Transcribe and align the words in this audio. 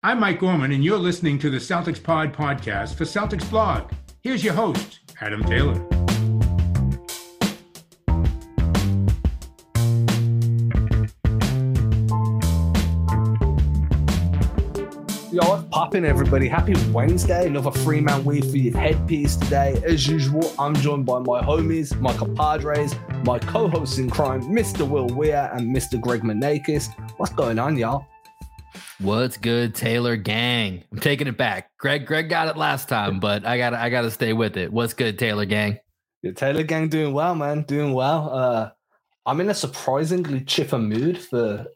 I'm 0.00 0.20
Mike 0.20 0.38
Gorman, 0.38 0.70
and 0.70 0.84
you're 0.84 0.96
listening 0.96 1.40
to 1.40 1.50
the 1.50 1.56
Celtics 1.56 2.00
Pod 2.00 2.32
podcast 2.32 2.94
for 2.94 3.02
Celtics 3.02 3.50
Blog. 3.50 3.90
Here's 4.22 4.44
your 4.44 4.54
host, 4.54 5.00
Adam 5.20 5.42
Taylor. 5.42 5.74
Yo, 15.32 15.42
what's 15.48 15.66
popping, 15.72 16.04
everybody? 16.04 16.46
Happy 16.46 16.76
Wednesday. 16.92 17.48
Another 17.48 17.72
three 17.72 18.00
man 18.00 18.24
weave 18.24 18.48
for 18.48 18.56
your 18.56 18.78
headpiece 18.78 19.34
today. 19.34 19.82
As 19.84 20.06
usual, 20.06 20.54
I'm 20.60 20.76
joined 20.76 21.06
by 21.06 21.18
my 21.18 21.42
homies, 21.42 21.98
my 21.98 22.12
compadres, 22.12 22.94
my 23.24 23.40
co 23.40 23.66
hosts 23.66 23.98
in 23.98 24.08
crime, 24.10 24.42
Mr. 24.42 24.88
Will 24.88 25.08
Weir 25.08 25.50
and 25.52 25.74
Mr. 25.74 26.00
Greg 26.00 26.22
Manakis. 26.22 26.86
What's 27.16 27.32
going 27.32 27.58
on, 27.58 27.76
y'all? 27.76 28.06
What's 29.00 29.36
good, 29.36 29.76
Taylor 29.76 30.16
gang? 30.16 30.82
I'm 30.90 30.98
taking 30.98 31.28
it 31.28 31.36
back. 31.36 31.70
Greg, 31.78 32.04
Greg 32.04 32.28
got 32.28 32.48
it 32.48 32.56
last 32.56 32.88
time, 32.88 33.20
but 33.20 33.46
I 33.46 33.56
gotta 33.56 33.80
I 33.80 33.90
got 33.90 34.02
to 34.02 34.10
stay 34.10 34.32
with 34.32 34.56
it. 34.56 34.72
What's 34.72 34.92
good, 34.92 35.18
Taylor 35.18 35.44
gang? 35.44 35.78
The 36.24 36.32
Taylor 36.32 36.64
gang 36.64 36.88
doing 36.88 37.12
well, 37.12 37.36
man. 37.36 37.62
Doing 37.62 37.92
well. 37.92 38.34
Uh, 38.34 38.70
I'm 39.24 39.40
in 39.40 39.50
a 39.50 39.54
surprisingly 39.54 40.40
chipper 40.40 40.78
mood 40.78 41.16
for 41.16 41.66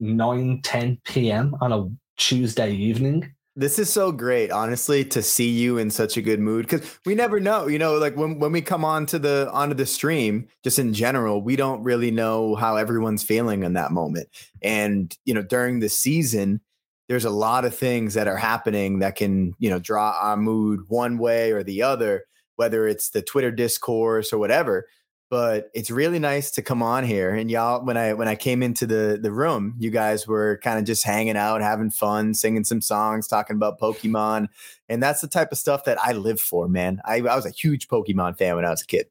9 0.00 0.62
10 0.62 0.98
p.m. 1.04 1.54
on 1.60 1.72
a 1.72 1.86
Tuesday 2.16 2.72
evening. 2.72 3.34
This 3.56 3.78
is 3.78 3.92
so 3.92 4.10
great, 4.10 4.50
honestly, 4.50 5.04
to 5.06 5.22
see 5.22 5.50
you 5.50 5.76
in 5.76 5.90
such 5.90 6.16
a 6.16 6.22
good 6.22 6.40
mood 6.40 6.66
because 6.66 6.98
we 7.04 7.14
never 7.14 7.40
know, 7.40 7.66
you 7.66 7.78
know, 7.78 7.98
like 7.98 8.16
when, 8.16 8.38
when 8.38 8.52
we 8.52 8.62
come 8.62 8.86
on 8.86 9.04
to 9.06 9.18
the 9.18 9.50
onto 9.52 9.74
the 9.74 9.84
stream, 9.84 10.48
just 10.64 10.78
in 10.78 10.94
general, 10.94 11.42
we 11.42 11.56
don't 11.56 11.82
really 11.82 12.10
know 12.10 12.54
how 12.54 12.76
everyone's 12.76 13.22
feeling 13.22 13.64
in 13.64 13.74
that 13.74 13.92
moment. 13.92 14.28
And 14.62 15.14
you 15.26 15.34
know, 15.34 15.42
during 15.42 15.80
the 15.80 15.90
season, 15.90 16.62
there's 17.10 17.24
a 17.24 17.30
lot 17.30 17.64
of 17.64 17.74
things 17.74 18.14
that 18.14 18.28
are 18.28 18.36
happening 18.36 19.00
that 19.00 19.16
can, 19.16 19.52
you 19.58 19.68
know, 19.68 19.80
draw 19.80 20.16
our 20.20 20.36
mood 20.36 20.82
one 20.86 21.18
way 21.18 21.50
or 21.50 21.64
the 21.64 21.82
other, 21.82 22.24
whether 22.54 22.86
it's 22.86 23.10
the 23.10 23.20
Twitter 23.20 23.50
discourse 23.50 24.32
or 24.32 24.38
whatever. 24.38 24.86
But 25.28 25.70
it's 25.74 25.90
really 25.90 26.20
nice 26.20 26.52
to 26.52 26.62
come 26.62 26.84
on 26.84 27.02
here. 27.02 27.34
And 27.34 27.50
y'all 27.50 27.84
when 27.84 27.96
i 27.96 28.12
when 28.12 28.28
i 28.28 28.36
came 28.36 28.62
into 28.62 28.86
the 28.86 29.18
the 29.20 29.32
room 29.32 29.74
you 29.80 29.90
guys 29.90 30.28
were 30.28 30.60
kind 30.62 30.78
of 30.78 30.84
just 30.84 31.04
hanging 31.04 31.36
out 31.36 31.62
having 31.62 31.90
fun 31.90 32.32
singing 32.32 32.62
some 32.62 32.80
songs 32.80 33.26
talking 33.26 33.56
about 33.56 33.80
pokemon. 33.80 34.46
And 34.88 35.02
that's 35.02 35.20
the 35.20 35.28
type 35.28 35.50
of 35.50 35.58
stuff 35.58 35.82
that 35.86 36.00
i 36.00 36.12
live 36.12 36.40
for 36.40 36.68
man. 36.68 37.00
I, 37.04 37.16
I 37.16 37.34
was 37.34 37.46
a 37.46 37.50
huge 37.50 37.88
pokemon 37.88 38.38
fan 38.38 38.54
when 38.54 38.64
i 38.64 38.70
was 38.70 38.82
a 38.82 38.86
kid. 38.86 39.06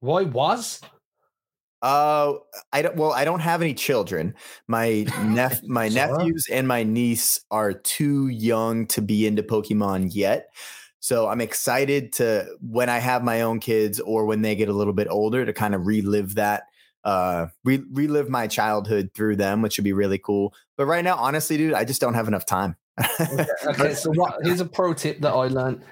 Why 0.00 0.22
was 0.22 0.80
uh, 1.82 2.34
I 2.72 2.82
don't. 2.82 2.96
Well, 2.96 3.12
I 3.12 3.24
don't 3.24 3.40
have 3.40 3.60
any 3.60 3.74
children. 3.74 4.34
My 4.68 5.04
nep- 5.24 5.62
my 5.66 5.88
nephews 5.88 6.46
and 6.50 6.66
my 6.68 6.84
niece 6.84 7.40
are 7.50 7.72
too 7.72 8.28
young 8.28 8.86
to 8.88 9.02
be 9.02 9.26
into 9.26 9.42
Pokemon 9.42 10.14
yet. 10.14 10.48
So 11.00 11.28
I'm 11.28 11.40
excited 11.40 12.12
to 12.14 12.46
when 12.60 12.88
I 12.88 12.98
have 12.98 13.24
my 13.24 13.42
own 13.42 13.58
kids 13.58 13.98
or 13.98 14.24
when 14.24 14.42
they 14.42 14.54
get 14.54 14.68
a 14.68 14.72
little 14.72 14.92
bit 14.92 15.08
older 15.10 15.44
to 15.44 15.52
kind 15.52 15.74
of 15.74 15.86
relive 15.86 16.36
that 16.36 16.64
uh 17.04 17.46
re- 17.64 17.82
relive 17.90 18.28
my 18.28 18.46
childhood 18.46 19.10
through 19.12 19.34
them 19.34 19.60
which 19.60 19.76
would 19.76 19.82
be 19.82 19.92
really 19.92 20.18
cool 20.18 20.54
but 20.76 20.86
right 20.86 21.02
now 21.02 21.16
honestly 21.16 21.56
dude 21.56 21.74
i 21.74 21.84
just 21.84 22.00
don't 22.00 22.14
have 22.14 22.28
enough 22.28 22.46
time 22.46 22.76
okay, 23.20 23.44
okay 23.66 23.94
so 23.94 24.08
what 24.12 24.36
here's 24.44 24.60
a 24.60 24.64
pro 24.64 24.94
tip 24.94 25.18
that 25.20 25.32
i 25.32 25.48
learned 25.48 25.82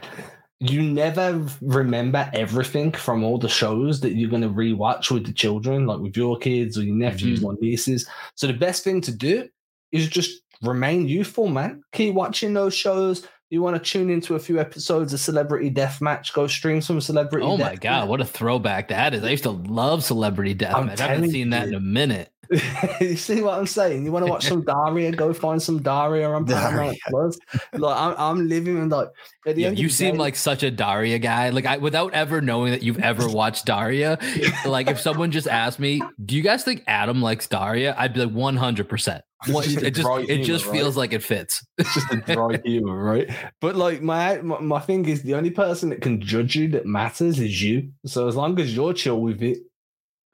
you 0.60 0.82
never 0.82 1.46
remember 1.62 2.30
everything 2.34 2.92
from 2.92 3.24
all 3.24 3.38
the 3.38 3.48
shows 3.48 4.00
that 4.00 4.12
you're 4.12 4.28
going 4.28 4.42
to 4.42 4.48
rewatch 4.48 5.10
with 5.10 5.24
the 5.24 5.32
children 5.32 5.86
like 5.86 6.00
with 6.00 6.16
your 6.16 6.38
kids 6.38 6.76
or 6.76 6.82
your 6.82 6.94
nephews 6.94 7.40
mm-hmm. 7.40 7.48
or 7.48 7.56
nieces. 7.60 8.06
So 8.34 8.46
the 8.46 8.52
best 8.52 8.84
thing 8.84 9.00
to 9.02 9.12
do 9.12 9.48
is 9.90 10.08
just 10.08 10.42
remain 10.62 11.08
youthful 11.08 11.48
man. 11.48 11.82
Keep 11.92 12.14
watching 12.14 12.52
those 12.52 12.74
shows 12.74 13.26
you 13.50 13.60
want 13.60 13.76
to 13.76 13.90
tune 13.90 14.10
into 14.10 14.36
a 14.36 14.38
few 14.38 14.60
episodes 14.60 15.12
of 15.12 15.20
Celebrity 15.20 15.70
Death 15.70 16.00
Match, 16.00 16.32
go 16.32 16.46
stream 16.46 16.80
some 16.80 17.00
Celebrity. 17.00 17.44
Oh 17.44 17.56
my 17.56 17.74
god, 17.74 18.08
what 18.08 18.20
a 18.20 18.24
throwback 18.24 18.88
that 18.88 19.12
is! 19.12 19.24
I 19.24 19.30
used 19.30 19.42
to 19.42 19.50
love 19.50 20.04
Celebrity 20.04 20.54
Deathmatch. 20.54 21.00
I 21.00 21.08
haven't 21.08 21.30
seen 21.30 21.50
that 21.50 21.68
in 21.68 21.74
a 21.74 21.80
minute. 21.80 22.32
you 23.00 23.16
see 23.16 23.42
what 23.42 23.58
I'm 23.58 23.66
saying? 23.66 24.04
You 24.04 24.10
want 24.10 24.26
to 24.26 24.30
watch 24.30 24.46
some 24.46 24.62
Daria? 24.64 25.12
Go 25.12 25.32
find 25.32 25.62
some 25.62 25.82
Daria 25.82 26.28
on 26.28 26.46
Paramount 26.46 26.98
Plus. 27.08 27.38
Like 27.72 27.96
I'm, 27.96 28.14
I'm 28.18 28.48
living 28.48 28.76
in 28.76 28.88
like. 28.88 29.08
Yeah, 29.46 29.70
you 29.70 29.88
seem 29.88 30.12
day, 30.12 30.18
like 30.18 30.36
such 30.36 30.62
a 30.62 30.70
Daria 30.70 31.18
guy. 31.18 31.50
Like 31.50 31.66
I, 31.66 31.76
without 31.78 32.12
ever 32.12 32.40
knowing 32.40 32.72
that 32.72 32.82
you've 32.82 32.98
ever 32.98 33.28
watched 33.28 33.66
Daria. 33.66 34.18
like 34.66 34.88
if 34.88 35.00
someone 35.00 35.30
just 35.30 35.46
asked 35.46 35.78
me, 35.78 36.02
"Do 36.24 36.36
you 36.36 36.42
guys 36.42 36.64
think 36.64 36.82
Adam 36.86 37.22
likes 37.22 37.46
Daria?" 37.46 37.94
I'd 37.96 38.14
be 38.14 38.24
like 38.24 38.34
100. 38.34 38.88
percent 38.88 39.24
it 39.46 39.94
just 39.94 40.08
humor, 40.08 40.24
it 40.28 40.44
just 40.44 40.66
right? 40.66 40.72
feels 40.72 40.96
like 40.96 41.12
it 41.12 41.22
fits. 41.22 41.64
It's 41.78 41.94
just 41.94 42.12
a 42.12 42.16
dry 42.34 42.60
humor, 42.64 43.02
right? 43.02 43.30
But 43.60 43.76
like 43.76 44.02
my, 44.02 44.40
my, 44.42 44.60
my 44.60 44.80
thing 44.80 45.06
is 45.06 45.22
the 45.22 45.34
only 45.34 45.50
person 45.50 45.90
that 45.90 46.02
can 46.02 46.20
judge 46.20 46.56
you 46.56 46.68
that 46.68 46.86
matters 46.86 47.38
is 47.38 47.62
you. 47.62 47.90
So 48.06 48.28
as 48.28 48.36
long 48.36 48.58
as 48.60 48.74
you're 48.74 48.92
chill 48.92 49.20
with 49.20 49.42
it, 49.42 49.58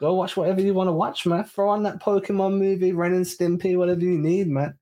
go 0.01 0.15
watch 0.15 0.37
whatever 0.37 0.61
you 0.61 0.75
want 0.75 0.89
to 0.89 0.93
watch, 0.93 1.27
man. 1.27 1.45
Throw 1.45 1.69
on 1.69 1.85
that 1.85 2.01
Pokemon 2.01 2.59
movie, 2.59 2.93
Ren 2.93 3.15
and 3.15 3.25
Stimpy, 3.25 3.77
whatever 3.77 4.01
you 4.01 4.19
need, 4.19 4.49
man. 4.49 4.75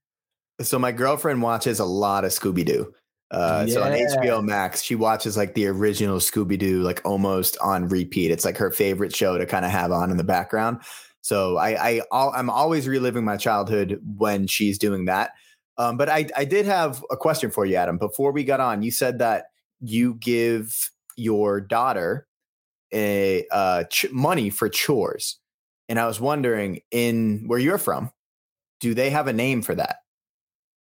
So 0.61 0.79
my 0.79 0.93
girlfriend 0.93 1.43
watches 1.43 1.81
a 1.81 1.85
lot 1.85 2.25
of 2.25 2.31
Scooby 2.31 2.65
Doo. 2.65 2.93
Uh, 3.31 3.65
yeah. 3.67 3.75
So 3.75 3.83
on 3.83 3.93
HBO 3.93 4.45
Max, 4.45 4.83
she 4.83 4.95
watches 4.95 5.37
like 5.37 5.55
the 5.55 5.67
original 5.67 6.19
Scooby 6.19 6.59
Doo, 6.59 6.83
like 6.83 7.01
almost 7.05 7.59
on 7.59 7.89
repeat. 7.89 8.31
It's 8.31 8.45
like 8.45 8.57
her 8.57 8.71
favorite 8.71 9.15
show 9.15 9.37
to 9.37 9.47
kind 9.47 9.65
of 9.65 9.73
have 9.73 9.91
on 9.91 10.11
in 10.11 10.17
the 10.17 10.25
background. 10.25 10.83
So 11.25 11.57
I, 11.57 11.97
I 11.97 12.03
I'm 12.13 12.51
always 12.51 12.87
reliving 12.87 13.25
my 13.25 13.39
childhood 13.39 13.99
when 14.19 14.47
she's 14.47 14.77
doing 14.77 15.07
that. 15.07 15.31
Um, 15.79 15.97
but 15.97 16.11
I, 16.11 16.29
I 16.37 16.45
did 16.45 16.67
have 16.67 17.03
a 17.11 17.17
question 17.17 17.51
for 17.51 17.65
you, 17.65 17.77
Adam. 17.77 17.97
Before 17.97 18.31
we 18.31 18.45
got 18.45 18.61
on, 18.61 18.83
you 18.83 18.91
said 18.91 19.21
that 19.21 19.47
you 19.81 20.19
give 20.21 20.91
your 21.17 21.63
daughter 21.63 22.27
a 22.93 23.47
uh, 23.51 23.85
ch- 23.85 24.13
money 24.13 24.51
for 24.51 24.69
chores, 24.69 25.39
and 25.89 25.99
I 25.99 26.07
was 26.07 26.21
wondering, 26.21 26.81
in 26.91 27.45
where 27.47 27.59
you're 27.59 27.79
from, 27.79 28.13
do 28.81 28.93
they 28.93 29.09
have 29.09 29.27
a 29.27 29.33
name 29.33 29.63
for 29.63 29.75
that? 29.75 30.01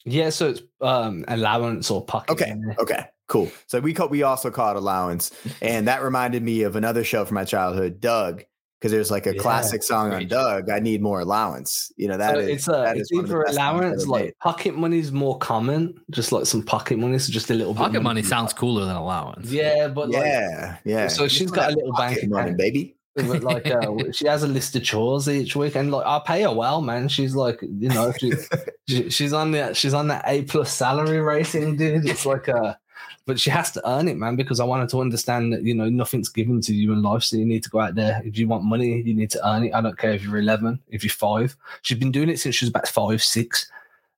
Yeah, 0.05 0.31
so 0.31 0.49
it's 0.49 0.63
um, 0.81 1.25
allowance 1.29 1.89
or 1.89 2.05
pocket. 2.05 2.33
Okay, 2.33 2.53
okay, 2.81 3.05
cool. 3.29 3.49
So 3.69 3.79
we 3.79 3.95
call 3.95 4.09
we 4.09 4.25
also 4.25 4.51
call 4.51 4.73
it 4.73 4.77
allowance, 4.77 5.31
and 5.61 5.87
that 5.87 6.03
reminded 6.03 6.43
me 6.43 6.63
of 6.63 6.75
another 6.75 7.05
show 7.05 7.25
from 7.25 7.37
my 7.37 7.45
childhood, 7.45 8.01
Doug 8.01 8.43
because 8.83 8.91
there's 8.91 9.13
like 9.13 9.29
a 9.29 9.35
yeah, 9.37 9.41
classic 9.41 9.81
song 9.81 10.13
on 10.13 10.27
Doug. 10.27 10.69
I 10.69 10.81
need 10.81 11.03
more 11.03 11.21
allowance. 11.21 11.93
You 11.97 12.09
know 12.09 12.17
that 12.17 12.35
so 12.35 12.41
is, 12.41 12.49
it's 12.49 12.69
a 12.69 12.73
that 12.73 12.97
it's 12.97 13.13
either 13.13 13.43
allowance 13.43 14.09
like 14.09 14.37
pocket 14.41 14.77
money 14.77 14.99
is 14.99 15.13
more 15.13 15.39
common, 15.39 15.95
just 16.11 16.33
like 16.33 16.47
some 16.47 16.65
pocket 16.65 16.99
money, 16.99 17.17
so 17.21 17.33
just 17.33 17.49
a 17.53 17.55
little 17.55 17.77
pocket 17.77 17.93
bit 17.93 18.03
money 18.03 18.25
sounds 18.25 18.53
cooler 18.53 18.85
than 18.85 18.97
allowance. 18.97 19.53
Yeah, 19.53 19.87
but 19.87 20.11
yeah, 20.11 20.71
like, 20.73 20.81
yeah. 20.85 21.07
So 21.07 21.29
she's 21.29 21.53
got 21.53 21.73
a 21.73 21.77
little 21.77 21.93
bank 21.93 22.29
money, 22.29 22.55
baby. 22.55 22.97
But 23.15 23.45
like 23.45 23.69
uh, 23.69 24.11
she 24.11 24.27
has 24.27 24.43
a 24.43 24.49
list 24.49 24.75
of 24.75 24.83
chores 24.83 25.29
each 25.29 25.55
week, 25.55 25.77
and 25.77 25.93
like 25.93 26.05
I 26.05 26.21
pay 26.27 26.43
her 26.43 26.53
well, 26.53 26.83
man. 26.83 27.07
She's 27.07 27.37
like, 27.37 27.63
you 27.63 27.89
know, 27.89 28.13
she, 28.19 28.33
she's 29.11 29.33
on 29.33 29.53
the 29.53 29.75
she's 29.75 29.95
on 29.95 30.09
that 30.09 30.25
A 30.27 30.43
plus 30.43 30.73
salary 30.73 31.21
rating, 31.21 31.77
dude. 31.77 32.05
It's 32.05 32.27
like 32.27 32.49
a 32.49 32.77
but 33.25 33.39
she 33.39 33.51
has 33.51 33.71
to 33.73 33.89
earn 33.89 34.09
it, 34.09 34.17
man, 34.17 34.37
because 34.37 34.59
I 34.59 34.65
wanted 34.65 34.89
to 34.91 35.01
understand 35.01 35.53
that, 35.53 35.63
you 35.63 35.75
know, 35.75 35.89
nothing's 35.89 36.29
given 36.29 36.61
to 36.63 36.75
you 36.75 36.93
in 36.93 37.03
life. 37.03 37.23
So 37.23 37.37
you 37.37 37.45
need 37.45 37.63
to 37.63 37.71
go 37.71 37.81
out 37.81 37.95
there. 37.95 38.21
If 38.25 38.37
you 38.37 38.49
want 38.49 38.65
money, 38.65 39.01
you 39.03 39.15
need 39.15 39.31
to 39.31 39.49
earn 39.49 39.65
it. 39.65 39.75
I 39.75 39.81
don't 39.81 39.99
care 39.99 40.13
if 40.13 40.25
you're 40.25 40.39
11, 40.39 40.81
if 40.89 41.05
you're 41.05 41.11
five. 41.11 41.57
She's 41.83 41.99
been 41.99 42.11
doing 42.11 42.29
it 42.29 42.41
since 42.41 42.57
she 42.57 42.65
was 42.65 42.71
about 42.71 42.89
five, 42.89 43.23
six. 43.23 43.71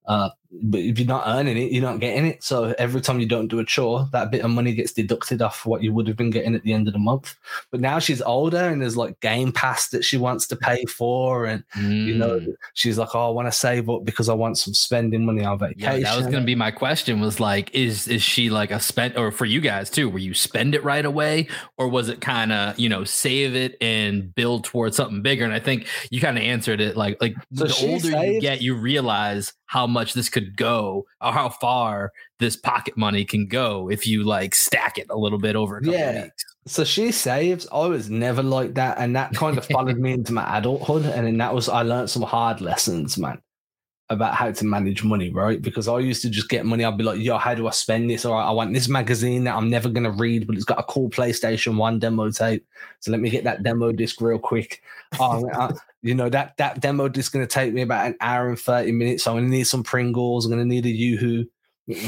Uh, 0.06 0.30
but 0.62 0.80
if 0.80 0.98
you're 0.98 1.08
not 1.08 1.24
earning 1.26 1.56
it, 1.56 1.72
you're 1.72 1.82
not 1.82 2.00
getting 2.00 2.26
it. 2.26 2.42
So 2.42 2.74
every 2.78 3.00
time 3.00 3.20
you 3.20 3.26
don't 3.26 3.48
do 3.48 3.58
a 3.58 3.64
chore, 3.64 4.08
that 4.12 4.30
bit 4.30 4.44
of 4.44 4.50
money 4.50 4.74
gets 4.74 4.92
deducted 4.92 5.42
off 5.42 5.66
what 5.66 5.82
you 5.82 5.92
would 5.92 6.06
have 6.06 6.16
been 6.16 6.30
getting 6.30 6.54
at 6.54 6.62
the 6.62 6.72
end 6.72 6.86
of 6.86 6.92
the 6.92 6.98
month. 6.98 7.36
But 7.70 7.80
now 7.80 7.98
she's 7.98 8.22
older 8.22 8.68
and 8.68 8.80
there's 8.80 8.96
like 8.96 9.18
game 9.20 9.52
pass 9.52 9.88
that 9.88 10.04
she 10.04 10.16
wants 10.16 10.46
to 10.48 10.56
pay 10.56 10.84
for, 10.84 11.46
and 11.46 11.64
mm. 11.76 12.06
you 12.06 12.14
know 12.14 12.40
mm. 12.40 12.54
she's 12.74 12.98
like, 12.98 13.14
"Oh, 13.14 13.28
I 13.28 13.30
want 13.30 13.48
to 13.48 13.52
save 13.52 13.88
up 13.90 14.04
because 14.04 14.28
I 14.28 14.34
want 14.34 14.58
some 14.58 14.74
spending 14.74 15.24
money 15.24 15.44
on 15.44 15.58
vacation." 15.58 15.80
Yeah, 15.80 15.98
that 15.98 16.16
was 16.16 16.26
going 16.26 16.42
to 16.42 16.46
be 16.46 16.54
my 16.54 16.70
question. 16.70 17.20
Was 17.20 17.40
like, 17.40 17.74
is 17.74 18.08
is 18.08 18.22
she 18.22 18.50
like 18.50 18.70
a 18.70 18.80
spend 18.80 19.16
or 19.16 19.30
for 19.32 19.44
you 19.46 19.60
guys 19.60 19.90
too? 19.90 20.08
Where 20.08 20.18
you 20.18 20.34
spend 20.34 20.74
it 20.74 20.84
right 20.84 21.04
away, 21.04 21.48
or 21.78 21.88
was 21.88 22.08
it 22.08 22.20
kind 22.20 22.52
of 22.52 22.78
you 22.78 22.88
know 22.88 23.04
save 23.04 23.54
it 23.56 23.76
and 23.80 24.34
build 24.34 24.64
towards 24.64 24.96
something 24.96 25.22
bigger? 25.22 25.44
And 25.44 25.52
I 25.54 25.60
think 25.60 25.86
you 26.10 26.20
kind 26.20 26.38
of 26.38 26.44
answered 26.44 26.80
it 26.80 26.96
like 26.96 27.20
like 27.20 27.34
so 27.54 27.64
the 27.64 27.86
older 27.86 28.10
saved- 28.10 28.34
you 28.34 28.40
get, 28.40 28.62
you 28.62 28.74
realize 28.74 29.52
how 29.66 29.86
much 29.86 30.14
this 30.14 30.28
could 30.28 30.43
go 30.50 31.06
or 31.20 31.32
how 31.32 31.48
far 31.48 32.12
this 32.38 32.56
pocket 32.56 32.96
money 32.96 33.24
can 33.24 33.46
go 33.46 33.90
if 33.90 34.06
you 34.06 34.24
like 34.24 34.54
stack 34.54 34.98
it 34.98 35.06
a 35.10 35.16
little 35.16 35.38
bit 35.38 35.56
over 35.56 35.80
yeah. 35.82 36.24
Weeks. 36.24 36.44
So 36.66 36.84
she 36.84 37.12
saves. 37.12 37.66
I 37.70 37.86
was 37.86 38.08
never 38.08 38.42
like 38.42 38.74
that, 38.74 38.96
and 38.98 39.14
that 39.16 39.34
kind 39.34 39.58
of 39.58 39.66
followed 39.66 39.98
me 39.98 40.12
into 40.12 40.32
my 40.32 40.58
adulthood. 40.58 41.04
And 41.04 41.26
then 41.26 41.36
that 41.38 41.54
was 41.54 41.68
I 41.68 41.82
learned 41.82 42.08
some 42.08 42.22
hard 42.22 42.60
lessons, 42.60 43.18
man, 43.18 43.40
about 44.14 44.34
how 44.34 44.50
to 44.50 44.64
manage 44.64 45.04
money, 45.04 45.30
right? 45.30 45.60
Because 45.60 45.88
I 45.88 45.98
used 45.98 46.22
to 46.22 46.30
just 46.30 46.48
get 46.48 46.64
money. 46.64 46.84
I'd 46.84 46.96
be 46.96 47.04
like, 47.04 47.20
"Yo, 47.20 47.36
how 47.36 47.54
do 47.54 47.68
I 47.68 47.70
spend 47.70 48.08
this? 48.08 48.24
Or 48.24 48.36
I 48.36 48.50
want 48.50 48.72
this 48.72 48.88
magazine 48.88 49.44
that 49.44 49.54
I'm 49.54 49.68
never 49.68 49.88
gonna 49.88 50.10
read, 50.10 50.46
but 50.46 50.56
it's 50.56 50.64
got 50.64 50.80
a 50.80 50.84
cool 50.84 51.10
PlayStation 51.10 51.76
One 51.76 51.98
demo 51.98 52.30
tape. 52.30 52.66
So 53.00 53.10
let 53.10 53.20
me 53.20 53.30
get 53.30 53.44
that 53.44 53.62
demo 53.62 53.92
disc 53.92 54.20
real 54.20 54.38
quick. 54.38 54.82
Oh, 55.20 55.48
uh, 55.54 55.72
you 56.02 56.14
know 56.14 56.28
that 56.30 56.56
that 56.56 56.80
demo 56.80 57.08
disc 57.08 57.26
is 57.26 57.28
going 57.30 57.46
to 57.46 57.52
take 57.52 57.72
me 57.72 57.82
about 57.82 58.06
an 58.06 58.16
hour 58.20 58.48
and 58.48 58.58
30 58.58 58.92
minutes 58.92 59.24
so 59.24 59.30
i'm 59.30 59.38
going 59.38 59.46
to 59.46 59.56
need 59.56 59.64
some 59.64 59.82
pringles 59.82 60.44
i'm 60.44 60.52
going 60.52 60.62
to 60.62 60.68
need 60.68 60.84
a 60.84 60.90
yoo-hoo 60.90 61.46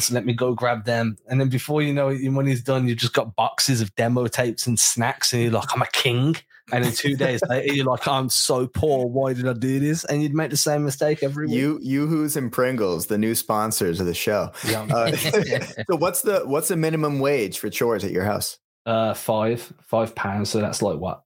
So 0.00 0.14
let 0.14 0.24
me 0.24 0.32
go 0.32 0.54
grab 0.54 0.84
them. 0.84 1.16
And 1.28 1.40
then 1.40 1.48
before 1.48 1.82
you 1.82 1.92
know 1.92 2.08
it, 2.08 2.26
when 2.28 2.46
he's 2.46 2.62
done, 2.62 2.88
you've 2.88 2.98
just 2.98 3.12
got 3.12 3.36
boxes 3.36 3.80
of 3.80 3.94
demo 3.94 4.26
tapes 4.26 4.66
and 4.66 4.78
snacks, 4.78 5.32
and 5.32 5.42
you're 5.42 5.52
like, 5.52 5.68
I'm 5.74 5.82
a 5.82 5.86
king. 5.92 6.36
And 6.72 6.84
then 6.84 6.92
two 6.92 7.16
days 7.16 7.40
later, 7.48 7.72
you're 7.72 7.84
like, 7.84 8.08
I'm 8.08 8.28
so 8.28 8.66
poor. 8.66 9.06
Why 9.06 9.32
did 9.34 9.46
I 9.46 9.52
do 9.52 9.78
this? 9.78 10.04
And 10.04 10.20
you'd 10.22 10.34
make 10.34 10.50
the 10.50 10.56
same 10.56 10.84
mistake 10.84 11.22
every 11.22 11.46
week. 11.46 11.54
You, 11.54 11.78
Yoo-Hoo's 11.80 12.36
and 12.36 12.50
Pringles, 12.50 13.06
the 13.06 13.18
new 13.18 13.36
sponsors 13.36 14.00
of 14.00 14.06
the 14.06 14.14
show. 14.14 14.50
Yeah. 14.66 14.82
Uh, 14.82 15.14
so 15.16 15.96
what's 15.96 16.22
the 16.22 16.40
what's 16.44 16.68
the 16.68 16.76
minimum 16.76 17.20
wage 17.20 17.60
for 17.60 17.70
chores 17.70 18.02
at 18.02 18.10
your 18.10 18.24
house? 18.24 18.58
Uh, 18.84 19.14
five, 19.14 19.72
five 19.82 20.14
pounds. 20.14 20.50
So 20.50 20.60
that's 20.60 20.82
like 20.82 20.98
what? 20.98 21.22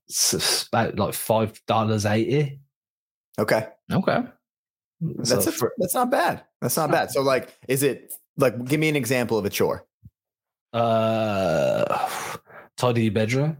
About 0.71 0.97
like 0.97 1.13
five 1.13 1.59
dollars 1.65 2.05
eighty. 2.05 2.59
Okay, 3.39 3.67
okay. 3.91 4.23
that's 4.99 5.47
a, 5.47 5.69
that's 5.77 5.93
not 5.95 6.11
bad. 6.11 6.43
That's 6.61 6.77
not 6.77 6.91
bad. 6.91 7.11
So 7.11 7.21
like, 7.21 7.55
is 7.67 7.81
it 7.81 8.13
like? 8.37 8.63
Give 8.65 8.79
me 8.79 8.89
an 8.89 8.95
example 8.95 9.37
of 9.37 9.45
a 9.45 9.49
chore. 9.49 9.85
uh, 10.73 11.97
tidy 12.77 13.03
your 13.03 13.13
bedroom. 13.13 13.57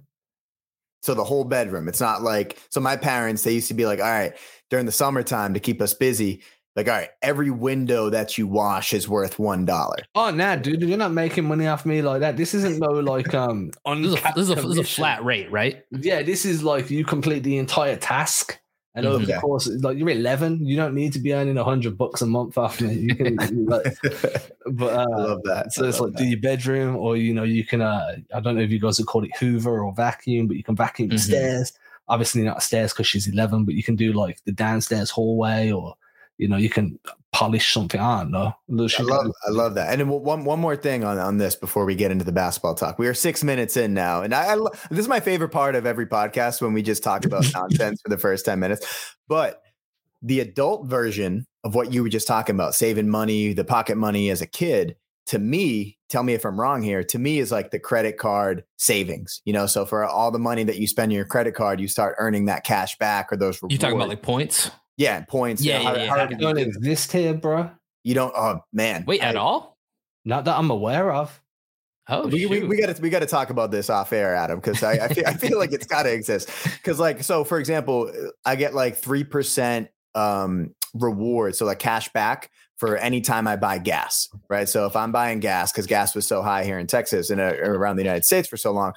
So 1.02 1.14
the 1.14 1.24
whole 1.24 1.44
bedroom. 1.44 1.88
It's 1.88 2.02
not 2.02 2.22
like 2.22 2.60
so. 2.70 2.80
My 2.80 2.96
parents 2.96 3.44
they 3.44 3.54
used 3.54 3.68
to 3.70 3.74
be 3.74 3.86
like, 3.86 4.00
all 4.00 4.06
right, 4.06 4.34
during 4.70 4.86
the 4.86 4.92
summertime 4.92 5.54
to 5.54 5.60
keep 5.60 5.82
us 5.82 5.94
busy. 5.94 6.42
Like, 6.76 6.88
all 6.88 6.94
right, 6.94 7.10
every 7.22 7.52
window 7.52 8.10
that 8.10 8.38
you 8.38 8.48
wash 8.48 8.94
is 8.94 9.10
worth 9.10 9.38
one 9.38 9.66
dollar. 9.66 9.98
Oh, 10.16 10.32
nah, 10.32 10.56
dude, 10.56 10.82
you're 10.82 10.98
not 10.98 11.12
making 11.12 11.44
money 11.44 11.68
off 11.68 11.86
me 11.86 12.02
like 12.02 12.22
that. 12.22 12.38
This 12.38 12.54
isn't 12.54 12.80
no 12.80 12.92
like 12.92 13.34
um 13.34 13.72
This 13.86 14.06
is, 14.06 14.14
a, 14.14 14.34
this, 14.36 14.44
is 14.44 14.50
a, 14.52 14.56
this 14.56 14.66
is 14.66 14.78
a 14.78 14.84
flat 14.84 15.26
rate, 15.26 15.52
right? 15.52 15.84
Yeah, 15.92 16.22
this 16.22 16.46
is 16.46 16.64
like 16.64 16.90
you 16.90 17.04
complete 17.04 17.44
the 17.44 17.58
entire 17.58 17.98
task. 17.98 18.61
And 18.94 19.06
Okay. 19.06 19.26
the 19.26 19.34
course, 19.40 19.68
like 19.68 19.98
you're 19.98 20.10
11, 20.10 20.66
you 20.66 20.76
don't 20.76 20.94
need 20.94 21.14
to 21.14 21.20
be 21.20 21.34
earning 21.34 21.56
hundred 21.56 21.98
bucks 21.98 22.22
a 22.22 22.26
month 22.26 22.58
after. 22.58 22.86
You 22.92 23.16
can, 23.16 23.38
like, 23.66 23.86
but 24.66 24.94
I 24.94 25.04
uh, 25.04 25.08
love 25.18 25.44
that. 25.44 25.72
so 25.74 25.86
I 25.86 25.88
it's 25.88 26.00
like 26.00 26.16
do 26.16 26.26
your 26.26 26.40
bedroom, 26.42 26.98
or 26.98 27.16
you 27.16 27.34
know, 27.34 27.44
you 27.44 27.66
can. 27.66 27.82
uh 27.82 28.18
I 28.36 28.40
don't 28.42 28.56
know 28.56 28.62
if 28.62 28.72
you 28.72 28.80
guys 28.80 28.98
would 29.00 29.08
call 29.08 29.24
it 29.24 29.36
Hoover 29.38 29.84
or 29.86 29.94
vacuum, 29.94 30.48
but 30.48 30.58
you 30.58 30.64
can 30.64 30.76
vacuum 30.76 31.10
the 31.10 31.16
Mhm. 31.16 31.20
stairs. 31.20 31.74
Obviously 32.10 32.42
not 32.42 32.62
stairs 32.64 32.92
because 32.92 33.08
she's 33.08 33.28
11, 33.28 33.64
but 33.64 33.76
you 33.76 33.84
can 33.84 33.96
do 33.96 34.12
like 34.12 34.44
the 34.44 34.52
downstairs 34.52 35.10
hallway, 35.10 35.72
or 35.72 35.96
you 36.42 36.48
know, 36.48 36.58
you 36.58 36.70
can 36.70 36.98
polish 37.32 37.72
something. 37.72 38.02
I 38.02 38.22
don't 38.22 38.32
know. 38.32 38.52
I 39.00 39.04
love, 39.04 39.32
I 39.48 39.52
love 39.52 39.76
that. 39.76 39.92
And 39.92 40.02
then 40.02 40.10
one 40.10 40.44
one 40.44 40.60
more 40.60 40.76
thing 40.76 41.04
on, 41.04 41.20
on 41.20 41.38
this 41.38 41.56
before 41.56 41.86
we 41.86 41.94
get 41.94 42.10
into 42.10 42.26
the 42.26 42.32
basketball 42.32 42.74
talk. 42.74 42.98
We 42.98 43.08
are 43.08 43.14
six 43.14 43.44
minutes 43.44 43.78
in 43.78 43.94
now, 43.94 44.24
and 44.24 44.34
I, 44.34 44.56
I 44.56 44.58
this 44.90 45.00
is 45.00 45.08
my 45.08 45.20
favorite 45.20 45.50
part 45.50 45.76
of 45.76 45.86
every 45.86 46.08
podcast 46.08 46.60
when 46.60 46.74
we 46.74 46.82
just 46.82 47.04
talk 47.04 47.26
about 47.26 47.46
nonsense 47.54 48.02
for 48.02 48.10
the 48.10 48.18
first 48.18 48.44
ten 48.44 48.60
minutes. 48.60 49.16
But 49.28 49.62
the 50.24 50.40
adult 50.40 50.88
version 50.88 51.46
of 51.64 51.76
what 51.76 51.94
you 51.94 52.02
were 52.02 52.10
just 52.10 52.28
talking 52.28 52.56
about, 52.56 52.74
saving 52.74 53.08
money, 53.08 53.54
the 53.54 53.64
pocket 53.64 53.98
money 53.98 54.32
as 54.32 54.42
a 54.42 54.48
kid, 54.48 54.96
to 55.28 55.38
me, 55.38 56.00
tell 56.10 56.24
me 56.24 56.34
if 56.34 56.44
I'm 56.44 56.60
wrong 56.60 56.82
here. 56.82 57.04
To 57.04 57.20
me, 57.20 57.38
is 57.38 57.52
like 57.52 57.70
the 57.70 57.80
credit 57.80 58.18
card 58.18 58.64
savings. 58.78 59.44
You 59.46 59.54
know, 59.54 59.68
so 59.68 59.86
for 59.86 60.04
all 60.06 60.32
the 60.32 60.40
money 60.40 60.64
that 60.64 60.78
you 60.78 60.88
spend 60.88 61.12
on 61.12 61.16
your 61.16 61.26
credit 61.26 61.54
card, 61.54 61.80
you 61.80 61.88
start 61.88 62.16
earning 62.18 62.46
that 62.46 62.64
cash 62.64 62.98
back 62.98 63.32
or 63.32 63.38
those. 63.38 63.60
You 63.70 63.78
talking 63.78 63.96
about 63.96 64.10
like 64.10 64.24
points? 64.24 64.72
Yeah 64.98 65.22
points? 65.22 65.62
Yeah, 65.62 65.80
you 65.80 65.84
know, 65.86 65.96
yeah, 65.96 66.04
yeah. 66.04 66.10
however 66.10 66.34
It 66.34 66.40
don't 66.40 66.58
exist 66.58 67.12
here, 67.12 67.34
bro. 67.34 67.72
You 68.04 68.14
don't. 68.14 68.34
Oh 68.36 68.60
man, 68.74 69.06
Wait, 69.06 69.22
at 69.22 69.36
all? 69.36 69.78
Not 70.26 70.46
that 70.46 70.58
I'm 70.58 70.70
aware 70.70 71.12
of. 71.12 71.40
Oh, 72.08 72.28
we, 72.28 72.46
we, 72.46 72.64
we 72.64 72.78
got 72.78 72.96
to 72.96 73.02
we 73.02 73.10
got 73.10 73.20
to 73.20 73.26
talk 73.26 73.52
about 73.52 73.72
this 73.72 73.90
off 73.90 74.12
air, 74.12 74.36
Adam, 74.36 74.60
because 74.60 74.84
I, 74.84 74.94
I 75.06 75.08
feel 75.08 75.24
I 75.28 75.34
feel 75.34 75.58
like 75.60 75.72
it's 75.72 75.86
got 75.86 76.04
to 76.04 76.14
exist. 76.14 76.50
Because 76.64 77.00
like 77.00 77.24
so, 77.24 77.44
for 77.44 77.60
example, 77.60 78.12
I 78.46 78.56
get 78.56 78.74
like 78.74 78.98
three 78.98 79.24
percent 79.24 79.90
um 80.16 80.74
reward, 80.94 81.56
so 81.56 81.66
like 81.66 81.80
cash 81.80 82.12
back 82.12 82.50
for 82.78 82.98
any 82.98 83.22
time 83.22 83.48
I 83.48 83.56
buy 83.56 83.78
gas, 83.78 84.28
right? 84.50 84.68
So 84.68 84.88
if 84.88 84.96
I'm 84.96 85.12
buying 85.12 85.40
gas 85.40 85.72
because 85.72 85.86
gas 85.86 86.16
was 86.16 86.28
so 86.28 86.42
high 86.42 86.64
here 86.64 86.80
in 86.80 86.88
Texas 86.88 87.30
and 87.30 87.40
uh, 87.40 87.54
around 87.62 87.98
the 87.98 88.02
United 88.02 88.26
States 88.26 88.48
for 88.48 88.58
so 88.58 88.72
long, 88.72 88.94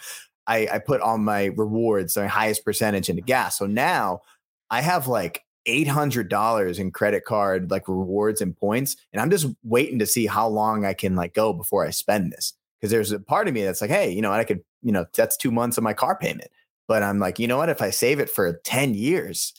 I, 0.46 0.66
I 0.72 0.78
put 0.78 1.02
all 1.02 1.18
my 1.18 1.50
rewards, 1.56 2.14
the 2.14 2.26
highest 2.26 2.64
percentage 2.64 3.10
into 3.10 3.20
gas. 3.20 3.58
So 3.58 3.66
now 3.66 4.22
I 4.70 4.80
have 4.80 5.06
like 5.06 5.43
eight 5.66 5.88
hundred 5.88 6.28
dollars 6.28 6.78
in 6.78 6.90
credit 6.90 7.24
card 7.24 7.70
like 7.70 7.88
rewards 7.88 8.40
and 8.40 8.56
points, 8.56 8.96
and 9.12 9.20
I'm 9.20 9.30
just 9.30 9.46
waiting 9.62 9.98
to 9.98 10.06
see 10.06 10.26
how 10.26 10.48
long 10.48 10.84
I 10.84 10.94
can 10.94 11.16
like 11.16 11.34
go 11.34 11.52
before 11.52 11.86
I 11.86 11.90
spend 11.90 12.32
this. 12.32 12.52
Because 12.80 12.90
there's 12.90 13.12
a 13.12 13.20
part 13.20 13.48
of 13.48 13.54
me 13.54 13.62
that's 13.62 13.80
like, 13.80 13.90
hey, 13.90 14.10
you 14.10 14.20
know? 14.20 14.32
I 14.32 14.44
could, 14.44 14.62
you 14.82 14.92
know, 14.92 15.06
that's 15.14 15.36
two 15.38 15.50
months 15.50 15.78
of 15.78 15.84
my 15.84 15.94
car 15.94 16.18
payment. 16.18 16.50
But 16.86 17.02
I'm 17.02 17.18
like, 17.18 17.38
you 17.38 17.48
know 17.48 17.56
what? 17.56 17.70
If 17.70 17.80
I 17.80 17.90
save 17.90 18.18
it 18.18 18.28
for 18.28 18.60
ten 18.64 18.94
years, 18.94 19.54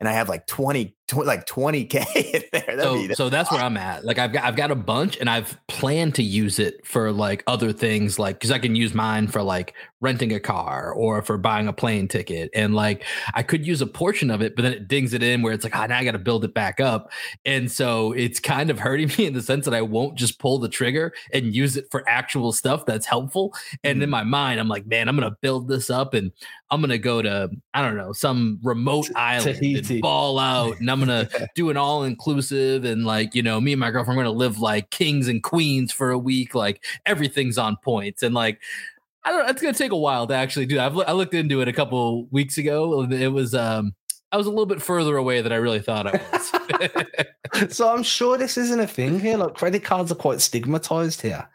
and 0.00 0.08
I 0.08 0.12
have 0.12 0.28
like 0.28 0.46
20, 0.46 0.96
tw- 1.10 1.26
like 1.26 1.46
20K 1.46 2.16
in 2.34 2.42
there. 2.52 2.76
That'd 2.76 2.82
so, 2.82 3.08
be, 3.08 3.14
so 3.14 3.28
that's 3.28 3.50
where 3.50 3.60
I'm 3.60 3.76
at. 3.76 4.04
Like 4.04 4.18
I've 4.18 4.32
got 4.32 4.44
I've 4.44 4.56
got 4.56 4.70
a 4.70 4.76
bunch 4.76 5.16
and 5.18 5.28
I've 5.28 5.58
planned 5.66 6.14
to 6.16 6.22
use 6.22 6.58
it 6.58 6.86
for 6.86 7.12
like 7.12 7.42
other 7.46 7.72
things 7.72 8.18
like 8.18 8.36
because 8.36 8.50
I 8.50 8.58
can 8.58 8.74
use 8.74 8.94
mine 8.94 9.28
for 9.28 9.42
like 9.42 9.74
renting 10.00 10.32
a 10.32 10.40
car 10.40 10.92
or 10.92 11.20
for 11.22 11.36
buying 11.36 11.68
a 11.68 11.72
plane 11.72 12.08
ticket. 12.08 12.50
And 12.54 12.74
like 12.74 13.04
I 13.34 13.42
could 13.42 13.66
use 13.66 13.82
a 13.82 13.86
portion 13.86 14.30
of 14.30 14.40
it, 14.40 14.56
but 14.56 14.62
then 14.62 14.72
it 14.72 14.88
dings 14.88 15.12
it 15.12 15.22
in 15.22 15.42
where 15.42 15.52
it's 15.52 15.64
like, 15.64 15.76
ah, 15.76 15.86
now 15.86 15.98
I 15.98 16.04
gotta 16.04 16.18
build 16.18 16.44
it 16.44 16.54
back 16.54 16.80
up. 16.80 17.10
And 17.44 17.70
so 17.70 18.12
it's 18.12 18.40
kind 18.40 18.70
of 18.70 18.78
hurting 18.78 19.10
me 19.18 19.26
in 19.26 19.34
the 19.34 19.42
sense 19.42 19.64
that 19.66 19.74
I 19.74 19.82
won't 19.82 20.16
just 20.16 20.38
pull 20.38 20.58
the 20.58 20.68
trigger 20.68 21.12
and 21.32 21.54
use 21.54 21.76
it 21.76 21.86
for 21.90 22.08
actual 22.08 22.52
stuff 22.52 22.86
that's 22.86 23.06
helpful. 23.06 23.54
And 23.84 24.02
in 24.02 24.10
my 24.10 24.24
mind, 24.24 24.60
I'm 24.60 24.68
like, 24.68 24.86
man, 24.86 25.08
I'm 25.08 25.16
gonna 25.16 25.36
build 25.40 25.68
this 25.68 25.90
up 25.90 26.14
and 26.14 26.32
I'm 26.70 26.80
gonna 26.80 26.98
go 26.98 27.20
to, 27.20 27.50
I 27.74 27.82
don't 27.82 27.96
know, 27.96 28.12
some 28.12 28.58
remote 28.62 29.10
island 29.16 29.58
Tahiti. 29.58 29.94
and 29.94 30.02
ball 30.02 30.38
out 30.38 30.78
and 30.78 30.90
I'm 30.90 30.99
gonna 31.00 31.28
do 31.54 31.70
an 31.70 31.76
all 31.76 32.04
inclusive 32.04 32.84
and 32.84 33.04
like 33.04 33.34
you 33.34 33.42
know 33.42 33.60
me 33.60 33.72
and 33.72 33.80
my 33.80 33.90
girlfriend 33.90 34.18
are 34.18 34.22
going 34.22 34.32
to 34.32 34.38
live 34.38 34.60
like 34.60 34.90
kings 34.90 35.26
and 35.28 35.42
queens 35.42 35.92
for 35.92 36.10
a 36.10 36.18
week 36.18 36.54
like 36.54 36.84
everything's 37.06 37.58
on 37.58 37.76
points 37.82 38.22
and 38.22 38.34
like 38.34 38.60
i 39.24 39.32
don't 39.32 39.48
it's 39.50 39.60
going 39.60 39.74
to 39.74 39.78
take 39.78 39.92
a 39.92 39.96
while 39.96 40.26
to 40.26 40.34
actually 40.34 40.66
do 40.66 40.76
that. 40.76 40.92
I've, 40.92 40.98
i 41.08 41.12
looked 41.12 41.34
into 41.34 41.60
it 41.60 41.68
a 41.68 41.72
couple 41.72 42.26
weeks 42.26 42.58
ago 42.58 43.02
it 43.10 43.28
was 43.28 43.54
um 43.54 43.94
i 44.30 44.36
was 44.36 44.46
a 44.46 44.50
little 44.50 44.66
bit 44.66 44.82
further 44.82 45.16
away 45.16 45.40
than 45.40 45.52
i 45.52 45.56
really 45.56 45.80
thought 45.80 46.06
i 46.06 46.20
was 46.32 46.52
so 47.68 47.92
I'm 47.92 48.02
sure 48.02 48.38
this 48.38 48.56
isn't 48.56 48.80
a 48.80 48.86
thing 48.86 49.18
here. 49.20 49.36
Like 49.36 49.54
credit 49.54 49.84
cards 49.84 50.12
are 50.12 50.16
quite 50.16 50.40
stigmatized 50.40 51.22
here. 51.22 51.48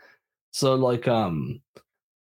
So 0.51 0.75
like 0.75 1.07
um 1.07 1.61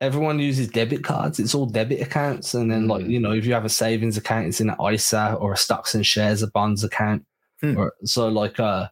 everyone 0.01 0.39
uses 0.39 0.67
debit 0.69 1.03
cards. 1.03 1.39
It's 1.39 1.53
all 1.55 1.65
debit 1.65 2.01
accounts. 2.01 2.53
And 2.53 2.71
then 2.71 2.87
like, 2.87 3.05
Mm. 3.05 3.09
you 3.09 3.19
know, 3.19 3.31
if 3.33 3.45
you 3.45 3.53
have 3.53 3.65
a 3.65 3.69
savings 3.69 4.17
account, 4.17 4.47
it's 4.47 4.61
in 4.61 4.69
an 4.69 4.75
ISA 4.93 5.35
or 5.39 5.53
a 5.53 5.57
stocks 5.57 5.93
and 5.95 6.05
shares, 6.05 6.41
a 6.41 6.47
bonds 6.47 6.83
account. 6.83 7.25
Hmm. 7.61 7.77
Or 7.77 7.93
so 8.05 8.29
like 8.29 8.59
uh 8.59 8.87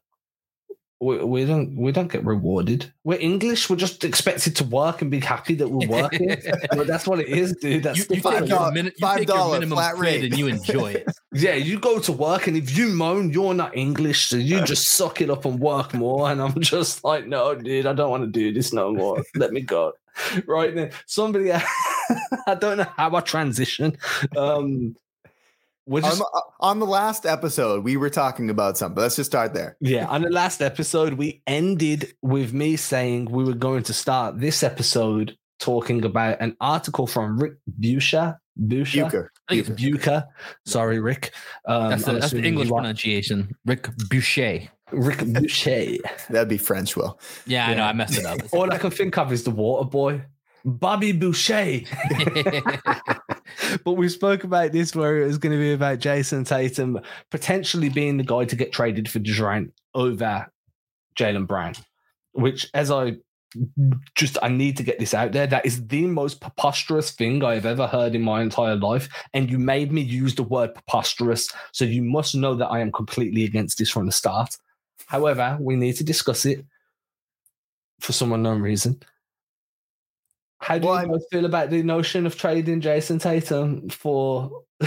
we, 0.99 1.23
we 1.23 1.45
don't 1.45 1.75
we 1.77 1.91
don't 1.91 2.11
get 2.11 2.25
rewarded. 2.25 2.91
We're 3.03 3.19
English. 3.19 3.69
We're 3.69 3.75
just 3.77 4.03
expected 4.03 4.55
to 4.57 4.63
work 4.63 5.01
and 5.03 5.11
be 5.11 5.19
happy 5.19 5.53
that 5.55 5.69
we're 5.69 5.87
working. 5.87 6.35
But 6.75 6.87
that's 6.87 7.05
what 7.07 7.19
it 7.19 7.29
is, 7.29 7.55
dude. 7.61 7.83
That's 7.83 7.99
you, 7.99 8.05
the 8.05 8.15
you 8.15 8.21
take 8.21 8.49
your, 8.49 8.57
$5 8.59 8.73
min- 8.73 8.85
you 8.97 9.05
$5 9.07 9.51
minimum 9.53 9.75
flat 9.77 9.95
quid 9.95 10.03
rate. 10.05 10.23
and 10.25 10.37
you 10.37 10.47
enjoy 10.47 10.93
it 10.93 11.05
Yeah, 11.33 11.53
you 11.53 11.79
go 11.79 11.99
to 11.99 12.11
work 12.11 12.47
and 12.47 12.57
if 12.57 12.75
you 12.75 12.87
moan, 12.87 13.31
you're 13.31 13.53
not 13.53 13.77
English, 13.77 14.25
so 14.25 14.37
you 14.37 14.63
just 14.65 14.87
suck 14.97 15.21
it 15.21 15.29
up 15.29 15.45
and 15.45 15.59
work 15.59 15.93
more. 15.93 16.31
And 16.31 16.41
I'm 16.41 16.59
just 16.59 17.03
like, 17.03 17.27
no, 17.27 17.53
dude, 17.55 17.85
I 17.85 17.93
don't 17.93 18.09
want 18.09 18.23
to 18.23 18.27
do 18.39 18.51
this 18.51 18.73
no 18.73 18.91
more. 18.91 19.23
Let 19.35 19.53
me 19.53 19.61
go. 19.61 19.93
Right 20.47 20.73
then, 20.73 20.91
somebody, 21.05 21.51
I 22.47 22.55
don't 22.59 22.77
know 22.77 22.87
how 22.95 23.15
I 23.15 23.21
transition. 23.21 23.97
Um, 24.35 24.95
we're 25.85 26.03
on, 26.03 26.09
just 26.09 26.19
the, 26.19 26.41
on 26.59 26.79
the 26.79 26.85
last 26.85 27.25
episode, 27.25 27.83
we 27.83 27.97
were 27.97 28.09
talking 28.09 28.49
about 28.49 28.77
something. 28.77 29.01
Let's 29.01 29.15
just 29.15 29.31
start 29.31 29.53
there. 29.53 29.77
yeah. 29.79 30.07
On 30.07 30.21
the 30.21 30.29
last 30.29 30.61
episode, 30.61 31.13
we 31.13 31.41
ended 31.47 32.13
with 32.21 32.53
me 32.53 32.75
saying 32.75 33.25
we 33.25 33.43
were 33.43 33.53
going 33.53 33.83
to 33.83 33.93
start 33.93 34.39
this 34.39 34.63
episode 34.63 35.37
talking 35.59 36.03
about 36.03 36.41
an 36.41 36.55
article 36.59 37.07
from 37.07 37.37
Rick 37.39 37.53
Busha. 37.79 38.37
Busha. 38.59 39.03
Bucher. 39.03 39.31
I 39.47 39.55
think 39.55 39.67
it's 39.67 39.81
Bucher. 39.81 40.25
Sorry, 40.65 40.99
Rick. 40.99 41.31
Um, 41.65 41.91
that's 41.91 42.05
the, 42.05 42.13
that's 42.13 42.31
the 42.31 42.43
english 42.43 42.69
pronunciation 42.69 43.55
rick 43.65 43.89
boucher 44.09 44.67
Rick 44.91 45.25
Boucher. 45.25 45.97
That'd 46.29 46.49
be 46.49 46.57
French, 46.57 46.95
Will. 46.95 47.19
yeah, 47.45 47.67
i 47.67 47.73
know 47.73 47.83
i 47.83 47.93
messed 47.93 48.17
it 48.17 48.25
up 48.25 48.39
All 48.53 48.71
I 48.71 48.77
can 48.77 48.91
think 48.91 49.17
of 49.17 49.31
is 49.31 49.43
the 49.43 49.51
water 49.51 49.87
boy, 49.87 50.21
Bobby 50.63 51.11
Boucher. 51.11 51.81
but 53.83 53.93
we 53.93 54.09
spoke 54.09 54.43
about 54.43 54.71
this 54.71 54.95
where 54.95 55.21
it 55.21 55.27
was 55.27 55.37
going 55.37 55.53
to 55.53 55.59
be 55.59 55.73
about 55.73 55.99
Jayson 55.99 56.45
Tatum 56.45 56.99
potentially 57.31 57.89
being 57.89 58.17
the 58.17 58.23
guy 58.23 58.45
to 58.45 58.55
get 58.55 58.71
traded 58.71 59.09
for 59.09 59.19
Durant 59.19 59.73
over 59.93 60.47
Jaylen 61.17 61.47
Brown, 61.47 61.73
which, 62.33 62.69
as 62.73 62.91
I 62.91 63.17
just, 64.15 64.37
I 64.41 64.49
need 64.49 64.77
to 64.77 64.83
get 64.83 64.99
this 64.99 65.13
out 65.13 65.31
there. 65.31 65.47
That 65.47 65.65
is 65.65 65.87
the 65.87 66.05
most 66.05 66.41
preposterous 66.41 67.11
thing 67.11 67.43
I've 67.43 67.65
ever 67.65 67.87
heard 67.87 68.13
in 68.13 68.21
my 68.21 68.41
entire 68.41 68.75
life. 68.75 69.09
And 69.33 69.49
you 69.49 69.57
made 69.57 69.91
me 69.91 70.01
use 70.01 70.35
the 70.35 70.43
word 70.43 70.73
preposterous. 70.73 71.49
So 71.71 71.85
you 71.85 72.03
must 72.03 72.35
know 72.35 72.55
that 72.55 72.67
I 72.67 72.79
am 72.79 72.91
completely 72.91 73.45
against 73.45 73.77
this 73.77 73.89
from 73.89 74.05
the 74.05 74.11
start. 74.11 74.57
However, 75.07 75.57
we 75.59 75.75
need 75.75 75.93
to 75.93 76.03
discuss 76.03 76.45
it 76.45 76.63
for 77.99 78.11
some 78.13 78.31
unknown 78.33 78.61
reason. 78.61 79.01
How 80.59 80.77
do 80.77 80.87
Well, 80.87 81.05
you 81.05 81.19
feel 81.31 81.45
about 81.45 81.69
the 81.69 81.81
notion 81.81 82.25
of 82.25 82.37
trading 82.37 82.81
Jayson 82.81 83.19
Tatum 83.19 83.89
for 83.89 84.63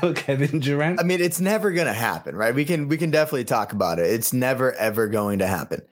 for 0.00 0.12
Kevin 0.12 0.60
Durant? 0.60 1.00
I 1.00 1.04
mean, 1.04 1.20
it's 1.20 1.40
never 1.40 1.72
gonna 1.72 1.92
happen, 1.92 2.36
right? 2.36 2.54
We 2.54 2.64
can 2.64 2.88
we 2.88 2.96
can 2.96 3.10
definitely 3.10 3.44
talk 3.44 3.72
about 3.72 3.98
it. 3.98 4.06
It's 4.06 4.32
never 4.32 4.72
ever 4.74 5.08
going 5.08 5.38
to 5.40 5.46
happen. 5.46 5.82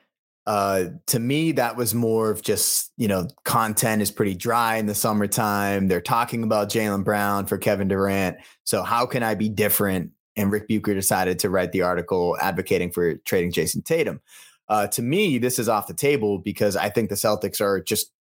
Uh, 0.46 0.86
to 1.06 1.20
me, 1.20 1.52
that 1.52 1.76
was 1.76 1.94
more 1.94 2.30
of 2.30 2.42
just, 2.42 2.90
you 2.96 3.06
know, 3.06 3.28
content 3.44 4.02
is 4.02 4.10
pretty 4.10 4.34
dry 4.34 4.76
in 4.76 4.86
the 4.86 4.94
summertime. 4.94 5.86
They're 5.86 6.00
talking 6.00 6.42
about 6.42 6.70
Jaylen 6.70 7.04
Brown 7.04 7.46
for 7.46 7.56
Kevin 7.56 7.88
Durant. 7.88 8.38
So, 8.64 8.82
how 8.82 9.06
can 9.06 9.22
I 9.22 9.34
be 9.34 9.48
different? 9.48 10.10
And 10.40 10.50
Rick 10.50 10.68
Bucher 10.68 10.94
decided 10.94 11.38
to 11.40 11.50
write 11.50 11.72
the 11.72 11.82
article 11.82 12.36
advocating 12.40 12.90
for 12.90 13.16
trading 13.18 13.52
Jayson 13.52 13.82
Tatum. 13.82 14.20
Uh, 14.68 14.86
to 14.88 15.02
me, 15.02 15.38
this 15.38 15.58
is 15.58 15.68
off 15.68 15.86
the 15.86 15.94
table 15.94 16.38
because 16.38 16.76
I 16.76 16.88
think 16.88 17.08
the 17.08 17.16
Celtics 17.16 17.60
are 17.60 17.80
just 17.80 18.12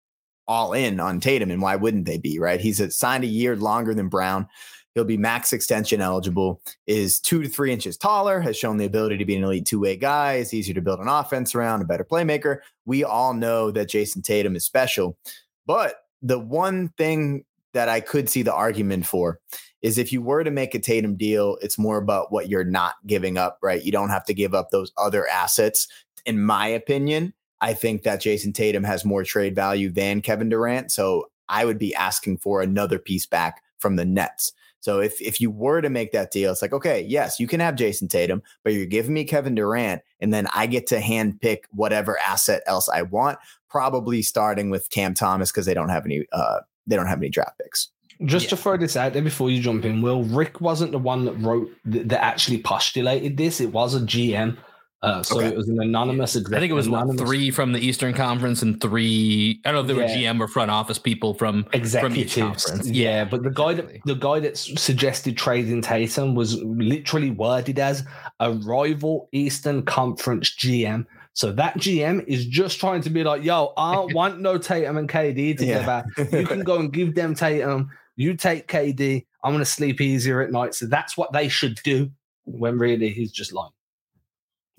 all 0.47 0.73
in 0.73 0.99
on 0.99 1.21
Tatum. 1.21 1.51
And 1.51 1.63
why 1.63 1.77
wouldn't 1.77 2.07
they 2.07 2.19
be, 2.19 2.39
right? 2.39 2.61
He's 2.61 2.97
signed 2.97 3.23
a 3.23 3.29
year 3.29 3.55
longer 3.55 3.95
than 3.95 4.09
Brown. 4.09 4.49
He'll 4.95 5.05
be 5.05 5.19
max 5.19 5.53
extension 5.53 6.01
eligible, 6.01 6.61
is 6.87 7.21
two 7.21 7.43
to 7.43 7.49
three 7.49 7.73
inches 7.73 7.97
taller, 7.97 8.41
has 8.41 8.57
shown 8.57 8.79
the 8.79 8.87
ability 8.87 9.19
to 9.19 9.25
be 9.25 9.37
an 9.37 9.45
elite 9.45 9.67
two 9.67 9.79
way 9.79 9.97
guy, 9.97 10.37
is 10.37 10.53
easier 10.53 10.75
to 10.75 10.81
build 10.81 10.99
an 10.99 11.07
offense 11.07 11.55
around, 11.55 11.83
a 11.83 11.85
better 11.85 12.05
playmaker. 12.05 12.59
We 12.85 13.05
all 13.05 13.33
know 13.33 13.71
that 13.71 13.91
Jayson 13.91 14.23
Tatum 14.23 14.57
is 14.57 14.65
special. 14.65 15.17
But 15.67 15.97
the 16.23 16.39
one 16.39 16.89
thing 16.97 17.45
that 17.75 17.89
I 17.89 18.01
could 18.01 18.29
see 18.29 18.43
the 18.43 18.55
argument 18.55 19.07
for 19.07 19.39
is 19.83 19.99
if 19.99 20.13
you 20.13 20.21
were 20.21 20.45
to 20.45 20.51
make 20.51 20.75
a 20.75 20.79
Tatum 20.79 21.17
deal, 21.17 21.57
it's 21.61 21.79
more 21.79 21.99
about 21.99 22.33
what 22.33 22.49
you're 22.49 22.65
not 22.65 22.95
giving 23.07 23.39
up, 23.39 23.59
right? 23.63 23.85
You 23.85 23.93
don't 23.93 24.11
have 24.11 24.25
to 24.27 24.35
give 24.35 24.55
up 24.55 24.71
those 24.71 24.93
other 24.97 25.27
assets. 25.29 25.87
In 26.27 26.43
my 26.43 26.67
opinion, 26.67 27.33
I 27.61 27.75
think 27.75 28.03
that 28.03 28.21
Jayson 28.21 28.53
Tatum 28.53 28.85
has 28.85 29.05
more 29.05 29.25
trade 29.25 29.55
value 29.55 29.91
than 29.91 30.21
Kevin 30.21 30.49
Durant. 30.49 30.93
So 30.93 31.31
I 31.49 31.65
would 31.65 31.79
be 31.79 31.95
asking 31.95 32.39
for 32.39 32.61
another 32.61 32.99
piece 32.99 33.27
back 33.27 33.63
from 33.79 33.97
the 33.97 34.05
Nets. 34.05 34.53
So 34.81 35.01
if 35.01 35.21
if 35.21 35.41
you 35.41 35.51
were 35.51 35.83
to 35.83 35.91
make 35.91 36.13
that 36.13 36.31
deal, 36.31 36.53
it's 36.53 36.63
like, 36.63 36.73
okay, 36.73 37.03
yes, 37.03 37.41
you 37.41 37.49
can 37.49 37.61
have 37.61 37.75
Jayson 37.75 38.09
Tatum, 38.09 38.43
but 38.63 38.73
you're 38.73 38.87
giving 38.87 39.13
me 39.13 39.25
Kevin 39.25 39.55
Durant, 39.55 40.03
and 40.21 40.33
then 40.33 40.47
I 40.55 40.67
get 40.67 40.87
to 40.89 41.01
hand 41.01 41.41
pick 41.41 41.67
whatever 41.73 42.19
asset 42.21 42.63
else 42.67 42.89
I 42.89 43.03
want, 43.03 43.39
probably 43.69 44.23
starting 44.23 44.71
with 44.71 44.91
Cam 44.91 45.15
Thomas 45.15 45.51
because 45.51 45.67
they 45.67 45.75
don't 45.75 45.89
have 45.89 46.05
any 46.05 46.27
uh 46.33 46.61
they 46.87 46.97
don't 46.97 47.07
have 47.07 47.19
any 47.19 47.29
draft 47.29 47.59
picks. 47.59 47.91
Just 48.25 48.47
yeah. 48.47 48.51
to 48.51 48.57
throw 48.57 48.77
this 48.77 48.97
out 48.97 49.13
there 49.13 49.23
before 49.23 49.51
you 49.51 49.63
jump 49.63 49.85
in, 49.85 50.03
Will, 50.03 50.25
Rick 50.25 50.61
wasn't 50.61 50.93
the 50.93 50.99
one 50.99 51.25
that 51.25 51.35
wrote 51.35 51.71
that 51.85 52.21
actually 52.23 52.61
postulated 52.61 53.37
this. 53.37 53.61
It 53.61 53.73
was 53.73 53.95
a 53.95 54.01
GM 54.01 54.59
uh, 55.01 55.23
so 55.23 55.39
okay. 55.39 55.47
it 55.47 55.57
was 55.57 55.69
an 55.69 55.81
anonymous. 55.81 56.37
I 56.37 56.59
think 56.59 56.73
it 56.73 56.75
was 56.75 56.89
what, 56.89 57.17
three 57.19 57.53
from 57.53 57.73
the 57.73 57.79
Eastern 57.79 58.15
Conference 58.15 58.63
and 58.63 58.81
three. 58.81 59.61
I 59.65 59.71
don't 59.71 59.75
know 59.77 59.81
if 59.93 59.97
they 59.97 60.23
yeah. 60.23 60.33
were 60.33 60.39
GM 60.39 60.41
or 60.41 60.49
front 60.49 60.73
office 60.73 60.99
people 60.99 61.35
from 61.35 61.67
executives. 61.73 62.35
From 62.35 62.43
conference. 62.49 62.89
Yeah, 62.89 63.05
yeah, 63.05 63.25
but 63.25 63.45
the 63.45 63.51
guy 63.51 63.75
that 63.75 63.87
the 64.07 64.17
guy 64.17 64.41
that 64.41 64.57
suggested 64.57 65.37
trading 65.37 65.83
Tatum 65.83 66.35
was 66.35 66.61
literally 66.65 67.31
worded 67.31 67.79
as 67.79 68.05
a 68.41 68.53
rival 68.53 69.29
Eastern 69.31 69.85
Conference 69.85 70.51
GM. 70.51 71.07
So 71.33 71.53
that 71.53 71.77
GM 71.77 72.27
is 72.27 72.45
just 72.47 72.81
trying 72.81 73.03
to 73.03 73.11
be 73.11 73.23
like, 73.23 73.45
"Yo, 73.45 73.73
I 73.77 74.01
want 74.13 74.41
no 74.41 74.59
Tatum 74.59 74.97
and 74.97 75.09
KD 75.09 75.59
together. 75.59 76.05
Yeah. 76.17 76.41
you 76.41 76.45
can 76.45 76.65
go 76.65 76.81
and 76.81 76.93
give 76.93 77.15
them 77.15 77.37
Tatum. 77.37 77.89
You 78.19 78.37
take 78.37 78.67
KD. 78.67 79.25
I'm 79.43 79.53
gonna 79.53 79.65
sleep 79.65 80.01
easier 80.01 80.43
at 80.43 80.51
night." 80.51 80.75
So 80.75 80.87
that's 80.87 81.17
what 81.17 81.33
they 81.33 81.49
should 81.49 81.81
do. 81.85 82.11
When 82.45 82.79
really 82.79 83.09
he's 83.11 83.33
just 83.33 83.53
like 83.53 83.71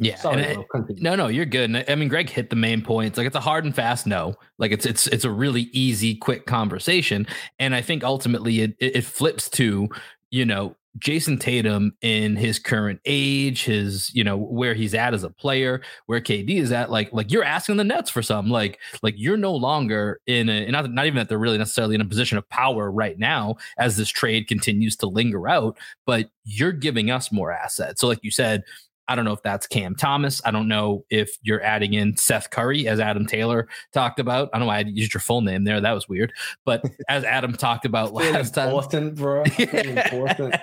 yeah. 0.01 0.15
Sorry, 0.15 0.41
it, 0.43 1.01
no, 1.01 1.15
no, 1.15 1.27
you're 1.27 1.45
good. 1.45 1.85
I 1.89 1.95
mean, 1.95 2.07
Greg 2.07 2.29
hit 2.29 2.49
the 2.49 2.55
main 2.55 2.81
points. 2.81 3.17
Like 3.17 3.27
it's 3.27 3.35
a 3.35 3.41
hard 3.41 3.65
and 3.65 3.75
fast 3.75 4.07
no. 4.07 4.33
Like 4.57 4.71
it's 4.71 4.85
it's 4.85 5.07
it's 5.07 5.25
a 5.25 5.29
really 5.29 5.63
easy, 5.73 6.15
quick 6.15 6.45
conversation. 6.45 7.27
And 7.59 7.75
I 7.75 7.81
think 7.81 8.05
ultimately 8.05 8.61
it 8.61 8.75
it 8.79 9.03
flips 9.03 9.49
to, 9.51 9.89
you 10.31 10.45
know, 10.45 10.77
Jayson 10.97 11.39
Tatum 11.39 11.95
in 12.01 12.35
his 12.35 12.57
current 12.57 12.99
age, 13.05 13.63
his, 13.63 14.13
you 14.13 14.23
know, 14.23 14.35
where 14.35 14.73
he's 14.73 14.95
at 14.95 15.13
as 15.13 15.23
a 15.23 15.29
player, 15.29 15.81
where 16.07 16.19
KD 16.19 16.59
is 16.59 16.71
at, 16.71 16.89
like, 16.89 17.13
like 17.13 17.31
you're 17.31 17.43
asking 17.43 17.77
the 17.77 17.83
Nets 17.83 18.09
for 18.09 18.21
some, 18.21 18.49
like, 18.49 18.79
like 19.03 19.13
you're 19.15 19.37
no 19.37 19.53
longer 19.53 20.19
in 20.25 20.49
a, 20.49 20.65
not, 20.71 20.91
not 20.91 21.05
even 21.05 21.17
that 21.17 21.29
they're 21.29 21.37
really 21.37 21.59
necessarily 21.59 21.95
in 21.95 22.01
a 22.01 22.05
position 22.05 22.37
of 22.37 22.49
power 22.49 22.91
right 22.91 23.19
now 23.19 23.55
as 23.77 23.97
this 23.97 24.09
trade 24.09 24.47
continues 24.47 24.95
to 24.97 25.07
linger 25.07 25.47
out, 25.47 25.77
but 26.05 26.29
you're 26.43 26.71
giving 26.71 27.11
us 27.11 27.31
more 27.31 27.51
assets. 27.51 28.01
So, 28.01 28.07
like 28.07 28.23
you 28.23 28.31
said, 28.31 28.63
I 29.09 29.15
don't 29.15 29.25
know 29.25 29.33
if 29.33 29.41
that's 29.41 29.65
Cam 29.65 29.95
Thomas. 29.95 30.39
I 30.45 30.51
don't 30.51 30.67
know 30.67 31.03
if 31.09 31.35
you're 31.41 31.63
adding 31.63 31.95
in 31.95 32.15
Seth 32.15 32.51
Curry, 32.51 32.87
as 32.87 32.99
Adam 32.99 33.25
Taylor 33.25 33.67
talked 33.91 34.19
about. 34.19 34.49
I 34.53 34.57
don't 34.57 34.67
know 34.67 34.67
why 34.67 34.77
I 34.77 34.81
used 34.81 35.15
your 35.15 35.21
full 35.21 35.41
name 35.41 35.63
there. 35.63 35.81
That 35.81 35.93
was 35.93 36.07
weird. 36.07 36.31
But 36.63 36.85
as 37.09 37.23
Adam 37.23 37.53
talked 37.53 37.85
about 37.85 38.13
last 38.13 38.53
time, 38.53 38.69
important, 38.69 39.15
bro. 39.15 39.43
important. 39.57 40.55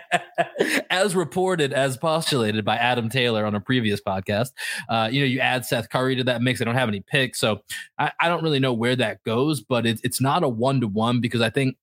as 0.91 1.17
reported, 1.17 1.73
as 1.73 1.97
postulated 1.97 2.65
by 2.65 2.77
Adam 2.77 3.09
Taylor 3.09 3.45
on 3.45 3.57
a 3.57 3.61
previous 3.61 4.01
podcast, 4.01 4.53
uh, 4.89 5.09
you 5.11 5.21
know, 5.21 5.27
you 5.27 5.41
add 5.41 5.67
Seth 5.67 5.91
Curry 5.91 6.15
to 6.15 6.25
that 6.25 6.41
mix. 6.41 6.61
I 6.61 6.65
don't 6.65 6.77
have 6.77 6.89
any 6.89 7.01
picks, 7.01 7.41
so 7.41 7.63
I, 7.99 8.13
I 8.21 8.29
don't 8.29 8.45
really 8.45 8.61
know 8.61 8.73
where 8.73 8.95
that 8.95 9.25
goes. 9.25 9.61
But 9.61 9.87
it, 9.87 10.01
it's 10.05 10.21
not 10.21 10.45
a 10.45 10.49
one 10.49 10.81
to 10.83 10.87
one 10.87 11.21
because 11.21 11.41
I 11.41 11.51
think 11.51 11.77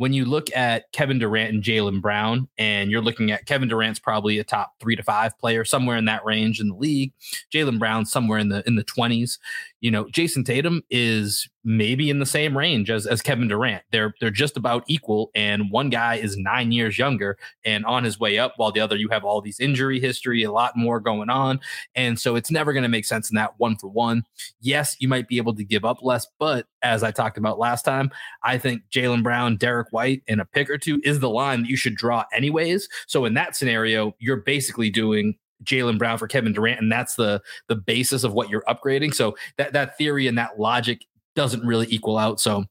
when 0.00 0.14
you 0.14 0.24
look 0.24 0.48
at 0.56 0.90
Kevin 0.92 1.18
Durant 1.18 1.52
and 1.52 1.62
Jaylen 1.62 2.00
Brown, 2.00 2.48
and 2.56 2.90
you're 2.90 3.02
looking 3.02 3.32
at 3.32 3.44
Kevin 3.44 3.68
Durant's 3.68 3.98
probably 3.98 4.38
a 4.38 4.44
top 4.44 4.72
three 4.80 4.96
to 4.96 5.02
five 5.02 5.38
player, 5.38 5.62
somewhere 5.62 5.98
in 5.98 6.06
that 6.06 6.24
range 6.24 6.58
in 6.58 6.68
the 6.68 6.74
league. 6.74 7.12
Jaylen 7.52 7.78
Brown 7.78 8.06
somewhere 8.06 8.38
in 8.38 8.48
the 8.48 8.66
in 8.66 8.76
the 8.76 8.82
twenties. 8.82 9.38
You 9.80 9.90
know, 9.90 10.04
Jayson 10.06 10.44
Tatum 10.44 10.82
is 10.90 11.48
maybe 11.64 12.10
in 12.10 12.18
the 12.18 12.26
same 12.26 12.56
range 12.56 12.90
as, 12.90 13.06
as 13.06 13.20
Kevin 13.20 13.48
Durant. 13.48 13.82
They're 13.92 14.14
they're 14.20 14.30
just 14.30 14.56
about 14.56 14.84
equal, 14.86 15.30
and 15.34 15.70
one 15.70 15.90
guy 15.90 16.16
is 16.16 16.36
nine 16.36 16.72
years 16.72 16.98
younger 16.98 17.38
and 17.64 17.84
on 17.86 18.04
his 18.04 18.20
way 18.20 18.38
up, 18.38 18.54
while 18.56 18.72
the 18.72 18.80
other 18.80 18.96
you 18.96 19.08
have 19.08 19.24
all 19.24 19.40
these 19.40 19.60
injury 19.60 20.00
history, 20.00 20.42
a 20.42 20.52
lot 20.52 20.76
more 20.76 21.00
going 21.00 21.30
on, 21.30 21.60
and 21.94 22.18
so 22.18 22.36
it's 22.36 22.50
never 22.50 22.72
going 22.72 22.82
to 22.82 22.88
make 22.88 23.04
sense 23.04 23.30
in 23.30 23.36
that 23.36 23.54
one 23.58 23.76
for 23.76 23.88
one. 23.88 24.24
Yes, 24.60 24.96
you 25.00 25.08
might 25.08 25.28
be 25.28 25.38
able 25.38 25.54
to 25.54 25.64
give 25.64 25.84
up 25.84 26.02
less, 26.02 26.26
but 26.38 26.66
as 26.82 27.02
I 27.02 27.10
talked 27.10 27.38
about 27.38 27.58
last 27.58 27.84
time, 27.84 28.10
I 28.42 28.58
think 28.58 28.82
Jaylen 28.90 29.22
Brown, 29.22 29.56
Derrick 29.56 29.88
White, 29.90 30.22
and 30.28 30.40
a 30.40 30.44
pick 30.44 30.70
or 30.70 30.78
two 30.78 31.00
is 31.04 31.20
the 31.20 31.30
line 31.30 31.62
that 31.62 31.70
you 31.70 31.76
should 31.76 31.94
draw 31.94 32.24
anyways. 32.32 32.88
So 33.06 33.24
in 33.24 33.34
that 33.34 33.56
scenario, 33.56 34.14
you're 34.18 34.36
basically 34.36 34.90
doing 34.90 35.36
Jaylen 35.64 35.98
Brown 35.98 36.18
for 36.18 36.28
Kevin 36.28 36.52
Durant, 36.52 36.80
and 36.80 36.90
that's 36.90 37.14
the 37.14 37.42
the 37.68 37.76
basis 37.76 38.24
of 38.24 38.32
what 38.32 38.48
you're 38.48 38.62
upgrading. 38.62 39.14
So 39.14 39.36
that 39.56 39.72
that 39.72 39.96
theory 39.96 40.26
and 40.26 40.38
that 40.38 40.58
logic 40.58 41.06
doesn't 41.34 41.64
really 41.64 41.86
equal 41.90 42.18
out. 42.18 42.40
So, 42.40 42.64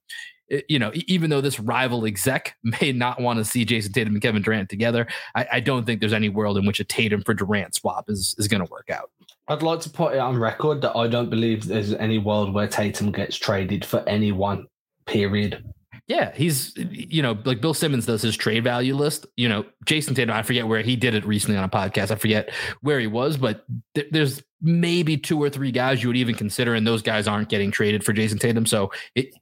eh, 0.51 0.61
you 0.67 0.79
know, 0.79 0.91
even 0.93 1.29
though 1.29 1.41
this 1.41 1.59
rival 1.59 2.05
exec 2.05 2.55
may 2.81 2.91
not 2.91 3.21
want 3.21 3.39
to 3.39 3.45
see 3.45 3.65
Jayson 3.65 3.93
Tatum 3.93 4.13
and 4.13 4.21
Kevin 4.21 4.41
Durant 4.41 4.69
together, 4.69 5.07
I, 5.35 5.47
I 5.53 5.59
don't 5.59 5.85
think 5.85 5.99
there's 5.99 6.13
any 6.13 6.29
world 6.29 6.57
in 6.57 6.65
which 6.65 6.79
a 6.79 6.83
Tatum 6.83 7.23
for 7.23 7.33
Durant 7.33 7.75
swap 7.75 8.09
is 8.09 8.35
is 8.37 8.47
going 8.47 8.65
to 8.65 8.71
work 8.71 8.89
out. 8.89 9.11
I'd 9.47 9.63
like 9.63 9.79
to 9.81 9.89
put 9.89 10.13
it 10.13 10.19
on 10.19 10.37
record 10.37 10.81
that 10.81 10.95
I 10.95 11.07
don't 11.07 11.29
believe 11.29 11.65
there's 11.65 11.93
any 11.93 12.19
world 12.19 12.53
where 12.53 12.67
Tatum 12.67 13.11
gets 13.11 13.35
traded 13.35 13.83
for 13.83 14.07
anyone. 14.07 14.67
Period. 15.07 15.63
Yeah, 16.09 16.33
he's 16.33 16.73
you 16.75 17.21
know 17.21 17.37
like 17.45 17.61
Bill 17.61 17.75
Simmons 17.75 18.07
does 18.07 18.23
his 18.23 18.35
trade 18.35 18.63
value 18.63 18.95
list. 18.95 19.27
You 19.37 19.47
know, 19.47 19.63
Jayson 19.85 20.15
Tatum. 20.15 20.35
I 20.35 20.41
forget 20.41 20.67
where 20.67 20.81
he 20.81 20.95
did 20.95 21.13
it 21.13 21.23
recently 21.23 21.55
on 21.55 21.63
a 21.63 21.69
podcast. 21.69 22.09
I 22.09 22.15
forget 22.15 22.51
where 22.81 22.99
he 22.99 23.05
was, 23.05 23.37
but 23.37 23.63
th- 23.93 24.07
there's 24.09 24.41
maybe 24.59 25.17
two 25.17 25.41
or 25.41 25.51
three 25.51 25.71
guys 25.71 26.01
you 26.01 26.09
would 26.09 26.17
even 26.17 26.33
consider, 26.33 26.73
and 26.73 26.85
those 26.85 27.03
guys 27.03 27.27
aren't 27.27 27.47
getting 27.47 27.69
traded 27.69 28.03
for 28.03 28.11
Jayson 28.11 28.39
Tatum. 28.39 28.65
So 28.65 28.91
it, 29.13 29.35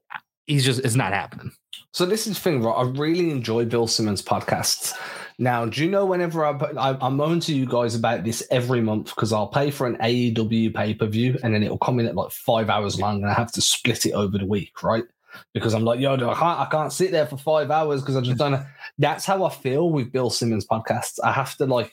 he's 0.46 0.66
just 0.66 0.82
it's 0.82 0.96
not 0.96 1.14
happening. 1.14 1.54
So 1.94 2.06
this 2.06 2.28
is 2.28 2.36
the 2.36 2.42
thing, 2.42 2.62
right? 2.62 2.74
I 2.74 2.84
really 2.84 3.32
enjoy 3.32 3.64
Bill 3.64 3.88
Simmons 3.88 4.22
podcasts. 4.22 4.94
Now, 5.40 5.66
do 5.66 5.82
you 5.82 5.90
know 5.90 6.06
whenever 6.06 6.46
I, 6.46 6.52
I 6.78 6.98
I'm 7.00 7.22
on 7.22 7.40
to 7.42 7.56
you 7.56 7.66
guys 7.66 7.96
about 7.96 8.26
this 8.26 8.46
every 8.52 8.82
month 8.82 9.16
because 9.16 9.32
I'll 9.32 9.48
pay 9.48 9.72
for 9.72 9.88
an 9.88 9.96
AEW 9.98 10.76
pay 10.76 10.96
per 10.96 11.06
view 11.06 11.38
and 11.44 11.54
then 11.54 11.64
it'll 11.64 11.78
come 11.78 12.02
in 12.02 12.08
at 12.08 12.16
like 12.16 12.32
five 12.32 12.70
hours 12.70 13.00
long 13.00 13.22
and 13.22 13.32
I 13.32 13.34
have 13.36 13.54
to 13.54 13.62
split 13.62 14.06
it 14.06 14.12
over 14.12 14.38
the 14.38 14.46
week, 14.46 14.84
right? 14.84 15.06
Because 15.54 15.74
I'm 15.74 15.84
like, 15.84 16.00
yo, 16.00 16.14
I 16.14 16.18
can't, 16.18 16.60
I 16.60 16.68
can't 16.70 16.94
sit 16.94 17.12
there 17.12 17.26
for 17.26 17.38
five 17.38 17.72
hours 17.72 18.02
because 18.02 18.16
I 18.16 18.22
just 18.22 18.38
don't. 18.38 18.64
That's 18.98 19.26
how 19.26 19.44
I 19.44 19.50
feel 19.50 19.90
with 19.90 20.12
Bill 20.12 20.30
Simmons 20.30 20.66
podcasts. 20.66 21.20
I 21.24 21.32
have 21.32 21.56
to 21.58 21.66
like 21.66 21.92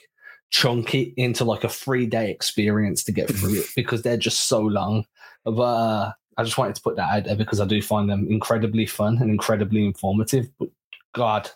chunk 0.51 0.93
it 0.95 1.13
into 1.17 1.43
like 1.43 1.63
a 1.63 1.69
three 1.69 2.05
day 2.05 2.31
experience 2.31 3.03
to 3.03 3.11
get 3.11 3.29
through 3.29 3.55
it 3.55 3.65
because 3.75 4.01
they're 4.01 4.17
just 4.17 4.47
so 4.47 4.61
long. 4.61 5.05
But 5.43 5.61
uh, 5.61 6.11
I 6.37 6.43
just 6.43 6.57
wanted 6.57 6.75
to 6.75 6.81
put 6.81 6.95
that 6.95 7.11
out 7.11 7.23
there 7.25 7.35
because 7.35 7.59
I 7.59 7.65
do 7.65 7.81
find 7.81 8.09
them 8.09 8.27
incredibly 8.29 8.85
fun 8.85 9.17
and 9.21 9.29
incredibly 9.29 9.85
informative. 9.85 10.49
But 10.59 10.69
God, 11.13 11.49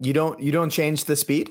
you 0.00 0.12
don't 0.12 0.40
you 0.40 0.52
don't 0.52 0.70
change 0.70 1.04
the 1.04 1.16
speed. 1.16 1.50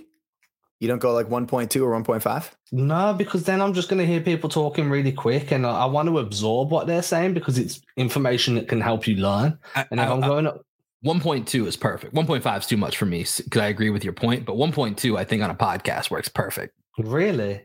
You 0.82 0.88
don't 0.88 0.98
go 0.98 1.14
like 1.14 1.28
1.2 1.28 1.80
or 1.84 2.02
1.5? 2.02 2.52
No, 2.72 3.14
because 3.14 3.44
then 3.44 3.62
I'm 3.62 3.72
just 3.72 3.88
going 3.88 4.00
to 4.00 4.06
hear 4.06 4.20
people 4.20 4.50
talking 4.50 4.90
really 4.90 5.12
quick 5.12 5.52
and 5.52 5.64
I, 5.64 5.82
I, 5.82 5.86
want 5.86 6.10
to 6.10 6.18
absorb 6.18 6.72
what 6.72 6.88
they're 6.88 7.04
saying 7.04 7.36
because 7.36 7.60
it's 7.60 7.82
information 7.98 8.56
that 8.56 8.68
can 8.68 8.82
help 8.82 9.06
you 9.06 9.18
learn. 9.18 9.60
I, 9.76 9.86
and 9.92 10.00
if 10.00 10.08
I, 10.08 10.12
am 10.12 10.22
going 10.22 10.48
up. 10.48 10.66
1.2 11.06 11.68
is 11.68 11.78
perfect. 11.78 12.16
1.5 12.16 12.60
is 12.60 12.66
too 12.66 12.78
much 12.78 12.98
for 12.98 13.06
me 13.06 13.20
because 13.20 13.62
I 13.62 13.68
agree 13.68 13.92
with 13.92 14.04
your 14.04 14.14
point, 14.14 14.44
but 14.44 14.56
1.2 14.56 15.20
I 15.20 15.24
think 15.24 15.44
on 15.44 15.52
a 15.52 15.56
podcast 15.56 16.10
works 16.10 16.28
perfect. 16.28 16.74
Really? 16.98 17.62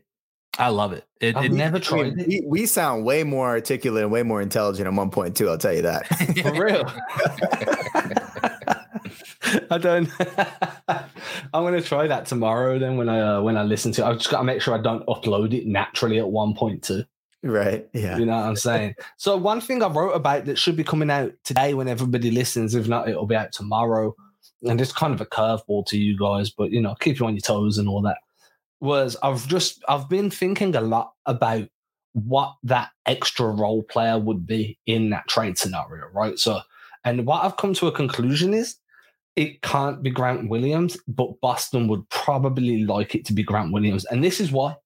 I 0.58 0.68
love 0.68 0.92
it. 0.92 1.06
It, 1.18 1.36
I've 1.36 1.46
it 1.46 1.52
never 1.52 1.78
tried 1.78 2.18
it. 2.18 2.28
We, 2.28 2.42
we, 2.46 2.66
sound 2.66 3.06
way 3.06 3.24
more 3.24 3.48
articulate 3.48 4.02
and 4.02 4.12
way 4.12 4.24
more 4.24 4.42
intelligent 4.42 4.86
on 4.86 5.10
1.2. 5.10 5.48
I'll 5.48 5.56
tell 5.56 5.74
you 5.74 5.82
that. 5.82 6.06
For 6.42 6.52
real. 6.52 8.22
I 9.70 9.78
don't. 9.78 10.10
I'm 10.88 11.64
gonna 11.64 11.82
try 11.82 12.06
that 12.06 12.26
tomorrow. 12.26 12.78
Then 12.78 12.96
when 12.96 13.08
I 13.08 13.20
uh, 13.20 13.42
when 13.42 13.56
I 13.56 13.62
listen 13.62 13.92
to, 13.92 14.02
it. 14.02 14.06
I've 14.06 14.18
just 14.18 14.30
got 14.30 14.38
to 14.38 14.44
make 14.44 14.60
sure 14.60 14.74
I 14.74 14.80
don't 14.80 15.06
upload 15.06 15.52
it 15.54 15.66
naturally 15.66 16.18
at 16.18 16.24
1.2. 16.24 17.06
Right. 17.42 17.88
Yeah. 17.92 18.18
You 18.18 18.26
know 18.26 18.36
what 18.36 18.46
I'm 18.46 18.56
saying? 18.56 18.94
so 19.16 19.36
one 19.36 19.60
thing 19.60 19.82
I 19.82 19.88
wrote 19.88 20.12
about 20.12 20.46
that 20.46 20.58
should 20.58 20.76
be 20.76 20.84
coming 20.84 21.10
out 21.10 21.32
today 21.44 21.74
when 21.74 21.88
everybody 21.88 22.30
listens. 22.30 22.74
If 22.74 22.88
not, 22.88 23.08
it'll 23.08 23.26
be 23.26 23.36
out 23.36 23.52
tomorrow. 23.52 24.14
And 24.62 24.80
it's 24.80 24.92
kind 24.92 25.14
of 25.14 25.20
a 25.20 25.26
curveball 25.26 25.86
to 25.86 25.98
you 25.98 26.18
guys, 26.18 26.50
but 26.50 26.70
you 26.70 26.80
know, 26.80 26.94
keep 26.98 27.18
you 27.18 27.26
on 27.26 27.34
your 27.34 27.40
toes 27.40 27.78
and 27.78 27.88
all 27.88 28.02
that. 28.02 28.18
Was 28.80 29.16
I've 29.22 29.46
just 29.46 29.82
I've 29.88 30.08
been 30.08 30.30
thinking 30.30 30.74
a 30.74 30.80
lot 30.80 31.12
about 31.24 31.68
what 32.12 32.54
that 32.62 32.90
extra 33.04 33.46
role 33.48 33.82
player 33.82 34.18
would 34.18 34.46
be 34.46 34.78
in 34.86 35.10
that 35.10 35.28
trade 35.28 35.58
scenario, 35.58 36.06
right? 36.12 36.38
So, 36.38 36.60
and 37.04 37.26
what 37.26 37.44
I've 37.44 37.58
come 37.58 37.74
to 37.74 37.86
a 37.86 37.92
conclusion 37.92 38.54
is 38.54 38.76
it 39.36 39.60
can't 39.60 40.02
be 40.02 40.10
Grant 40.10 40.48
Williams, 40.48 40.96
but 41.06 41.40
Boston 41.42 41.88
would 41.88 42.08
probably 42.08 42.84
like 42.84 43.14
it 43.14 43.26
to 43.26 43.34
be 43.34 43.42
Grant 43.42 43.72
Williams. 43.72 44.06
And 44.06 44.24
this 44.24 44.40
is 44.40 44.50
why 44.50 44.76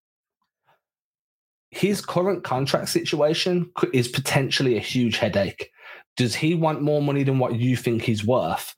his 1.70 2.04
current 2.04 2.42
contract 2.42 2.88
situation 2.88 3.70
is 3.92 4.08
potentially 4.08 4.76
a 4.76 4.80
huge 4.80 5.16
headache. 5.16 5.70
Does 6.16 6.34
he 6.34 6.56
want 6.56 6.82
more 6.82 7.00
money 7.00 7.22
than 7.22 7.38
what 7.38 7.54
you 7.54 7.76
think 7.76 8.02
he's 8.02 8.26
worth? 8.26 8.74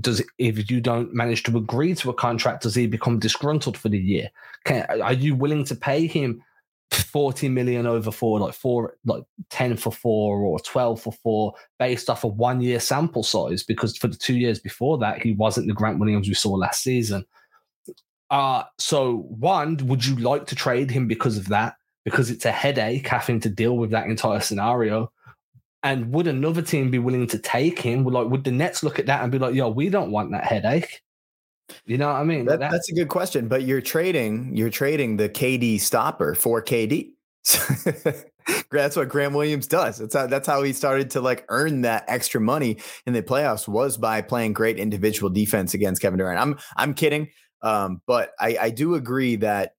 Does 0.00 0.22
if 0.38 0.70
you 0.70 0.80
don't 0.80 1.14
manage 1.14 1.44
to 1.44 1.56
agree 1.56 1.94
to 1.94 2.10
a 2.10 2.14
contract, 2.14 2.64
does 2.64 2.74
he 2.74 2.88
become 2.88 3.20
disgruntled 3.20 3.78
for 3.78 3.88
the 3.88 3.98
year? 3.98 4.30
Can, 4.64 4.84
are 5.00 5.12
you 5.12 5.36
willing 5.36 5.64
to 5.66 5.76
pay 5.76 6.06
him 6.06 6.42
40 6.92 7.48
million 7.48 7.86
over 7.86 8.10
four, 8.10 8.40
like 8.40 8.54
four, 8.54 8.96
like 9.04 9.22
10 9.50 9.76
for 9.76 9.92
four 9.92 10.40
or 10.40 10.58
12 10.60 11.00
for 11.00 11.12
four, 11.12 11.54
based 11.78 12.08
off 12.08 12.24
a 12.24 12.28
one 12.28 12.60
year 12.60 12.80
sample 12.80 13.22
size? 13.22 13.62
Because 13.62 13.96
for 13.96 14.08
the 14.08 14.16
two 14.16 14.36
years 14.36 14.58
before 14.58 14.98
that, 14.98 15.22
he 15.22 15.32
wasn't 15.32 15.66
the 15.66 15.74
Grant 15.74 15.98
Williams 15.98 16.28
we 16.28 16.34
saw 16.34 16.50
last 16.50 16.82
season. 16.82 17.24
Uh, 18.30 18.64
so 18.78 19.26
one, 19.38 19.76
would 19.86 20.04
you 20.04 20.16
like 20.16 20.46
to 20.46 20.54
trade 20.54 20.90
him 20.90 21.06
because 21.06 21.36
of 21.36 21.48
that? 21.48 21.76
Because 22.04 22.30
it's 22.30 22.44
a 22.44 22.52
headache 22.52 23.06
having 23.06 23.40
to 23.40 23.48
deal 23.48 23.76
with 23.76 23.90
that 23.90 24.06
entire 24.06 24.40
scenario. 24.40 25.12
And 25.82 26.12
would 26.12 26.26
another 26.26 26.62
team 26.62 26.90
be 26.90 26.98
willing 26.98 27.26
to 27.28 27.38
take 27.38 27.78
him? 27.78 28.04
Like 28.04 28.28
would 28.28 28.44
the 28.44 28.50
Nets 28.50 28.82
look 28.82 28.98
at 28.98 29.06
that 29.06 29.22
and 29.22 29.30
be 29.30 29.38
like, 29.38 29.54
yo, 29.54 29.68
we 29.68 29.88
don't 29.88 30.10
want 30.10 30.32
that 30.32 30.44
headache? 30.44 31.02
You 31.84 31.98
know 31.98 32.08
what 32.08 32.16
I 32.16 32.24
mean? 32.24 32.46
That, 32.46 32.60
that, 32.60 32.70
that's 32.70 32.90
a 32.90 32.94
good 32.94 33.08
question. 33.08 33.48
But 33.48 33.62
you're 33.62 33.80
trading, 33.80 34.56
you're 34.56 34.70
trading 34.70 35.16
the 35.16 35.28
KD 35.28 35.80
stopper 35.80 36.34
for 36.34 36.62
KD. 36.62 37.12
that's 38.70 38.96
what 38.96 39.08
Grant 39.08 39.34
Williams 39.34 39.66
does. 39.66 39.98
That's 39.98 40.14
how 40.14 40.26
that's 40.26 40.46
how 40.46 40.62
he 40.62 40.72
started 40.72 41.10
to 41.10 41.20
like 41.20 41.44
earn 41.48 41.82
that 41.82 42.04
extra 42.08 42.40
money 42.40 42.78
in 43.06 43.12
the 43.12 43.22
playoffs 43.22 43.68
was 43.68 43.96
by 43.96 44.20
playing 44.22 44.52
great 44.52 44.78
individual 44.78 45.30
defense 45.30 45.74
against 45.74 46.02
Kevin 46.02 46.18
Durant. 46.18 46.40
I'm 46.40 46.58
I'm 46.76 46.94
kidding. 46.94 47.28
Um, 47.62 48.00
but 48.06 48.32
I, 48.38 48.56
I 48.60 48.70
do 48.70 48.94
agree 48.94 49.36
that 49.36 49.74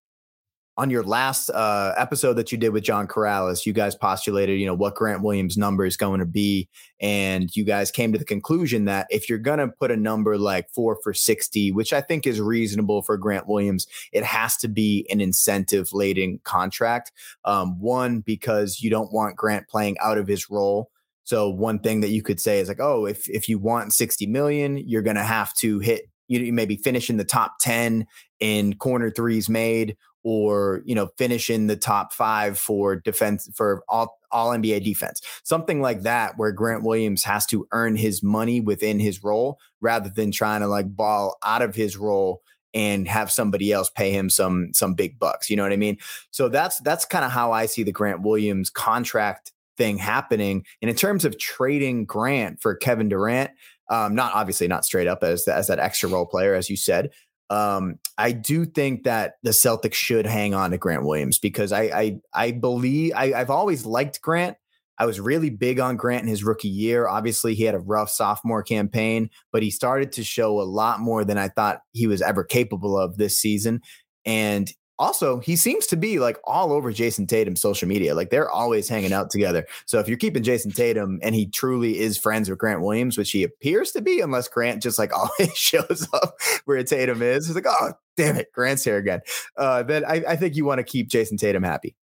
on 0.80 0.90
your 0.90 1.04
last 1.04 1.50
uh, 1.50 1.94
episode 1.98 2.36
that 2.36 2.54
you 2.54 2.58
did 2.58 2.70
with 2.70 2.86
John 2.86 3.06
Karalis, 3.06 3.66
you 3.66 3.74
guys 3.74 3.96
postulated, 3.96 4.58
you 4.58 4.66
know, 4.66 4.74
what 4.74 4.96
Grant 4.96 5.22
Williams' 5.22 5.58
number 5.58 5.86
is 5.86 5.98
going 5.98 6.22
to 6.22 6.26
be, 6.26 6.70
and 7.02 7.54
you 7.54 7.66
guys 7.66 7.92
came 7.92 8.14
to 8.14 8.18
the 8.18 8.24
conclusion 8.24 8.86
that 8.86 9.06
if 9.10 9.28
you're 9.28 9.40
going 9.40 9.60
to 9.60 9.68
put 9.68 9.92
a 9.92 9.98
number 9.98 10.38
like 10.38 10.70
four 10.70 10.98
for 11.04 11.14
sixty, 11.14 11.74
which 11.74 11.92
I 11.92 12.00
think 12.00 12.26
is 12.26 12.40
reasonable 12.40 13.02
for 13.02 13.18
Grant 13.18 13.46
Williams, 13.46 13.88
it 14.14 14.24
has 14.24 14.56
to 14.58 14.70
be 14.70 15.06
an 15.12 15.20
incentive 15.20 15.92
laden 15.92 16.40
contract. 16.46 17.12
Um, 17.44 17.78
one 17.78 18.22
because 18.22 18.80
you 18.80 18.90
don't 18.90 19.12
want 19.12 19.36
Grant 19.36 19.68
playing 19.68 19.98
out 20.00 20.18
of 20.18 20.28
his 20.28 20.50
role. 20.50 20.92
So 21.26 21.50
one 21.50 21.80
thing 21.80 22.00
that 22.00 22.10
you 22.10 22.24
could 22.24 22.40
say 22.40 22.60
is 22.60 22.70
like, 22.70 22.80
oh, 22.80 23.06
if 23.06 23.30
if 23.30 23.50
you 23.50 23.60
want 23.60 23.92
sixty 23.92 24.28
million, 24.28 24.78
you're 24.78 25.02
going 25.02 25.18
to 25.18 25.24
have 25.24 25.54
to 25.56 25.80
hit 25.80 26.10
you 26.30 26.54
maybe 26.54 26.78
finish 26.78 27.10
in 27.10 27.18
the 27.18 27.26
top 27.26 27.58
10 27.60 28.06
in 28.40 28.76
corner 28.76 29.10
threes 29.10 29.50
made 29.50 29.98
or 30.24 30.82
you 30.86 30.96
know 30.96 31.08
finish 31.18 31.50
in 31.50 31.68
the 31.68 31.76
top 31.76 32.14
five 32.14 32.58
for 32.58 32.96
defense 32.96 33.50
for 33.56 33.84
all 33.88 34.20
all 34.32 34.50
NBA 34.52 34.84
defense, 34.84 35.22
something 35.44 35.82
like 35.82 36.04
that, 36.04 36.38
where 36.38 36.52
Grant 36.52 36.84
Williams 36.84 37.24
has 37.24 37.46
to 37.48 37.68
earn 37.72 37.96
his 37.96 38.22
money 38.22 38.60
within 38.60 39.00
his 39.00 39.24
role 39.24 39.60
rather 39.82 40.10
than 40.10 40.32
trying 40.32 40.62
to 40.62 40.68
like 40.68 40.96
ball 40.96 41.38
out 41.44 41.62
of 41.62 41.76
his 41.76 41.98
role 41.98 42.42
and 42.74 43.08
have 43.08 43.32
somebody 43.32 43.72
else 43.72 43.90
pay 43.90 44.12
him 44.12 44.30
some 44.30 44.74
some 44.74 44.94
big 44.94 45.20
bucks. 45.20 45.50
You 45.50 45.56
know 45.56 45.64
what 45.64 45.74
I 45.74 45.78
mean? 45.78 45.98
So 46.32 46.50
that's 46.50 46.80
that's 46.80 47.06
kind 47.06 47.26
of 47.26 47.32
how 47.32 47.52
I 47.52 47.66
see 47.66 47.84
the 47.84 47.92
Grant 47.92 48.22
Williams 48.22 48.70
contract 48.70 49.52
thing 49.78 49.98
happening. 49.98 50.66
And 50.82 50.90
in 50.90 50.96
terms 50.96 51.26
of 51.26 51.40
trading 51.40 52.06
Grant 52.06 52.62
for 52.62 52.76
Kevin 52.76 53.10
Durant, 53.10 53.52
um, 53.90 54.14
not 54.14 54.34
obviously 54.36 54.68
not 54.68 54.86
straight 54.86 55.08
up 55.08 55.24
as 55.24 55.48
as 55.48 55.68
that 55.68 55.80
extra 55.80 56.10
role 56.10 56.26
player, 56.26 56.54
as 56.54 56.70
you 56.70 56.78
said, 56.78 57.12
um, 57.50 58.00
I 58.18 58.32
do 58.32 58.66
think 58.66 59.04
that 59.04 59.36
the 59.44 59.52
Celtics 59.52 59.94
should 59.94 60.26
hang 60.26 60.54
on 60.54 60.72
to 60.72 60.78
Grant 60.78 61.06
Williams 61.06 61.40
because 61.40 61.72
I 61.72 61.82
I, 61.84 62.20
I 62.34 62.52
believe 62.52 63.14
I, 63.16 63.34
I've 63.34 63.50
always 63.50 63.86
liked 63.86 64.22
Grant. 64.22 64.58
I 64.98 65.06
was 65.06 65.20
really 65.20 65.50
big 65.50 65.80
on 65.80 65.96
Grant 65.96 66.24
in 66.24 66.28
his 66.28 66.44
rookie 66.44 66.68
year. 66.68 67.08
Obviously, 67.08 67.56
he 67.56 67.64
had 67.64 67.74
a 67.74 67.80
rough 67.80 68.10
sophomore 68.10 68.62
campaign, 68.62 69.30
but 69.54 69.64
he 69.64 69.72
started 69.72 70.12
to 70.14 70.24
show 70.26 70.60
a 70.60 70.64
lot 70.64 71.00
more 71.00 71.24
than 71.24 71.38
I 71.38 71.48
thought 71.48 71.82
he 71.94 72.06
was 72.06 72.22
ever 72.22 72.44
capable 72.44 73.00
of 73.00 73.16
this 73.16 73.40
season. 73.40 73.82
And 74.26 74.72
also 75.00 75.40
he 75.40 75.56
seems 75.56 75.88
to 75.88 75.98
be 75.98 76.20
like 76.20 76.38
all 76.44 76.72
over 76.72 76.92
Jayson 76.92 77.26
Tatum's 77.26 77.62
social 77.62 77.88
media. 77.88 78.14
Like 78.14 78.30
they're 78.30 78.50
always 78.50 78.88
hanging 78.88 79.14
out 79.14 79.32
together. 79.32 79.66
So 79.86 80.00
if 80.00 80.08
you're 80.08 80.18
keeping 80.18 80.44
Jayson 80.44 80.76
Tatum 80.76 81.20
and 81.24 81.34
he 81.34 81.48
truly 81.48 82.00
is 82.00 82.18
friends 82.18 82.50
with 82.50 82.60
Grant 82.60 82.82
Williams, 82.82 83.18
which 83.18 83.32
he 83.32 83.44
appears 83.44 83.92
to 83.94 84.02
be, 84.02 84.20
unless 84.20 84.48
Grant 84.48 84.84
just 84.84 85.00
like 85.00 85.12
always 85.18 85.58
shows 85.58 86.08
up 86.14 86.36
where 86.66 86.84
Tatum 86.84 87.22
is, 87.22 87.48
it's 87.48 87.56
like, 87.56 87.66
oh 87.68 87.94
damn 88.18 88.36
it, 88.36 88.52
Grant's 88.54 88.84
here 88.84 88.98
again. 88.98 89.22
Uh, 89.58 89.82
then 89.82 90.04
I, 90.06 90.24
I 90.28 90.36
think 90.36 90.56
you 90.56 90.66
want 90.66 90.80
to 90.80 90.84
keep 90.84 91.10
Jayson 91.10 91.38
Tatum 91.38 91.64
happy. 91.64 91.96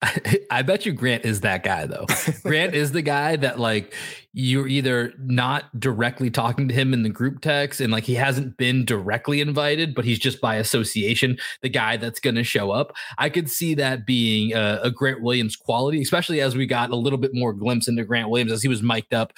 I 0.50 0.62
bet 0.62 0.86
you 0.86 0.92
Grant 0.92 1.24
is 1.24 1.40
that 1.40 1.64
guy 1.64 1.86
though. 1.86 2.06
Grant 2.42 2.74
is 2.74 2.92
the 2.92 3.02
guy 3.02 3.36
that 3.36 3.58
like 3.58 3.94
you're 4.32 4.68
either 4.68 5.12
not 5.18 5.64
directly 5.80 6.30
talking 6.30 6.68
to 6.68 6.74
him 6.74 6.92
in 6.92 7.02
the 7.02 7.08
group 7.08 7.40
text 7.40 7.80
and 7.80 7.92
like 7.92 8.04
he 8.04 8.14
hasn't 8.14 8.56
been 8.56 8.84
directly 8.84 9.40
invited, 9.40 9.94
but 9.94 10.04
he's 10.04 10.20
just 10.20 10.40
by 10.40 10.54
association 10.56 11.36
the 11.62 11.68
guy 11.68 11.96
that's 11.96 12.20
going 12.20 12.36
to 12.36 12.44
show 12.44 12.70
up. 12.70 12.94
I 13.18 13.28
could 13.28 13.50
see 13.50 13.74
that 13.74 14.06
being 14.06 14.52
a, 14.54 14.80
a 14.84 14.90
Grant 14.92 15.20
Williams 15.20 15.56
quality, 15.56 16.00
especially 16.00 16.40
as 16.40 16.54
we 16.54 16.66
got 16.66 16.90
a 16.90 16.96
little 16.96 17.18
bit 17.18 17.32
more 17.34 17.52
glimpse 17.52 17.88
into 17.88 18.04
Grant 18.04 18.30
Williams 18.30 18.52
as 18.52 18.62
he 18.62 18.68
was 18.68 18.82
mic'd 18.82 19.12
up 19.12 19.32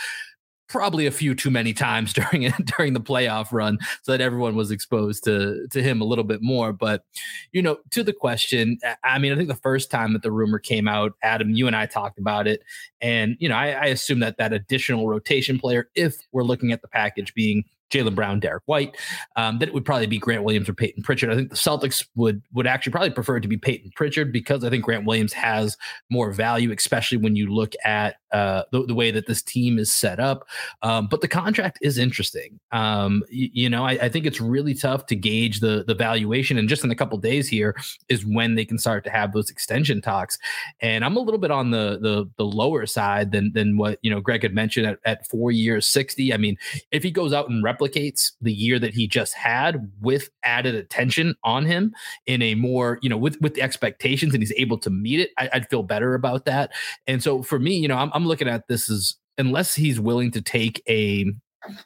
probably 0.71 1.05
a 1.07 1.11
few 1.11 1.35
too 1.35 1.51
many 1.51 1.75
times 1.75 2.13
during 2.15 2.45
it 2.45 2.55
during 2.79 2.95
the 2.95 3.01
playoff 3.01 3.53
run 3.53 3.79
so 4.03 4.13
that 4.13 4.21
everyone 4.21 4.57
was 4.57 4.71
exposed 4.71 5.25
to 5.25 5.67
to 5.71 5.83
him 5.83 6.01
a 6.01 6.05
little 6.05 6.25
bit 6.25 6.41
more. 6.41 6.73
But 6.73 7.05
you 7.53 7.61
know 7.61 7.79
to 7.91 8.03
the 8.03 8.13
question 8.13 8.79
i 9.05 9.19
mean 9.19 9.33
i 9.33 9.37
think 9.37 9.49
the 9.49 9.55
first 9.57 9.91
time 9.91 10.13
that 10.13 10.23
the 10.23 10.31
rumor 10.31 10.59
came 10.59 10.87
out 10.87 11.13
adam 11.23 11.51
you 11.51 11.67
and 11.67 11.77
i 11.77 11.87
talked 11.87 12.19
about 12.19 12.47
it. 12.47 12.63
And 13.03 13.37
you 13.41 13.49
know 13.49 13.57
i, 13.57 13.71
I 13.71 13.85
assume 13.87 14.21
that 14.21 14.39
that 14.39 14.53
additional 14.53 15.09
rotation 15.09 15.59
player 15.59 15.91
if 15.95 16.17
we're 16.33 16.45
looking 16.45 16.73
at 16.73 16.81
the 16.81 16.89
package 16.89 17.35
being 17.35 17.65
Jaylen 17.91 18.15
Brown, 18.15 18.41
Derrick 18.41 18.63
White. 18.67 18.97
Um, 19.37 19.59
then 19.59 19.69
it 19.69 19.75
would 19.75 19.85
probably 19.85 20.07
be 20.07 20.19
Grant 20.19 20.45
Williams 20.45 20.69
or 20.69 20.75
Payton 20.75 21.03
Pritchard. 21.03 21.31
I 21.31 21.37
think 21.37 21.51
the 21.51 21.57
Celtics 21.57 22.07
would 22.15 22.43
would 22.53 22.67
actually 22.67 22.93
probably 22.93 23.11
prefer 23.11 23.37
it 23.37 23.41
to 23.43 23.49
be 23.49 23.57
Payton 23.57 23.93
Pritchard 23.95 24.33
because 24.33 24.65
I 24.65 24.71
think 24.71 24.85
Grant 24.85 25.07
Williams 25.07 25.33
has 25.33 25.77
more 26.11 26.33
value, 26.33 26.73
especially 26.73 27.19
when 27.19 27.37
you 27.37 27.53
look 27.53 27.75
at 27.85 28.17
uh, 28.33 28.63
the, 28.71 28.87
the, 28.87 28.95
way 28.95 29.11
that 29.11 29.27
this 29.27 29.43
team 29.43 29.77
is 29.77 29.93
set 29.93 30.21
up. 30.21 30.47
Um, 30.83 31.09
but 31.09 31.21
the 31.21 31.27
contract 31.27 31.79
is 31.83 31.99
interesting. 31.99 32.61
Um, 32.71 33.25
you, 33.29 33.49
you, 33.53 33.69
know, 33.69 33.85
I, 33.85 33.93
I, 34.03 34.09
think 34.09 34.25
it's 34.25 34.41
really 34.41 34.73
tough 34.73 35.07
to 35.07 35.17
gauge 35.17 35.59
the 35.59 35.83
the 35.85 35.97
valuation, 35.97 36.57
and 36.57 36.69
just 36.69 36.85
in 36.85 36.93
a 36.93 36.95
couple 36.95 37.19
days 37.19 37.49
here 37.49 37.75
is 38.09 38.25
when 38.25 38.55
they 38.55 38.65
can 38.65 38.79
start 38.79 39.03
to 39.05 39.11
have 39.11 39.33
those 39.33 39.51
extension 39.51 40.01
talks. 40.01 40.39
And 40.81 41.05
I'm 41.05 41.17
a 41.17 41.21
little 41.21 41.41
bit 41.41 41.51
on 41.51 41.73
the 41.73 41.99
the, 42.01 42.31
the 42.37 42.45
lower 42.45 42.87
side 42.87 43.33
than 43.33 43.53
than 43.53 43.77
what 43.77 43.99
you 44.03 44.11
know 44.11 44.21
Greg 44.21 44.43
had 44.43 44.55
mentioned 44.55 44.87
at, 44.87 44.99
at 45.05 45.27
four 45.27 45.51
years, 45.51 45.89
sixty. 45.89 46.33
I 46.33 46.37
mean, 46.37 46.57
if 46.93 47.03
he 47.03 47.11
goes 47.11 47.33
out 47.33 47.49
and 47.49 47.65
rep 47.65 47.80
replicates 47.81 48.33
the 48.41 48.53
year 48.53 48.79
that 48.79 48.95
he 48.95 49.07
just 49.07 49.35
had 49.35 49.91
with 50.01 50.31
added 50.45 50.75
attention 50.75 51.35
on 51.45 51.65
him 51.65 51.95
in 52.27 52.43
a 52.43 52.55
more, 52.55 52.99
you 53.03 53.09
know, 53.09 53.17
with 53.17 53.41
with 53.41 53.55
the 53.55 53.63
expectations 53.63 54.35
and 54.35 54.43
he's 54.43 54.53
able 54.57 54.79
to 54.79 54.91
meet 54.91 55.21
it, 55.21 55.31
I, 55.37 55.51
would 55.55 55.69
feel 55.69 55.83
better 55.83 56.15
about 56.15 56.45
that. 56.47 56.73
And 57.07 57.23
so 57.23 57.43
for 57.43 57.59
me, 57.59 57.77
you 57.77 57.89
know, 57.89 57.97
I'm, 57.97 58.11
I'm 58.15 58.27
looking 58.27 58.49
at 58.49 58.69
this 58.69 58.91
as 58.91 59.17
unless 59.39 59.75
he's 59.75 59.99
willing 59.99 60.31
to 60.33 60.43
take 60.43 60.83
a 60.89 61.27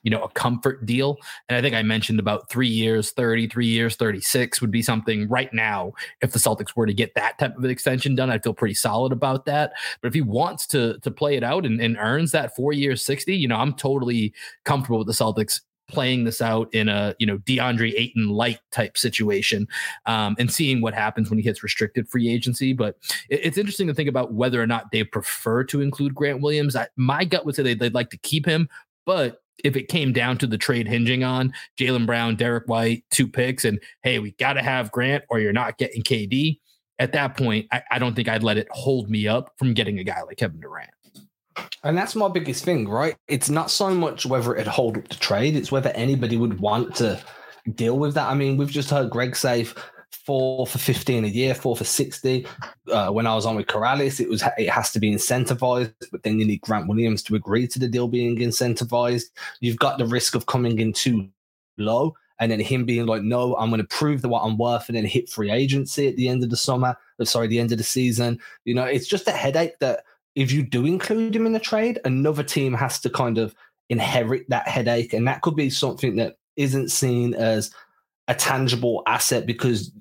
you 0.03 0.11
know, 0.11 0.23
a 0.23 0.29
comfort 0.31 0.87
deal. 0.87 1.19
And 1.49 1.57
I 1.57 1.61
think 1.61 1.75
I 1.75 1.83
mentioned 1.83 2.21
about 2.21 2.49
three 2.49 2.69
years, 2.69 3.11
30, 3.11 3.49
three 3.49 3.67
years, 3.67 3.97
36 3.97 4.61
would 4.61 4.71
be 4.71 4.83
something 4.83 5.29
right 5.29 5.53
now. 5.53 5.93
If 6.21 6.33
the 6.33 6.39
Celtics 6.39 6.77
were 6.77 6.87
to 6.87 6.95
get 6.95 7.15
that 7.15 7.39
type 7.39 7.57
of 7.57 7.65
an 7.65 7.71
extension 7.71 8.15
done, 8.15 8.31
I'd 8.31 8.45
feel 8.45 8.55
pretty 8.55 8.75
solid 8.75 9.13
about 9.13 9.47
that. 9.47 9.73
But 10.01 10.09
if 10.09 10.15
he 10.15 10.21
wants 10.21 10.67
to 10.69 10.99
to 11.01 11.11
play 11.11 11.37
it 11.37 11.43
out 11.43 11.67
and, 11.67 11.81
and 11.81 11.97
earns 11.99 12.33
that 12.33 12.55
four 12.55 12.73
years, 12.73 13.05
60, 13.05 13.35
you 13.35 13.49
know, 13.49 13.57
I'm 13.57 13.75
totally 13.75 14.33
comfortable 14.65 14.99
with 14.99 15.09
the 15.09 15.13
Celtics 15.13 15.61
playing 15.89 16.25
this 16.25 16.41
out 16.41 16.73
in 16.75 16.89
a 16.89 17.15
you 17.19 17.27
know 17.27 17.39
DeAndre 17.39 17.93
Ayton 17.97 18.29
light 18.29 18.61
type 18.71 18.97
situation 18.97 19.69
um, 20.07 20.37
and 20.39 20.53
seeing 20.53 20.81
what 20.81 20.95
happens 20.95 21.31
when 21.31 21.39
he 21.39 21.45
hits 21.45 21.63
restricted 21.63 22.09
free 22.09 22.29
agency. 22.29 22.73
But 22.73 22.97
it, 23.29 23.41
it's 23.45 23.59
interesting 23.59 23.87
to 23.89 23.95
think 23.95 24.09
about 24.09 24.33
whether 24.33 24.61
or 24.61 24.67
not 24.67 24.91
they 24.93 25.05
prefer 25.05 25.65
to 25.65 25.81
include 25.81 26.15
Grant 26.15 26.41
Williams. 26.41 26.77
I, 26.77 26.89
my 26.97 27.25
gut 27.25 27.45
would 27.45 27.55
say 27.55 27.63
they'd, 27.63 27.79
they'd 27.79 27.95
like 27.95 28.11
to 28.11 28.19
keep 28.19 28.47
him, 28.47 28.69
but 29.07 29.41
if 29.63 29.77
it 29.77 29.89
came 29.89 30.13
down 30.13 30.37
to 30.39 30.47
the 30.47 30.59
trade 30.59 30.89
hinging 30.89 31.23
on 31.23 31.53
Jaylen 31.79 32.07
Brown, 32.07 32.37
Derrick 32.37 32.67
White, 32.67 33.05
two 33.11 33.29
picks, 33.29 33.65
and 33.65 33.81
hey, 34.03 34.19
we 34.19 34.33
got 34.33 34.55
to 34.55 34.63
have 34.63 34.91
Grant 34.91 35.25
or 35.29 35.39
you're 35.39 35.53
not 35.53 35.79
getting 35.79 36.03
KD. 36.03 36.59
at 36.99 37.13
that 37.13 37.37
point, 37.37 37.67
I, 37.73 37.83
I 37.91 37.99
don't 37.99 38.15
think 38.15 38.29
I'd 38.29 38.43
let 38.43 38.57
it 38.57 38.69
hold 38.71 39.11
me 39.11 39.29
up 39.29 39.53
from 39.59 39.75
getting 39.75 39.99
a 39.99 40.05
guy 40.05 40.23
like 40.23 40.39
Kevin 40.39 40.61
Durant. 40.61 40.91
And 41.83 41.97
that's 41.97 42.15
my 42.15 42.29
biggest 42.29 42.65
thing, 42.65 42.89
right? 42.89 43.17
It's 43.29 43.51
not 43.51 43.71
so 43.71 43.95
much 43.95 44.27
whether 44.27 44.55
it'd 44.55 44.67
hold 44.67 44.99
up 44.99 45.09
the 45.09 45.15
trade, 45.17 45.57
it's 45.57 45.71
whether 45.71 45.91
anybody 45.91 46.37
would 46.37 46.61
want 46.61 46.95
to 46.97 47.23
deal 47.75 47.99
with 47.99 48.15
that. 48.15 48.29
I 48.29 48.35
mean, 48.35 48.57
we've 48.57 48.71
just 48.71 48.91
heard 48.91 49.11
Greg 49.11 49.37
say 49.37 49.67
four 50.11 50.67
for 50.67 50.79
15 50.79 51.25
a 51.25 51.29
year, 51.29 51.55
four 51.55 51.77
for 51.77 51.85
60. 51.85 52.47
Uh, 52.91 53.11
when 53.11 53.27
I 53.27 53.35
was 53.35 53.47
on 53.47 53.57
with 53.57 53.67
Karalis, 53.67 54.21
it 54.21 54.29
was 54.29 54.43
it 54.57 54.71
has 54.71 54.91
to 54.93 55.01
be 55.01 55.13
incentivized, 55.13 55.93
but 56.11 56.23
then 56.23 56.39
you 56.39 56.47
need 56.47 56.61
Grant 56.63 56.89
Williams 56.89 57.23
to 57.25 57.35
agree 57.35 57.67
to 57.69 57.79
the 57.79 57.89
deal 57.89 58.09
being 58.09 58.37
incentivized. 58.39 59.27
You've 59.61 59.79
got 59.79 59.99
the 59.99 60.07
risk 60.07 60.35
of 60.35 60.47
coming 60.47 60.79
in 60.79 60.93
too 60.93 61.29
low 61.77 62.15
and 62.41 62.51
then 62.51 62.61
him 62.61 62.85
being 62.85 63.07
like, 63.07 63.23
no, 63.23 63.57
I'm 63.57 63.71
going 63.71 63.81
to 63.81 63.87
prove 63.87 64.23
that 64.23 64.29
what 64.29 64.43
I'm 64.43 64.59
worth 64.59 64.89
and 64.89 64.97
then 64.97 65.05
hit 65.05 65.29
free 65.29 65.51
agency 65.51 66.09
at 66.09 66.17
the 66.17 66.29
end 66.29 66.43
of 66.43 66.51
the 66.51 66.57
summer, 66.57 66.97
uh, 67.21 67.25
sorry, 67.25 67.47
the 67.47 67.61
end 67.61 67.73
of 67.73 67.79
the 67.79 67.85
season. 67.85 68.41
You 68.65 68.75
know, 68.75 68.85
it's 68.85 69.07
just 69.07 69.29
a 69.29 69.33
headache 69.33 69.79
that 69.81 70.05
if 70.35 70.53
you 70.53 70.63
do 70.63 70.87
include 70.87 71.35
him 71.35 71.47
in 71.47 71.53
the 71.53 71.61
trade, 71.61 72.01
another 72.05 72.43
team 72.43 72.75
has 72.75 73.01
to 73.01 73.11
kind 73.11 73.39
of 73.39 73.55
inherit 73.89 74.49
that 74.49 74.69
headache. 74.69 75.13
And 75.13 75.27
that 75.29 75.43
could 75.43 75.57
be 75.57 75.71
something 75.71 76.17
that 76.17 76.37
isn't 76.57 76.91
seen 76.91 77.35
as 77.35 77.71
a 78.29 78.35
tangible 78.35 79.03
asset 79.07 79.47
because 79.47 79.93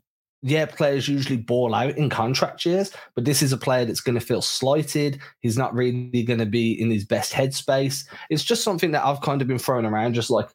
yeah, 0.46 0.66
players 0.66 1.08
usually 1.08 1.38
ball 1.38 1.74
out 1.74 1.98
in 1.98 2.10
contract 2.10 2.66
years, 2.66 2.92
but 3.16 3.24
this 3.24 3.42
is 3.42 3.54
a 3.54 3.58
player 3.58 3.86
that's 3.86 4.02
going 4.02 4.20
to 4.20 4.26
feel 4.26 4.42
slighted. 4.42 5.22
He's 5.40 5.58
not 5.58 5.74
really 5.74 6.24
going 6.24 6.40
to 6.40 6.46
be 6.46 6.74
in 6.74 6.92
his 6.92 7.06
best 7.06 7.32
headspace. 7.32 8.06
It's 8.30 8.44
just 8.44 8.62
something 8.62 8.92
that 8.92 9.06
I've 9.06 9.22
kind 9.22 9.42
of 9.42 9.48
been 9.48 9.58
throwing 9.58 9.86
around, 9.86 10.16
just 10.16 10.30
like, 10.30 10.50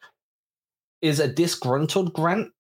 is 1.01 1.21
a 1.21 1.29
disgruntled 1.29 2.13
Grant 2.13 2.51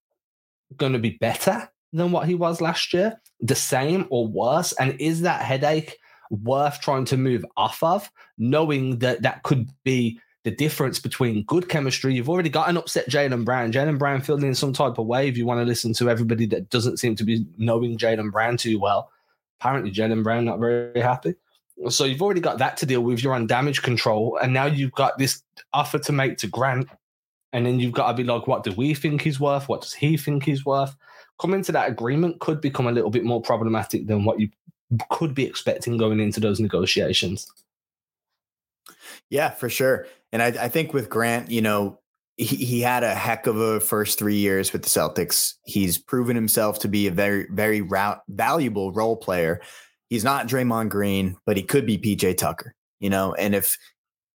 going 0.78 0.94
to 0.94 0.98
be 0.98 1.18
better 1.20 1.68
than 1.92 2.12
what 2.12 2.26
he 2.26 2.34
was 2.34 2.62
last 2.62 2.94
year, 2.94 3.20
the 3.40 3.54
same 3.54 4.06
or 4.08 4.26
worse? 4.26 4.72
And 4.72 4.98
is 4.98 5.20
that 5.20 5.42
headache 5.42 5.98
worth 6.30 6.80
trying 6.80 7.04
to 7.06 7.16
move 7.16 7.44
off 7.56 7.82
of, 7.82 8.10
knowing 8.38 8.98
that 8.98 9.22
that 9.22 9.42
could 9.42 9.70
be 9.84 10.20
the 10.44 10.50
difference 10.50 10.98
between 10.98 11.44
good 11.44 11.68
chemistry. 11.68 12.14
You've 12.14 12.30
already 12.30 12.48
got 12.48 12.68
an 12.68 12.76
upset 12.76 13.08
Jaylen 13.08 13.44
Brown. 13.44 13.72
Jaylen 13.72 13.98
Brown 13.98 14.22
feeling 14.22 14.46
in 14.46 14.54
some 14.54 14.72
type 14.72 14.98
of 14.98 15.06
way 15.06 15.28
if 15.28 15.36
you 15.36 15.44
want 15.44 15.60
to 15.60 15.64
listen 15.64 15.92
to 15.94 16.08
everybody 16.08 16.46
that 16.46 16.70
doesn't 16.70 16.98
seem 16.98 17.16
to 17.16 17.24
be 17.24 17.44
knowing 17.58 17.98
Jaylen 17.98 18.32
Brown 18.32 18.56
too 18.56 18.78
well. 18.78 19.10
Apparently, 19.60 19.90
Jaylen 19.90 20.22
Brown 20.22 20.44
not 20.44 20.60
very 20.60 21.00
happy. 21.00 21.34
So 21.88 22.04
you've 22.04 22.22
already 22.22 22.40
got 22.40 22.58
that 22.58 22.76
to 22.78 22.86
deal 22.86 23.02
with. 23.02 23.22
You're 23.22 23.34
on 23.34 23.46
damage 23.46 23.82
control. 23.82 24.38
And 24.42 24.52
now 24.52 24.66
you've 24.66 24.92
got 24.92 25.18
this 25.18 25.42
offer 25.72 25.98
to 25.98 26.12
make 26.12 26.38
to 26.38 26.46
Grant. 26.46 26.88
And 27.52 27.66
then 27.66 27.80
you've 27.80 27.92
got 27.92 28.08
to 28.08 28.14
be 28.14 28.24
like, 28.24 28.46
what 28.46 28.62
do 28.62 28.72
we 28.72 28.94
think 28.94 29.22
he's 29.22 29.40
worth? 29.40 29.68
What 29.68 29.82
does 29.82 29.94
he 29.94 30.16
think 30.16 30.44
he's 30.44 30.64
worth? 30.64 30.94
Coming 31.40 31.62
to 31.64 31.72
that 31.72 31.88
agreement 31.88 32.40
could 32.40 32.60
become 32.60 32.86
a 32.86 32.92
little 32.92 33.10
bit 33.10 33.24
more 33.24 33.40
problematic 33.40 34.06
than 34.06 34.24
what 34.24 34.40
you 34.40 34.48
could 35.10 35.34
be 35.34 35.44
expecting 35.44 35.96
going 35.96 36.20
into 36.20 36.40
those 36.40 36.60
negotiations. 36.60 37.50
Yeah, 39.30 39.50
for 39.50 39.68
sure. 39.68 40.06
And 40.32 40.42
I, 40.42 40.46
I 40.46 40.68
think 40.68 40.92
with 40.92 41.10
Grant, 41.10 41.50
you 41.50 41.60
know, 41.60 42.00
he, 42.36 42.56
he 42.56 42.80
had 42.80 43.02
a 43.02 43.14
heck 43.14 43.46
of 43.46 43.56
a 43.58 43.80
first 43.80 44.18
three 44.18 44.36
years 44.36 44.72
with 44.72 44.82
the 44.82 44.88
Celtics. 44.88 45.54
He's 45.64 45.98
proven 45.98 46.36
himself 46.36 46.78
to 46.80 46.88
be 46.88 47.06
a 47.06 47.10
very, 47.10 47.46
very 47.50 47.86
valuable 48.28 48.92
role 48.92 49.16
player. 49.16 49.60
He's 50.08 50.24
not 50.24 50.46
Draymond 50.46 50.88
Green, 50.88 51.36
but 51.44 51.56
he 51.56 51.62
could 51.62 51.84
be 51.84 51.98
PJ 51.98 52.38
Tucker, 52.38 52.74
you 53.00 53.10
know, 53.10 53.34
and 53.34 53.54
if 53.54 53.76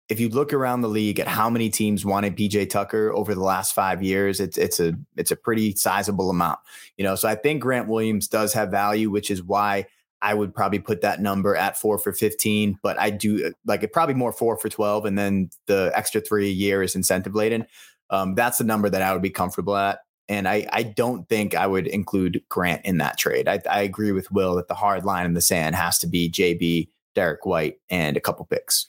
if 0.10 0.20
you 0.20 0.28
look 0.28 0.52
around 0.52 0.82
the 0.82 0.90
league 0.90 1.22
at 1.22 1.28
how 1.28 1.50
many 1.50 1.70
teams 1.70 2.04
wanted 2.04 2.36
PJ 2.36 2.70
Tucker 2.70 3.14
over 3.14 3.34
the 3.34 3.42
last 3.42 3.74
five 3.74 4.04
years, 4.04 4.42
it's 4.42 4.58
it's 4.58 4.78
a 4.82 4.94
it's 5.16 5.32
a 5.32 5.38
pretty 5.38 5.74
sizable 5.76 6.30
amount, 6.30 6.60
you 6.98 7.06
know. 7.06 7.16
So 7.16 7.30
I 7.30 7.36
think 7.36 7.62
Grant 7.62 7.88
Williams 7.88 8.28
does 8.28 8.52
have 8.52 8.70
value, 8.70 9.10
which 9.10 9.32
is 9.32 9.42
why 9.42 9.86
I 10.22 10.34
would 10.34 10.54
probably 10.54 10.80
put 10.80 11.02
that 11.02 11.22
number 11.22 11.56
at 11.56 11.78
four 11.78 11.98
for 11.98 12.14
15, 12.14 12.80
but 12.84 13.00
I 13.00 13.10
do 13.10 13.48
uh, 13.48 13.50
like 13.66 13.84
it 13.84 13.94
probably 13.94 14.16
more 14.16 14.32
four 14.32 14.58
for 14.58 14.70
12. 14.70 15.06
And 15.06 15.18
then 15.18 15.50
the 15.68 15.92
extra 15.96 16.22
three 16.22 16.48
a 16.48 16.52
year 16.52 16.84
is 16.84 16.96
incentive 16.96 17.36
laden. 17.36 17.66
Um, 18.10 18.36
that's 18.36 18.58
the 18.58 18.64
number 18.64 18.90
that 18.90 19.02
I 19.02 19.14
would 19.14 19.22
be 19.22 19.30
comfortable 19.30 19.76
at. 19.76 20.00
And 20.30 20.48
I, 20.48 20.68
I 20.72 20.84
don't 20.84 21.28
think 21.28 21.56
I 21.56 21.68
would 21.68 21.88
include 21.88 22.42
Grant 22.50 22.86
in 22.86 23.00
that 23.00 23.18
trade. 23.18 23.48
I, 23.48 23.60
I 23.70 23.82
agree 23.82 24.12
with 24.12 24.32
Will 24.32 24.56
that 24.56 24.68
the 24.68 24.76
hard 24.76 25.04
line 25.04 25.26
in 25.26 25.34
the 25.34 25.42
sand 25.42 25.76
has 25.76 25.98
to 26.00 26.08
be 26.08 26.30
JB, 26.30 26.90
Derrick 27.16 27.46
White, 27.46 27.78
and 27.90 28.16
a 28.16 28.22
couple 28.22 28.46
picks. 28.46 28.88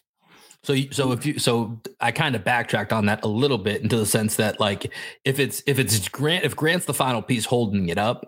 So, 0.64 0.76
so 0.92 1.10
if 1.10 1.26
you, 1.26 1.38
so 1.40 1.80
I 2.00 2.12
kind 2.12 2.36
of 2.36 2.44
backtracked 2.44 2.92
on 2.92 3.06
that 3.06 3.24
a 3.24 3.28
little 3.28 3.58
bit 3.58 3.82
into 3.82 3.96
the 3.96 4.06
sense 4.06 4.36
that 4.36 4.60
like 4.60 4.92
if 5.24 5.40
it's 5.40 5.60
if 5.66 5.80
it's 5.80 6.08
Grant, 6.08 6.44
if 6.44 6.54
Grant's 6.54 6.86
the 6.86 6.94
final 6.94 7.20
piece 7.20 7.44
holding 7.44 7.88
it 7.88 7.98
up, 7.98 8.24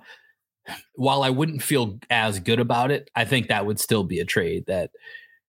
while 0.94 1.22
I 1.22 1.31
wouldn't 1.31 1.62
feel 1.62 1.98
as 2.11 2.40
good 2.40 2.61
about 2.61 2.90
it, 2.90 3.11
I 3.14 3.24
think 3.24 3.48
that 3.48 3.66
would 3.66 3.81
still 3.81 4.05
be 4.05 4.20
a 4.20 4.24
trade 4.24 4.66
that 4.66 4.90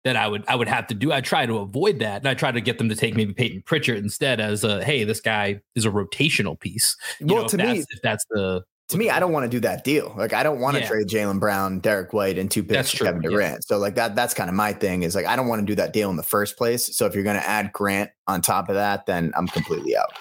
that 0.05 0.17
I 0.17 0.29
would 0.29 0.45
I 0.49 0.57
would 0.57 0.69
have 0.69 0.87
to 0.89 0.95
do. 0.95 1.13
I 1.13 1.21
try 1.21 1.47
to 1.47 1.59
avoid 1.59 1.99
that, 1.99 2.23
and 2.23 2.29
I 2.29 2.35
try 2.35 2.53
to 2.53 2.61
get 2.61 2.79
them 2.79 2.89
to 2.89 2.97
take 2.97 3.15
maybe 3.17 3.35
Payton 3.35 3.63
Pritchard 3.67 3.99
instead 3.99 4.41
as 4.41 4.65
a 4.65 4.83
hey, 4.85 5.05
this 5.05 5.21
guy 5.21 5.61
is 5.75 5.85
a 5.85 5.91
rotational 5.91 6.59
piece. 6.59 6.97
You 7.21 7.27
well, 7.27 7.43
know, 7.43 7.49
to 7.49 7.57
me, 7.59 7.79
if 7.81 8.03
that's 8.03 8.25
the 8.31 8.65
to 8.91 8.99
me, 8.99 9.09
I 9.09 9.21
don't 9.21 9.31
want 9.31 9.45
to 9.45 9.49
do 9.49 9.61
that 9.61 9.85
deal. 9.85 10.13
Like, 10.17 10.33
I 10.33 10.43
don't 10.43 10.59
want 10.59 10.75
to 10.77 10.83
yeah. 10.83 10.89
trade 10.89 11.07
Jaylen 11.07 11.39
Brown, 11.39 11.79
Derrick 11.79 12.13
White, 12.13 12.39
and 12.39 12.51
two 12.51 12.65
picks 12.65 12.91
for 12.91 13.05
Kevin 13.05 13.23
Durant. 13.23 13.53
Yeah. 13.55 13.59
So, 13.61 13.79
like 13.79 13.95
that, 13.95 14.17
that's 14.17 14.35
kind 14.35 14.51
of 14.51 14.57
my 14.57 14.73
thing. 14.73 15.05
Is 15.05 15.15
like 15.15 15.27
I 15.27 15.37
don't 15.37 15.47
want 15.47 15.61
to 15.61 15.67
do 15.67 15.77
that 15.77 15.93
deal 15.93 16.11
in 16.11 16.17
the 16.17 16.25
first 16.25 16.57
place. 16.57 16.97
So, 16.97 17.07
if 17.07 17.15
you're 17.15 17.25
going 17.25 17.37
to 17.37 17.49
add 17.49 17.73
Grant 17.73 18.11
on 18.27 18.43
top 18.43 18.69
of 18.69 18.75
that, 18.75 19.07
then 19.07 19.33
I'm 19.37 19.47
completely 19.47 19.97
out. 19.97 20.13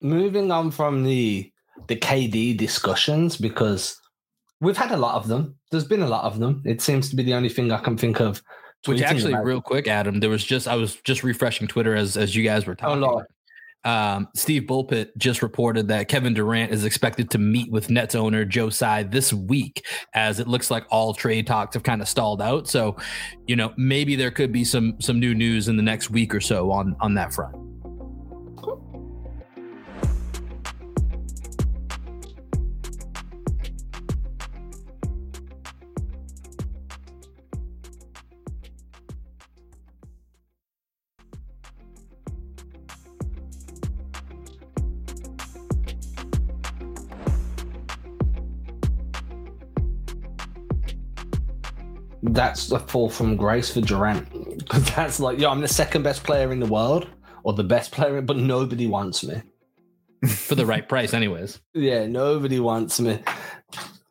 Moving 0.00 0.50
on 0.50 0.70
from 0.70 1.04
the 1.04 1.49
the 1.90 1.96
KD 1.96 2.56
discussions 2.56 3.36
because 3.36 4.00
we've 4.60 4.76
had 4.76 4.92
a 4.92 4.96
lot 4.96 5.16
of 5.16 5.26
them. 5.26 5.56
There's 5.72 5.84
been 5.84 6.02
a 6.02 6.08
lot 6.08 6.22
of 6.22 6.38
them. 6.38 6.62
It 6.64 6.80
seems 6.80 7.10
to 7.10 7.16
be 7.16 7.24
the 7.24 7.34
only 7.34 7.48
thing 7.48 7.72
I 7.72 7.80
can 7.80 7.98
think 7.98 8.20
of. 8.20 8.40
Which 8.86 9.02
actually, 9.02 9.32
about. 9.32 9.44
real 9.44 9.60
quick, 9.60 9.88
Adam, 9.88 10.20
there 10.20 10.30
was 10.30 10.44
just 10.44 10.68
I 10.68 10.76
was 10.76 10.94
just 11.02 11.24
refreshing 11.24 11.66
Twitter 11.66 11.96
as 11.96 12.16
as 12.16 12.34
you 12.34 12.44
guys 12.44 12.64
were 12.64 12.72
oh, 12.72 12.76
talking. 12.76 13.02
Oh 13.02 13.06
Lord. 13.08 13.26
Um, 13.82 14.28
Steve 14.36 14.64
Bulpett 14.64 15.08
just 15.16 15.42
reported 15.42 15.88
that 15.88 16.06
Kevin 16.08 16.34
Durant 16.34 16.70
is 16.70 16.84
expected 16.84 17.30
to 17.30 17.38
meet 17.38 17.70
with 17.70 17.88
Nets 17.90 18.14
owner 18.14 18.44
Joe 18.44 18.68
Tsai 18.68 19.02
this 19.04 19.32
week, 19.32 19.86
as 20.14 20.38
it 20.38 20.46
looks 20.46 20.70
like 20.70 20.84
all 20.90 21.14
trade 21.14 21.46
talks 21.46 21.74
have 21.74 21.82
kind 21.82 22.02
of 22.02 22.08
stalled 22.08 22.40
out. 22.40 22.68
So, 22.68 22.96
you 23.46 23.56
know, 23.56 23.72
maybe 23.76 24.16
there 24.16 24.30
could 24.30 24.52
be 24.52 24.64
some 24.64 25.00
some 25.00 25.18
new 25.18 25.34
news 25.34 25.66
in 25.66 25.76
the 25.76 25.82
next 25.82 26.10
week 26.10 26.34
or 26.34 26.40
so 26.40 26.70
on 26.70 26.94
on 27.00 27.14
that 27.14 27.34
front. 27.34 27.69
That's 52.34 52.70
a 52.70 52.78
fall 52.78 53.10
from 53.10 53.36
grace 53.36 53.72
for 53.72 53.80
Durant. 53.80 54.28
Because 54.60 54.90
that's 54.94 55.18
like, 55.18 55.38
yo, 55.38 55.50
I'm 55.50 55.62
the 55.62 55.68
second 55.68 56.02
best 56.02 56.22
player 56.22 56.52
in 56.52 56.60
the 56.60 56.66
world 56.66 57.08
or 57.42 57.54
the 57.54 57.64
best 57.64 57.90
player, 57.92 58.20
but 58.20 58.36
nobody 58.36 58.86
wants 58.86 59.24
me. 59.24 59.42
for 60.28 60.54
the 60.54 60.66
right 60.66 60.86
price, 60.88 61.14
anyways. 61.14 61.60
Yeah, 61.74 62.06
nobody 62.06 62.60
wants 62.60 63.00
me. 63.00 63.20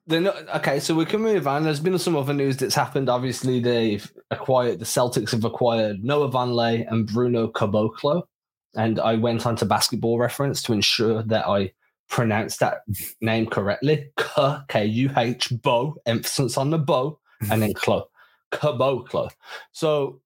Then 0.07 0.27
okay, 0.27 0.79
so 0.79 0.95
we 0.95 1.05
can 1.05 1.21
move 1.21 1.47
on. 1.47 1.63
There's 1.63 1.79
been 1.79 1.97
some 1.99 2.15
other 2.17 2.33
news 2.33 2.57
that's 2.57 2.73
happened. 2.73 3.09
Obviously, 3.09 3.59
they've 3.59 4.11
acquired 4.31 4.79
the 4.79 4.85
Celtics 4.85 5.31
have 5.31 5.45
acquired 5.45 6.03
Noah 6.03 6.31
Vonleh 6.31 6.85
and 6.89 7.05
Bruno 7.05 7.47
Caboclo. 7.47 8.23
And 8.75 8.99
I 8.99 9.15
went 9.15 9.45
on 9.45 9.55
to 9.57 9.65
basketball 9.65 10.17
reference 10.17 10.63
to 10.63 10.73
ensure 10.73 11.21
that 11.23 11.47
I 11.47 11.73
pronounced 12.09 12.59
that 12.59 12.79
name 13.21 13.45
correctly. 13.45 14.09
K 14.67 14.85
U 14.85 15.11
H 15.15 15.53
Bo, 15.61 15.95
emphasis 16.07 16.57
on 16.57 16.71
the 16.71 16.79
bow 16.79 17.19
and 17.51 17.61
then 17.61 17.73
Klo, 17.73 18.05
Caboclo. 18.51 19.29
So 19.71 20.21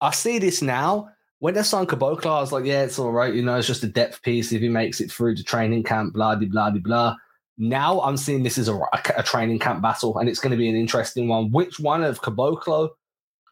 I 0.00 0.10
see 0.12 0.38
this 0.38 0.62
now. 0.62 1.10
When 1.40 1.54
they 1.54 1.62
signed 1.62 1.88
Caboclo, 1.88 2.26
I 2.26 2.40
was 2.40 2.50
like, 2.50 2.64
yeah, 2.64 2.82
it's 2.82 2.98
all 2.98 3.12
right. 3.12 3.32
You 3.32 3.42
know, 3.42 3.56
it's 3.56 3.66
just 3.66 3.84
a 3.84 3.88
depth 3.88 4.22
piece. 4.22 4.52
If 4.52 4.60
he 4.60 4.68
makes 4.68 5.00
it 5.00 5.10
through 5.10 5.36
the 5.36 5.44
training 5.44 5.84
camp, 5.84 6.14
blah, 6.14 6.34
blah, 6.34 6.70
blah, 6.70 6.70
blah. 6.70 7.16
Now 7.58 8.00
I'm 8.00 8.16
seeing 8.16 8.42
this 8.42 8.58
as 8.58 8.68
a, 8.68 8.78
a 9.16 9.22
training 9.22 9.58
camp 9.58 9.82
battle, 9.82 10.18
and 10.18 10.28
it's 10.28 10.40
going 10.40 10.50
to 10.52 10.56
be 10.56 10.68
an 10.68 10.76
interesting 10.76 11.28
one. 11.28 11.50
Which 11.50 11.78
one 11.78 12.02
of 12.02 12.22
Caboclo 12.22 12.90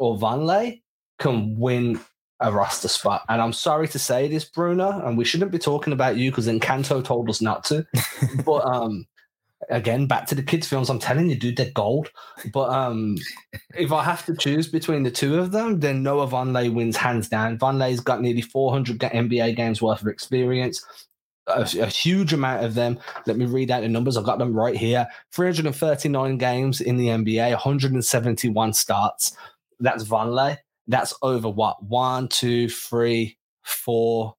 or 0.01 0.17
Vonleh 0.17 0.81
can 1.19 1.59
win 1.59 2.01
a 2.41 2.53
roster 2.53 2.89
spot? 2.89 3.23
And 3.29 3.41
I'm 3.41 3.53
sorry 3.53 3.89
to 3.89 3.99
say 3.99 4.29
this, 4.29 4.45
Bruno, 4.45 5.05
and 5.05 5.17
we 5.19 5.25
shouldn't 5.25 5.53
be 5.53 5.59
talking 5.59 5.93
about 5.93 6.17
you 6.17 6.31
because 6.31 6.49
Encanto 6.49 7.05
told 7.05 7.29
us 7.29 7.41
not 7.41 7.65
to. 7.65 7.87
but 8.45 8.65
um, 8.67 9.07
again 9.71 10.07
back 10.07 10.27
to 10.27 10.35
the 10.35 10.43
kids 10.43 10.69
films 10.69 10.91
i'm 10.91 10.99
telling 10.99 11.31
you 11.31 11.35
dude 11.35 11.57
they're 11.57 11.71
gold 11.75 12.11
but 12.53 12.69
um 12.71 13.17
if 13.75 13.91
i 13.91 14.03
have 14.03 14.25
to 14.25 14.37
choose 14.37 14.69
between 14.69 15.03
the 15.03 15.11
two 15.11 15.39
of 15.39 15.51
them 15.51 15.81
then 15.81 16.03
noah 16.03 16.29
vonleh 16.29 16.73
wins 16.73 16.97
hands 16.97 17.29
down 17.29 17.59
vonleh's 17.59 18.01
got 18.01 18.21
nearly 18.21 18.43
400 18.43 18.99
nba 18.99 19.57
games 19.57 19.81
worth 19.81 20.03
of 20.03 20.09
experience 20.09 20.85
a, 21.49 21.69
a, 21.81 21.87
huge 21.87 22.33
amount 22.33 22.65
of 22.65 22.75
them. 22.75 22.99
Let 23.27 23.37
me 23.37 23.47
read 23.47 23.71
out 23.71 23.83
the 23.83 23.89
numbers. 23.89 24.17
I've 24.17 24.25
got 24.25 24.39
them 24.39 24.53
right 24.53 24.77
here 24.77 25.07
339 25.33 26.39
games 26.39 26.81
in 26.81 26.97
the 26.97 27.07
NBA, 27.09 27.51
171 27.51 28.73
starts. 28.73 29.37
That's 29.79 30.05
Vonleh. 30.05 30.59
That's 30.89 31.15
over 31.23 31.49
what? 31.49 31.83
One, 31.83 32.29
two, 32.29 32.69
three, 32.69 33.39
four, 33.63 34.35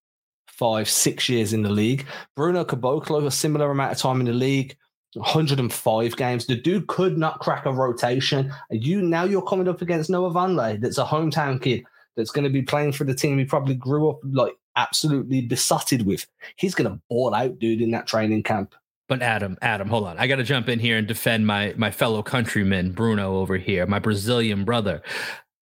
five, 0.47 0.89
six 0.89 1.29
years 1.29 1.53
in 1.53 1.61
the 1.61 1.69
league. 1.69 2.05
Bruno 2.35 2.63
Caboclo, 2.63 3.25
a 3.25 3.31
similar 3.31 3.69
amount 3.71 3.91
of 3.93 3.97
time 3.97 4.19
in 4.19 4.25
the 4.25 4.33
league. 4.33 4.75
105 5.17 6.15
games. 6.15 6.45
The 6.45 6.55
dude 6.55 6.87
could 6.87 7.17
not 7.17 7.39
crack 7.39 7.65
a 7.65 7.71
rotation. 7.71 8.53
And 8.69 8.83
You 8.83 9.01
now 9.01 9.23
you're 9.23 9.41
coming 9.41 9.67
up 9.67 9.81
against 9.81 10.09
Noah 10.09 10.31
Vonleh, 10.31 10.79
that's 10.79 10.97
a 10.97 11.05
hometown 11.05 11.61
kid 11.61 11.83
that's 12.15 12.31
going 12.31 12.43
to 12.43 12.49
be 12.49 12.61
playing 12.61 12.93
for 12.93 13.03
the 13.03 13.13
team 13.13 13.37
he 13.37 13.45
probably 13.45 13.75
grew 13.75 14.09
up 14.09 14.19
like 14.23 14.53
absolutely 14.75 15.41
besotted 15.41 16.05
with. 16.05 16.25
He's 16.55 16.75
going 16.75 16.89
to 16.89 16.99
ball 17.09 17.33
out, 17.33 17.59
dude, 17.59 17.81
in 17.81 17.91
that 17.91 18.07
training 18.07 18.43
camp. 18.43 18.75
But 19.07 19.21
Adam, 19.21 19.57
Adam, 19.61 19.87
hold 19.87 20.05
on. 20.05 20.17
I 20.17 20.27
got 20.27 20.35
to 20.35 20.43
jump 20.43 20.67
in 20.67 20.79
here 20.79 20.97
and 20.97 21.07
defend 21.07 21.47
my 21.47 21.73
my 21.77 21.91
fellow 21.91 22.21
countryman 22.21 22.91
Bruno 22.91 23.37
over 23.37 23.57
here, 23.57 23.85
my 23.85 23.99
Brazilian 23.99 24.65
brother. 24.65 25.01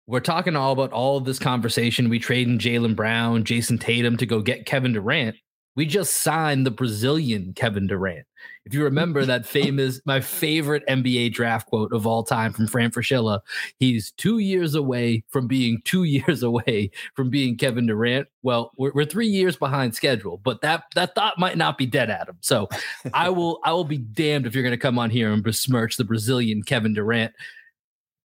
We're 0.07 0.21
talking 0.21 0.57
all 0.57 0.73
about 0.73 0.93
all 0.93 1.17
of 1.17 1.25
this 1.25 1.39
conversation. 1.39 2.09
We 2.09 2.19
trading 2.19 2.59
Jaylen 2.59 2.97
Brown, 2.97 3.45
Jayson 3.45 3.79
Tatum 3.79 4.17
to 4.19 4.27
go 4.27 4.41
get 4.41 4.67
Kevin 4.67 4.93
Durant. 4.93 5.37
We 5.77 5.87
just 5.87 6.23
signed 6.23 6.67
the 6.67 6.71
Brazilian 6.71 7.53
Kevin 7.55 7.87
Durant. 7.87 8.27
If 8.65 8.73
you 8.73 8.83
remember 8.85 9.25
that 9.25 9.47
famous, 9.47 10.01
my 10.05 10.21
favorite 10.21 10.85
NBA 10.89 11.33
draft 11.33 11.69
quote 11.69 11.93
of 11.93 12.07
all 12.07 12.23
time 12.23 12.53
from 12.53 12.67
Fran 12.67 12.91
Fraschilla, 12.91 13.41
he's 13.79 14.13
two 14.13 14.39
years 14.39 14.75
away 14.75 15.25
from 15.29 15.47
being 15.47 15.81
two 15.85 16.05
years 16.05 16.43
away 16.43 16.91
from 17.15 17.31
being 17.31 17.57
Kevin 17.57 17.87
Durant. 17.87 18.29
Well, 18.43 18.71
we're, 18.77 18.93
we're 18.95 19.05
three 19.05 19.27
years 19.27 19.57
behind 19.57 19.95
schedule, 19.95 20.41
but 20.43 20.61
that 20.63 20.85
that 20.95 21.15
thought 21.15 21.39
might 21.39 21.57
not 21.57 21.79
be 21.79 21.87
dead, 21.87 22.11
Adam. 22.11 22.37
So 22.41 22.69
I 23.15 23.31
will 23.31 23.61
I 23.65 23.73
will 23.73 23.85
be 23.85 23.99
damned 23.99 24.47
if 24.47 24.55
you're 24.55 24.65
going 24.65 24.73
to 24.73 24.79
come 24.79 24.99
on 24.99 25.11
here 25.11 25.33
and 25.33 25.43
besmirch 25.43 25.97
the 25.97 26.05
Brazilian 26.05 26.63
Kevin 26.63 26.95
Durant. 26.95 27.33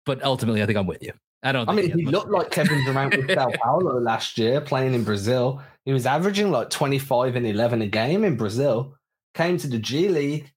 But 0.05 0.23
ultimately, 0.23 0.63
I 0.63 0.67
think 0.67 0.79
I'm 0.79 0.87
with 0.87 1.03
you. 1.03 1.13
I 1.43 1.53
don't. 1.53 1.69
I 1.69 1.73
mean, 1.73 1.97
he 1.97 2.07
looked 2.07 2.31
like 2.31 2.51
Kevin 2.51 2.85
Durant 2.85 3.17
with 3.17 3.33
Sao 3.35 3.51
Paulo 3.63 4.01
last 4.01 4.39
year, 4.39 4.61
playing 4.61 4.95
in 4.95 5.05
Brazil. 5.05 5.63
He 5.87 5.93
was 5.93 6.05
averaging 6.05 6.51
like 6.51 6.69
25 6.69 7.37
and 7.37 7.47
11 7.47 7.81
a 7.81 7.87
game 7.87 8.25
in 8.25 8.37
Brazil. 8.37 8.95
Came 9.35 9.57
to 9.59 9.69
the 9.69 9.79
G 9.79 10.09
League, 10.09 10.53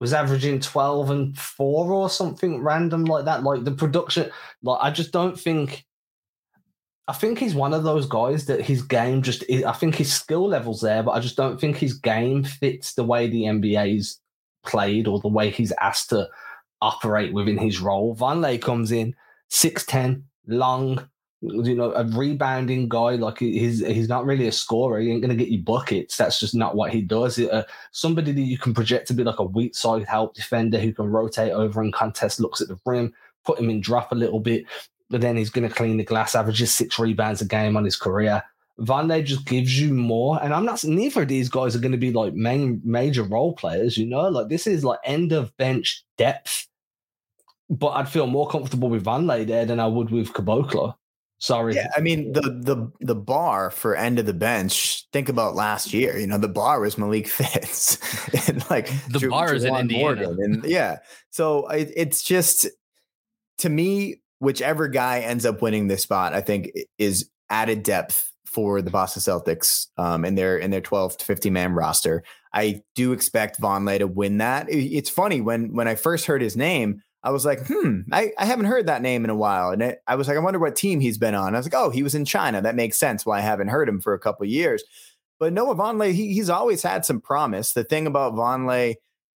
was 0.00 0.14
averaging 0.14 0.60
12 0.60 1.10
and 1.10 1.36
4 1.36 1.92
or 1.92 2.08
something 2.08 2.62
random 2.62 3.04
like 3.04 3.26
that. 3.26 3.42
Like 3.42 3.64
the 3.64 3.72
production, 3.72 4.30
like 4.62 4.78
I 4.80 4.90
just 4.90 5.12
don't 5.12 5.38
think. 5.38 5.84
I 7.08 7.14
think 7.14 7.38
he's 7.38 7.54
one 7.54 7.72
of 7.72 7.84
those 7.84 8.06
guys 8.06 8.44
that 8.46 8.60
his 8.60 8.82
game 8.82 9.22
just, 9.22 9.42
I 9.50 9.72
think 9.72 9.94
his 9.94 10.12
skill 10.12 10.46
level's 10.46 10.82
there, 10.82 11.02
but 11.02 11.12
I 11.12 11.20
just 11.20 11.38
don't 11.38 11.58
think 11.58 11.78
his 11.78 11.94
game 11.94 12.44
fits 12.44 12.92
the 12.92 13.02
way 13.02 13.26
the 13.26 13.44
NBA's 13.44 14.20
played 14.62 15.08
or 15.08 15.18
the 15.18 15.28
way 15.28 15.48
he's 15.48 15.72
asked 15.80 16.10
to 16.10 16.28
operate 16.82 17.32
within 17.32 17.56
his 17.56 17.80
role. 17.80 18.12
Van 18.12 18.42
Vonleh 18.42 18.60
comes 18.60 18.92
in, 18.92 19.16
6'10, 19.50 20.24
long, 20.46 21.08
you 21.40 21.74
know, 21.74 21.92
a 21.92 22.04
rebounding 22.04 22.88
guy. 22.88 23.14
Like 23.14 23.38
he's 23.38 23.80
he's 23.80 24.08
not 24.08 24.26
really 24.26 24.48
a 24.48 24.52
scorer. 24.52 25.00
He 25.00 25.10
ain't 25.10 25.22
gonna 25.22 25.34
get 25.34 25.48
you 25.48 25.62
buckets. 25.62 26.16
That's 26.16 26.40
just 26.40 26.54
not 26.54 26.74
what 26.74 26.92
he 26.92 27.00
does. 27.00 27.38
Uh, 27.38 27.64
somebody 27.92 28.32
that 28.32 28.40
you 28.40 28.58
can 28.58 28.74
project 28.74 29.08
to 29.08 29.14
be 29.14 29.24
like 29.24 29.38
a 29.38 29.44
weak 29.44 29.74
side 29.74 30.04
help 30.04 30.34
defender 30.34 30.78
who 30.78 30.92
can 30.92 31.06
rotate 31.06 31.52
over 31.52 31.80
and 31.80 31.92
contest 31.92 32.40
looks 32.40 32.60
at 32.60 32.68
the 32.68 32.78
rim, 32.84 33.12
put 33.44 33.58
him 33.58 33.70
in 33.70 33.80
drop 33.80 34.12
a 34.12 34.16
little 34.16 34.40
bit, 34.40 34.64
but 35.10 35.20
then 35.20 35.36
he's 35.36 35.50
gonna 35.50 35.70
clean 35.70 35.96
the 35.96 36.04
glass. 36.04 36.34
Averages 36.34 36.74
six 36.74 36.98
rebounds 36.98 37.40
a 37.40 37.46
game 37.46 37.76
on 37.76 37.84
his 37.84 37.96
career. 37.96 38.42
Vonleh 38.80 39.24
just 39.24 39.44
gives 39.44 39.80
you 39.80 39.92
more, 39.92 40.38
and 40.42 40.54
I'm 40.54 40.64
not. 40.64 40.84
Neither 40.84 41.22
of 41.22 41.28
these 41.28 41.48
guys 41.48 41.74
are 41.74 41.80
going 41.80 41.92
to 41.92 41.98
be 41.98 42.12
like 42.12 42.34
main 42.34 42.80
major 42.84 43.24
role 43.24 43.52
players. 43.52 43.98
You 43.98 44.06
know, 44.06 44.28
like 44.28 44.48
this 44.48 44.68
is 44.68 44.84
like 44.84 45.00
end 45.04 45.32
of 45.32 45.56
bench 45.56 46.04
depth. 46.16 46.68
But 47.68 47.88
I'd 47.88 48.08
feel 48.08 48.28
more 48.28 48.48
comfortable 48.48 48.88
with 48.88 49.04
Vonleh 49.04 49.46
there 49.46 49.66
than 49.66 49.80
I 49.80 49.86
would 49.88 50.10
with 50.10 50.32
Caboclo. 50.32 50.94
Sorry. 51.40 51.76
Yeah, 51.76 51.88
I 51.96 52.00
mean 52.00 52.32
the 52.32 52.40
the 52.40 52.90
the 53.00 53.14
bar 53.14 53.70
for 53.70 53.94
end 53.94 54.18
of 54.18 54.26
the 54.26 54.34
bench. 54.34 55.04
Think 55.12 55.28
about 55.28 55.54
last 55.54 55.92
year. 55.92 56.18
You 56.18 56.26
know, 56.26 56.38
the 56.38 56.48
bar 56.48 56.80
was 56.80 56.98
Malik 56.98 57.28
Fitts, 57.28 57.98
and 58.48 58.68
like 58.70 58.90
the 59.08 59.28
bar 59.28 59.54
is 59.54 59.64
in 59.64 59.74
Indiana. 59.74 60.30
and 60.30 60.64
yeah, 60.64 60.98
so 61.30 61.68
it, 61.68 61.92
it's 61.94 62.24
just 62.24 62.66
to 63.58 63.68
me, 63.68 64.20
whichever 64.40 64.88
guy 64.88 65.20
ends 65.20 65.46
up 65.46 65.62
winning 65.62 65.86
this 65.86 66.02
spot, 66.02 66.32
I 66.32 66.40
think 66.40 66.72
is 66.98 67.30
added 67.50 67.84
depth 67.84 68.32
for 68.44 68.82
the 68.82 68.90
Boston 68.90 69.22
Celtics 69.22 69.86
um, 69.96 70.24
in 70.24 70.34
their 70.34 70.58
in 70.58 70.70
their 70.70 70.80
12 70.80 71.18
to 71.18 71.24
50 71.24 71.50
man 71.50 71.72
roster. 71.72 72.24
I 72.52 72.80
do 72.94 73.12
expect 73.12 73.60
Vonleh 73.60 73.98
to 73.98 74.06
win 74.06 74.38
that. 74.38 74.66
It's 74.68 75.10
funny 75.10 75.40
when 75.40 75.74
when 75.74 75.86
I 75.86 75.94
first 75.94 76.26
heard 76.26 76.42
his 76.42 76.56
name. 76.56 77.02
I 77.28 77.30
was 77.30 77.44
like, 77.44 77.66
hmm, 77.66 78.00
I, 78.10 78.32
I 78.38 78.46
haven't 78.46 78.64
heard 78.64 78.86
that 78.86 79.02
name 79.02 79.22
in 79.22 79.28
a 79.28 79.36
while. 79.36 79.70
And 79.70 79.82
it, 79.82 80.02
I 80.06 80.14
was 80.14 80.28
like, 80.28 80.38
I 80.38 80.40
wonder 80.40 80.58
what 80.58 80.76
team 80.76 80.98
he's 80.98 81.18
been 81.18 81.34
on. 81.34 81.54
I 81.54 81.58
was 81.58 81.66
like, 81.66 81.74
oh, 81.74 81.90
he 81.90 82.02
was 82.02 82.14
in 82.14 82.24
China. 82.24 82.62
That 82.62 82.74
makes 82.74 82.98
sense 82.98 83.26
why 83.26 83.36
I 83.36 83.42
haven't 83.42 83.68
heard 83.68 83.86
him 83.86 84.00
for 84.00 84.14
a 84.14 84.18
couple 84.18 84.46
years. 84.46 84.82
But 85.38 85.52
Noah 85.52 85.74
Vonleh, 85.74 86.14
he, 86.14 86.32
he's 86.32 86.48
always 86.48 86.82
had 86.82 87.04
some 87.04 87.20
promise. 87.20 87.74
The 87.74 87.84
thing 87.84 88.06
about 88.06 88.32
Vonleh, 88.32 88.94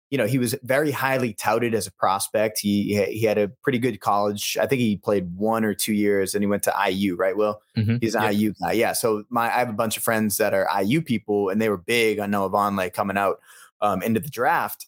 you 0.08 0.16
know, 0.16 0.26
he 0.26 0.38
was 0.38 0.54
very 0.62 0.90
highly 0.90 1.34
touted 1.34 1.74
as 1.74 1.86
a 1.86 1.92
prospect. 1.92 2.60
He 2.60 2.94
he 3.10 3.26
had 3.26 3.36
a 3.36 3.48
pretty 3.62 3.78
good 3.78 4.00
college. 4.00 4.56
I 4.58 4.66
think 4.66 4.80
he 4.80 4.96
played 4.96 5.36
one 5.36 5.62
or 5.62 5.74
two 5.74 5.92
years, 5.92 6.34
and 6.34 6.42
he 6.42 6.46
went 6.46 6.62
to 6.62 6.74
IU, 6.90 7.14
right? 7.16 7.36
Will 7.36 7.60
mm-hmm. 7.76 7.96
he's 8.00 8.14
an 8.14 8.32
IU 8.32 8.54
guy, 8.62 8.72
yeah. 8.72 8.92
So 8.94 9.24
my 9.28 9.46
I 9.46 9.58
have 9.58 9.68
a 9.68 9.74
bunch 9.74 9.98
of 9.98 10.02
friends 10.02 10.38
that 10.38 10.54
are 10.54 10.66
IU 10.82 11.02
people, 11.02 11.50
and 11.50 11.60
they 11.60 11.68
were 11.68 11.78
big 11.78 12.20
on 12.20 12.30
Noah 12.30 12.50
Vonleh 12.50 12.92
coming 12.92 13.18
out 13.18 13.38
um, 13.82 14.02
into 14.02 14.18
the 14.18 14.30
draft. 14.30 14.86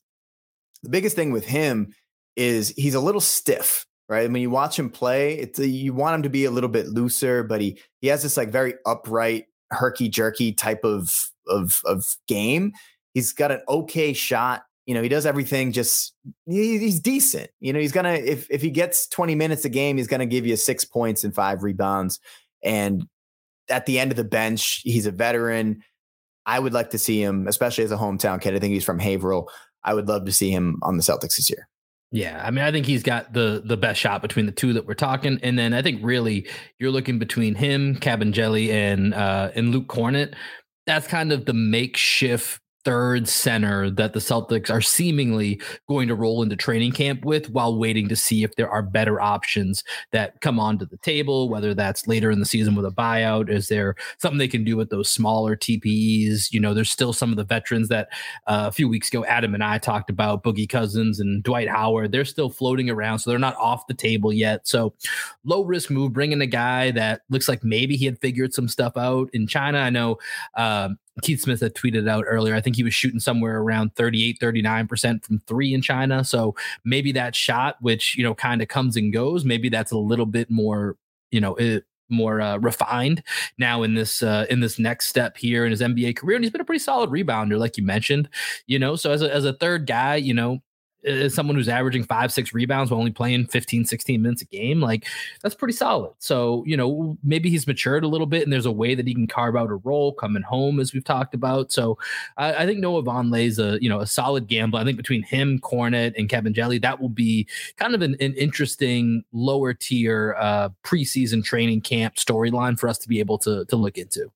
The 0.83 0.90
biggest 0.90 1.17
thing 1.17 1.33
with 1.33 1.47
him 1.47 1.95
is 2.37 2.70
he's 2.77 2.94
a 2.94 3.01
little 3.01 3.20
stiff, 3.20 3.87
right? 4.09 4.31
When 4.31 4.42
you 4.42 4.51
watch 4.51 4.79
him 4.79 4.90
play, 4.90 5.38
it's 5.38 5.59
a, 5.59 5.66
you 5.66 5.92
want 5.92 6.16
him 6.16 6.23
to 6.23 6.31
be 6.31 6.44
a 6.44 6.51
little 6.51 6.68
bit 6.68 6.88
looser, 6.88 7.42
but 7.42 7.61
he 7.61 7.79
he 8.01 8.09
has 8.09 8.23
this 8.23 8.37
like 8.37 8.51
very 8.51 8.75
upright, 8.87 9.47
herky 9.70 10.09
jerky 10.09 10.53
type 10.53 10.85
of 10.85 11.31
of 11.47 11.81
of 11.85 12.16
game. 12.29 12.73
He's 13.14 13.33
got 13.33 13.53
an 13.53 13.61
okay 13.68 14.12
shot. 14.12 14.64
You 14.87 14.94
know, 14.94 15.03
he 15.03 15.09
does 15.09 15.25
everything 15.25 15.73
just 15.73 16.14
he, 16.47 16.79
he's 16.79 17.01
decent. 17.01 17.51
You 17.61 17.73
know, 17.73 17.81
he's 17.81 17.92
gonna 17.92 18.14
if 18.14 18.51
if 18.51 18.61
he 18.62 18.70
gets 18.70 19.07
20 19.09 19.35
minutes 19.35 19.64
a 19.64 19.70
game, 19.70 19.97
he's 19.97 20.09
gonna 20.09 20.27
give 20.27 20.47
you 20.47 20.57
six 20.57 20.85
points 20.85 21.25
and 21.25 21.35
five 21.35 21.62
rebounds. 21.62 22.20
And 22.62 23.07
at 23.68 23.87
the 23.87 23.99
end 23.99 24.11
of 24.11 24.16
the 24.16 24.25
bench, 24.25 24.81
he's 24.85 25.07
a 25.07 25.11
veteran. 25.11 25.83
I 26.47 26.59
would 26.59 26.75
like 26.75 26.90
to 26.90 26.99
see 26.99 27.23
him, 27.23 27.47
especially 27.47 27.85
as 27.85 27.92
a 27.92 27.97
hometown 27.97 28.40
kid. 28.40 28.55
I 28.55 28.59
think 28.59 28.75
he's 28.75 28.85
from 28.85 28.99
Haverhill. 28.99 29.49
I 29.83 29.94
would 29.94 30.09
love 30.09 30.27
to 30.27 30.33
see 30.33 30.51
him 30.51 30.79
on 30.83 30.97
the 30.97 31.03
Celtics 31.03 31.37
this 31.37 31.49
year. 31.49 31.68
Yeah, 32.14 32.40
I 32.46 32.53
mean, 32.53 32.64
I 32.64 32.70
think 32.70 32.87
he's 32.87 33.03
got 33.03 33.33
the 33.33 33.61
the 33.64 33.77
best 33.77 33.98
shot 33.98 34.22
between 34.22 34.46
the 34.46 34.53
two 34.53 34.72
that 34.74 34.87
we're 34.87 34.94
talking, 34.94 35.40
and 35.42 35.59
then 35.59 35.74
I 35.74 35.83
think 35.83 35.98
really 36.00 36.46
you're 36.79 36.92
looking 36.92 37.18
between 37.18 37.57
him, 37.57 37.96
Kabengele, 37.96 38.70
and 38.70 39.12
uh, 39.12 39.50
and 39.57 39.72
Luke 39.72 39.88
Kornet. 39.88 40.33
That's 40.87 41.09
kind 41.09 41.33
of 41.33 41.44
the 41.44 41.55
makeshift 41.55 42.61
third 42.85 43.29
center 43.29 43.90
that 43.90 44.12
the 44.12 44.20
Celtics 44.20 44.70
are 44.70 44.81
seemingly 44.81 45.61
going 45.88 46.09
to 46.09 46.14
roll 46.14 46.42
into 46.42 46.57
training 46.57 46.92
camp 46.92 47.25
with 47.25 47.51
while 47.51 47.79
waiting 47.79 48.09
to 48.09 48.16
see 48.16 48.42
if 48.42 48.55
there 48.57 48.68
are 48.68 48.83
better 48.83 49.20
options 49.20 49.83
that 50.12 50.40
come 50.40 50.61
onto 50.61 50.87
the 50.87 50.97
table, 50.99 51.49
whether 51.49 51.75
that's 51.75 52.07
later 52.07 52.31
in 52.31 52.40
the 52.40 52.47
season 52.47 52.75
with 52.75 52.85
a 52.85 52.90
buyout. 52.90 53.49
Is 53.49 53.68
there 53.68 53.94
something 54.18 54.38
they 54.38 54.49
can 54.49 54.64
do 54.64 54.77
with 54.77 54.90
those 54.90 55.11
smaller 55.11 55.57
TPEs? 55.57 56.53
You 56.53 56.61
know, 56.61 56.75
there's 56.75 56.90
still 56.90 57.12
some 57.12 57.31
of 57.31 57.37
the 57.37 57.44
veterans 57.44 57.88
that 57.88 58.09
uh, 58.47 58.66
a 58.68 58.73
few 58.73 58.88
weeks 58.88 59.09
ago, 59.09 59.25
Adam 59.25 59.55
and 59.55 59.64
I 59.64 59.79
talked 59.79 60.11
about 60.11 60.42
Boogie 60.44 60.68
Cousins 60.68 61.20
and 61.20 61.42
Dwight 61.42 61.68
Howard. 61.68 62.12
They're 62.12 62.25
still 62.25 62.51
floating 62.51 62.90
around, 62.90 63.20
so 63.20 63.31
they're 63.31 63.38
not 63.38 63.57
off 63.57 63.87
the 63.87 63.94
table 63.94 64.33
yet. 64.33 64.66
So 64.68 64.94
low 65.44 65.64
risk 65.64 65.90
move, 65.90 66.12
bringing 66.12 66.40
a 66.40 66.47
guy 66.47 66.90
that 66.92 67.23
looks 67.31 67.49
like 67.49 67.64
maybe 67.64 67.97
he 67.97 68.05
had 68.05 68.20
figured 68.20 68.53
some 68.53 68.68
stuff 68.68 68.97
out 68.97 69.31
in 69.33 69.47
China. 69.47 69.79
I 69.79 69.90
know 69.90 70.18
um, 70.57 70.99
Keith 71.22 71.40
Smith 71.40 71.61
had 71.61 71.74
tweeted 71.74 72.09
out 72.09 72.24
earlier. 72.27 72.55
I 72.55 72.61
think 72.61 72.77
he 72.77 72.83
was 72.83 72.94
shooting 72.94 73.20
somewhere 73.20 73.59
around 73.59 73.94
38, 73.94 74.38
39% 74.40 75.24
from 75.24 75.40
three 75.46 75.72
in 75.72 75.81
China. 75.81 76.24
So 76.24 76.55
maybe 76.85 77.12
that 77.12 77.37
shot, 77.37 77.77
which, 77.81 78.16
you 78.16 78.24
know, 78.24 78.35
kind 78.35 78.61
of 78.62 78.68
comes 78.68 78.96
and 78.96 79.12
goes, 79.12 79.44
maybe 79.44 79.68
that's 79.68 79.92
a 79.92 79.98
little 79.98 80.27
bit 80.27 80.50
more, 80.50 80.96
you 81.31 81.40
know, 81.40 81.55
it, 81.55 81.85
more 82.11 82.40
uh, 82.40 82.59
refined 82.59 83.22
now 83.59 83.83
in 83.83 83.94
this 83.94 84.22
uh, 84.22 84.44
in 84.50 84.61
this 84.61 84.79
next 84.79 85.07
step 85.09 85.37
here 85.37 85.64
in 85.64 85.70
his 85.70 85.81
NBA 85.81 86.16
career, 86.16 86.37
and 86.37 86.44
he's 86.44 86.53
been 86.53 86.61
a 86.61 86.64
pretty 86.64 86.79
solid 86.79 87.11
rebounder, 87.11 87.59
like 87.59 87.77
you 87.79 87.83
mentioned. 87.83 88.29
You 88.66 88.79
know, 88.79 88.94
so 88.96 89.11
as 89.11 89.22
a 89.22 89.35
as 89.35 89.44
a 89.44 89.55
third 89.55 89.87
guy, 89.87 90.16
you 90.16 90.35
know, 90.35 90.62
as 91.05 91.35
someone 91.35 91.57
who's 91.57 91.69
averaging 91.69 92.05
five, 92.05 92.33
six 92.33 92.53
rebounds 92.55 92.90
while 92.90 92.99
only 92.99 93.12
playing 93.12 93.47
15, 93.47 93.85
16 93.85 94.23
minutes 94.23 94.43
a 94.43 94.47
game, 94.47 94.81
like 94.81 95.07
that's 95.43 95.55
pretty 95.55 95.75
solid. 95.75 96.12
So, 96.19 96.64
you 96.67 96.77
know, 96.77 97.17
maybe 97.23 97.51
he's 97.51 97.67
matured 97.67 98.05
a 98.05 98.09
little 98.09 98.27
bit 98.27 98.43
and 98.43 98.53
there's 98.53 98.67
a 98.67 98.73
way 98.73 98.95
that 98.95 99.07
he 99.07 99.14
can 99.14 99.27
carve 99.27 99.57
out 99.57 99.71
a 99.71 99.77
role 99.77 100.12
coming 100.12 100.43
home, 100.43 100.81
as 100.81 100.93
we've 100.93 101.05
talked 101.05 101.35
about. 101.35 101.73
So 101.73 101.99
I, 102.37 102.55
I 102.55 102.67
think 102.67 102.81
Noah 102.81 103.03
Vonleh's 103.03 103.59
a, 103.59 103.79
you 103.83 103.88
know, 103.88 104.01
a 104.01 104.07
solid 104.07 104.47
gamble. 104.47 104.79
I 104.79 104.85
think 104.85 104.97
between 104.97 105.23
him, 105.23 105.59
Kornet, 105.59 106.14
and 106.17 106.29
Kabengele, 106.29 106.81
that 106.83 107.01
will 107.01 107.09
be 107.09 107.47
kind 107.77 107.95
of 107.95 108.03
an, 108.03 108.17
an 108.21 108.35
interesting 108.35 109.25
lower 109.33 109.75
tier 109.75 110.37
uh, 110.38 110.71
preseason 110.83 111.45
training 111.45 111.81
camp 111.83 112.17
storyline 112.17 112.79
for 112.79 112.88
us 112.88 112.99
to 112.99 113.09
be 113.09 113.21
able 113.21 113.38
to, 113.38 113.64
to 113.67 113.77
look 113.77 113.99
into. 113.99 114.31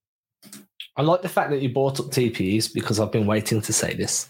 I 0.98 1.02
like 1.02 1.22
the 1.22 1.28
fact 1.28 1.50
that 1.50 1.62
you 1.62 1.68
brought 1.68 2.00
up 2.00 2.06
TPEs 2.06 2.74
because 2.74 2.98
I've 2.98 3.12
been 3.12 3.26
waiting 3.26 3.62
to 3.62 3.72
say 3.72 3.94
this. 3.94 4.28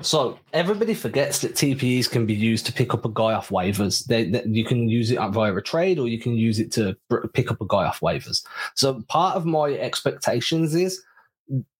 So 0.00 0.38
everybody 0.52 0.94
forgets 0.94 1.40
that 1.40 1.54
TPEs 1.54 2.08
can 2.08 2.24
be 2.24 2.34
used 2.34 2.66
to 2.66 2.72
pick 2.72 2.94
up 2.94 3.04
a 3.04 3.08
guy 3.08 3.34
off 3.34 3.48
waivers. 3.48 4.04
They, 4.06 4.30
they, 4.30 4.44
you 4.46 4.64
can 4.64 4.88
use 4.88 5.10
it 5.10 5.18
via 5.18 5.52
a 5.52 5.60
trade, 5.60 5.98
or 5.98 6.06
you 6.06 6.20
can 6.20 6.36
use 6.36 6.60
it 6.60 6.70
to 6.72 6.96
pick 7.32 7.50
up 7.50 7.60
a 7.60 7.66
guy 7.66 7.84
off 7.84 7.98
waivers. 7.98 8.44
So 8.74 9.02
part 9.08 9.34
of 9.36 9.44
my 9.44 9.72
expectations 9.72 10.76
is 10.76 11.02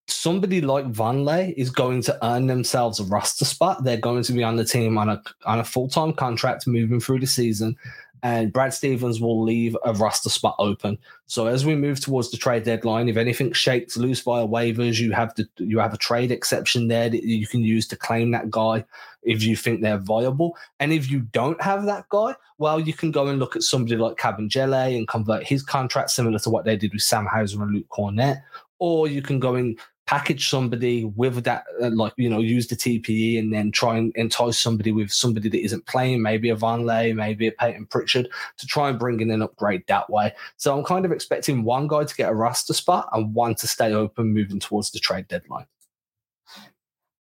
somebody 0.09 0.61
like 0.61 0.91
Vonleh 0.91 1.55
is 1.57 1.71
going 1.71 2.03
to 2.03 2.27
earn 2.27 2.49
themselves 2.49 2.99
a 2.99 3.05
roster 3.05 3.45
spot. 3.45 3.85
They're 3.85 3.97
going 3.97 4.25
to 4.25 4.33
be 4.33 4.43
on 4.43 4.57
the 4.57 4.65
team 4.65 4.99
on 4.99 5.11
a 5.11 5.23
on 5.47 5.61
a 5.61 5.65
full 5.65 5.89
time 5.89 6.13
contract 6.13 6.67
moving 6.67 6.99
through 6.99 7.21
the 7.21 7.27
season, 7.29 7.77
and 8.25 8.55
Brad 8.55 8.73
Stevens 8.73 9.21
will 9.21 9.43
leave 9.43 9.77
a 9.85 9.93
roster 9.93 10.31
spot 10.31 10.57
open. 10.59 10.97
So 11.27 11.47
as 11.47 11.67
we 11.67 11.77
move 11.77 12.01
towards 12.01 12.31
the 12.31 12.39
trade 12.39 12.65
deadline, 12.65 13.11
if 13.11 13.19
anything 13.19 13.53
shakes 13.53 13.99
loose 13.99 14.21
via 14.21 14.47
waivers, 14.47 14.99
you 14.99 15.13
have 15.13 15.35
the 15.35 15.47
you 15.59 15.79
have 15.79 15.93
a 15.93 15.99
trade 15.99 16.33
exception 16.33 16.89
there 16.89 17.11
that 17.11 17.23
you 17.23 17.47
can 17.47 17.61
use 17.61 17.87
to 17.89 17.97
claim 17.97 18.31
that 18.31 18.51
guy 18.51 18.83
if 19.25 19.45
you 19.45 19.55
think 19.55 19.83
they're 19.83 19.99
viable. 19.99 20.57
And 20.81 20.91
if 20.91 21.11
you 21.11 21.21
don't 21.21 21.61
have 21.61 21.85
that 21.85 22.09
guy, 22.09 22.35
well, 22.57 22.81
you 22.81 22.95
can 22.95 23.11
go 23.11 23.27
and 23.27 23.39
look 23.39 23.57
at 23.57 23.63
somebody 23.63 23.97
like 23.97 24.17
Kabengele 24.17 24.97
and 24.97 25.07
convert 25.07 25.45
his 25.45 25.63
contract 25.63 26.11
similar 26.11 26.39
to 26.41 26.51
what 26.51 26.65
they 26.65 26.79
did 26.79 26.95
with 26.95 27.03
Sam 27.03 27.27
Hauser 27.27 27.63
and 27.63 27.75
Luke 27.75 27.89
Kornet. 27.91 28.43
Or 28.79 29.07
you 29.07 29.21
can 29.21 29.39
go 29.39 29.55
and 29.55 29.79
package 30.07 30.49
somebody 30.49 31.05
with 31.05 31.45
that, 31.45 31.65
uh, 31.83 31.91
like, 31.91 32.13
you 32.17 32.29
know, 32.29 32.41
use 32.41 32.67
the 32.67 32.77
TPE 32.77 33.39
and 33.39 33.53
then 33.53 33.73
try 33.73 33.97
and 33.97 34.13
entice 34.17 34.59
somebody 34.59 34.93
with 34.93 35.11
somebody 35.11 35.49
that 35.49 35.65
isn't 35.65 35.87
playing, 35.87 36.21
maybe 36.23 36.51
a 36.51 36.57
Vonleh, 36.57 37.15
maybe 37.15 37.47
a 37.47 37.53
Payton 37.53 37.87
Pritchard, 37.87 38.29
to 38.59 38.67
try 38.67 38.91
and 38.91 38.99
bring 38.99 39.21
in 39.21 39.31
an 39.31 39.43
upgrade 39.43 39.83
that 39.87 40.11
way. 40.11 40.35
So 40.57 40.77
I'm 40.77 40.85
kind 40.85 41.05
of 41.05 41.13
expecting 41.13 41.65
one 41.65 41.89
guy 41.89 42.05
to 42.05 42.15
get 42.15 42.31
a 42.31 42.35
roster 42.35 42.75
spot 42.75 43.09
and 43.13 43.35
one 43.35 43.55
to 43.57 43.67
stay 43.67 43.93
open 43.93 44.33
moving 44.33 44.61
towards 44.61 44.91
the 44.91 44.99
trade 44.99 45.29
deadline. 45.29 45.67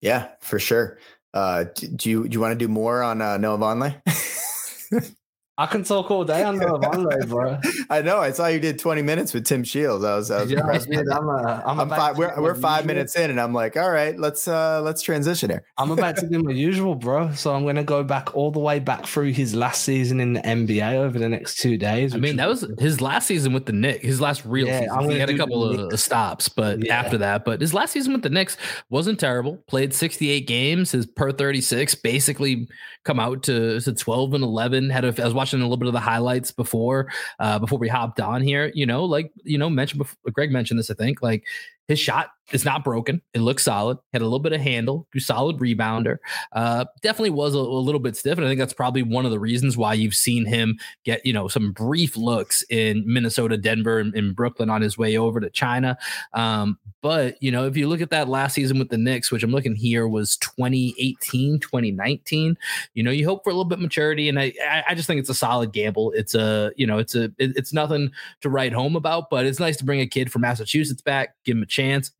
Yeah, 0.01 0.29
for 0.41 0.59
sure. 0.59 0.99
Uh, 1.35 1.64
do 1.75 2.09
you 2.09 2.29
do 2.29 2.35
you 2.35 2.41
want 2.41 2.53
to 2.53 2.59
do 2.59 2.69
more 2.69 3.03
on 3.03 3.21
uh, 3.21 3.37
Noah 3.37 3.59
Vonleh? 3.59 5.14
I 5.61 5.66
can 5.66 5.83
talk 5.83 6.09
all 6.12 6.25
day 6.25 6.44
on 6.44 6.57
the 6.57 6.66
Vonleh, 6.66 7.29
bro. 7.29 7.59
I 7.90 8.01
know. 8.01 8.18
I 8.18 8.31
saw 8.31 8.47
you 8.47 8.61
did 8.61 8.79
20 8.79 9.03
minutes 9.03 9.35
with 9.35 9.44
Tim 9.44 9.64
Shields. 9.64 10.05
I 10.05 10.14
was, 10.14 10.31
I 10.31 10.42
was 10.42 10.53
yeah, 10.53 10.61
impressed. 10.61 10.88
Dude, 10.88 11.09
I'm, 11.09 11.29
uh, 11.29 11.62
I'm, 11.66 11.81
I'm 11.81 11.88
five, 11.88 12.16
we're, 12.16 12.40
we're 12.40 12.55
five 12.55 12.87
minutes 12.87 13.16
in, 13.16 13.29
and 13.29 13.40
I'm 13.40 13.53
like, 13.53 13.77
all 13.77 13.90
right, 13.90 14.16
let's 14.16 14.47
uh 14.47 14.81
let's 14.83 15.03
transition 15.03 15.51
here. 15.51 15.64
I'm 15.77 15.90
about 15.90 16.16
to 16.18 16.29
do 16.29 16.38
my 16.38 16.53
usual, 16.53 16.94
bro. 16.94 17.33
So 17.33 17.53
I'm 17.53 17.66
gonna 17.66 17.83
go 17.83 18.05
back 18.05 18.37
all 18.37 18.53
the 18.53 18.61
way 18.61 18.79
back 18.79 19.05
through 19.05 19.33
his 19.33 19.53
last 19.53 19.83
season 19.83 20.21
in 20.21 20.35
the 20.35 20.40
NBA 20.42 20.94
over 20.94 21.18
the 21.18 21.29
next 21.29 21.57
two 21.57 21.77
days. 21.77 22.14
I 22.14 22.18
mean, 22.18 22.37
that 22.37 22.49
was 22.49 22.64
his 22.79 23.01
last 23.01 23.27
season 23.27 23.53
with 23.53 23.66
the 23.66 23.73
Knicks. 23.73 24.05
His 24.05 24.21
last 24.21 24.44
real 24.44 24.68
yeah, 24.68 24.83
season. 24.83 25.11
He 25.11 25.18
had 25.18 25.29
a 25.29 25.37
couple 25.37 25.64
of 25.64 25.99
stops, 25.99 26.49
but 26.49 26.85
yeah. 26.85 26.97
after 26.97 27.18
that, 27.18 27.44
but 27.44 27.61
his 27.61 27.75
last 27.75 27.90
season 27.90 28.12
with 28.12 28.23
the 28.23 28.31
Knicks 28.31 28.57
wasn't 28.90 29.18
terrible. 29.18 29.57
Played 29.66 29.92
68 29.92 30.47
games. 30.47 30.92
His 30.92 31.05
per 31.05 31.33
36 31.33 31.97
basically 31.97 32.68
come 33.05 33.18
out 33.18 33.42
to, 33.44 33.81
to 33.81 33.92
12 33.92 34.35
and 34.35 34.44
11. 34.44 34.90
Had 34.90 35.05
a, 35.05 35.23
I 35.23 35.25
was 35.25 35.35
watching 35.35 35.48
a 35.55 35.65
little 35.65 35.77
bit 35.77 35.87
of 35.89 35.93
the 35.93 36.01
highlights 36.01 36.51
before 36.53 37.11
uh, 37.39 37.59
before 37.59 37.79
we 37.79 37.89
hopped 37.89 38.21
on 38.21 38.43
here. 38.43 38.71
You 38.75 38.87
know, 38.87 39.05
like 39.05 39.33
you 39.45 39.59
know, 39.59 39.71
mentioned 39.71 39.99
before, 39.99 40.33
Greg 40.33 40.51
mentioned 40.51 40.79
this. 40.79 40.91
I 40.91 40.95
think 40.95 41.23
like 41.23 41.45
his 41.88 41.98
shot 41.98 42.29
is 42.53 42.64
not 42.64 42.83
broken. 42.83 43.20
It 43.35 43.40
looks 43.40 43.64
solid. 43.64 43.98
Had 44.12 44.22
a 44.22 44.24
little 44.24 44.38
bit 44.38 44.53
of 44.53 44.61
handle. 44.61 45.07
Solid 45.18 45.59
rebounder. 45.59 46.18
Uh, 46.53 46.87
definitely 47.03 47.31
was 47.31 47.55
a, 47.55 47.59
a, 47.59 47.61
little 47.61 48.01
bit 48.01 48.16
stiff, 48.16 48.38
and 48.38 48.46
I 48.46 48.48
think 48.48 48.59
that's 48.59 48.72
probably 48.72 49.03
one 49.03 49.24
of 49.24 49.31
the 49.31 49.40
reasons 49.40 49.77
why 49.77 49.94
you've 49.94 50.14
seen 50.14 50.46
him 50.46 50.79
get 51.05 51.24
you 51.27 51.33
know 51.33 51.48
some 51.48 51.72
brief 51.72 52.16
looks 52.16 52.62
in 52.70 53.05
Minnesota, 53.07 53.57
Denver, 53.57 53.98
and, 53.98 54.14
in 54.14 54.33
Brooklyn 54.33 54.70
on 54.70 54.81
his 54.81 54.96
way 54.96 55.16
over 55.16 55.40
to 55.40 55.51
China. 55.51 55.98
Um, 56.33 56.79
but 57.03 57.40
you 57.42 57.51
know, 57.51 57.66
if 57.66 57.77
you 57.77 57.88
look 57.88 58.01
at 58.01 58.11
that 58.11 58.29
last 58.29 58.55
season 58.55 58.79
with 58.79 58.88
the 58.88 58.98
Knicks, 58.98 59.31
which 59.31 59.42
I'm 59.42 59.51
looking 59.51 59.74
here 59.74 60.09
was 60.09 60.37
2018, 60.38 61.61
2019. 61.61 62.57
You 62.94 63.03
know, 63.03 63.11
you 63.11 63.27
hope 63.27 63.44
for 63.44 63.51
a 63.51 63.53
little 63.53 63.64
bit 63.64 63.79
of 63.79 63.83
maturity, 63.83 64.29
and 64.29 64.38
I 64.38 64.53
I 64.88 64.94
just 64.94 65.07
think 65.07 65.20
it's 65.20 65.31
a 65.31 65.35
solid 65.35 65.72
gamble. 65.72 66.12
It's 66.12 66.35
a 66.35 66.72
you 66.77 66.87
know 66.87 66.98
it's 66.98 67.14
a 67.14 67.24
it, 67.38 67.57
it's 67.57 67.72
nothing 67.72 68.11
to 68.40 68.51
write 68.51 68.72
home 68.72 68.96
about, 68.96 69.31
but 69.31 69.46
it's 69.46 69.61
nice 69.61 69.77
to 69.79 69.85
bring 69.85 70.01
a 70.01 70.07
kid 70.07 70.33
from 70.33 70.42
Massachusetts 70.42 71.03
back, 71.03 71.35
give 71.44 71.57
him 71.57 71.62
a 71.62 71.66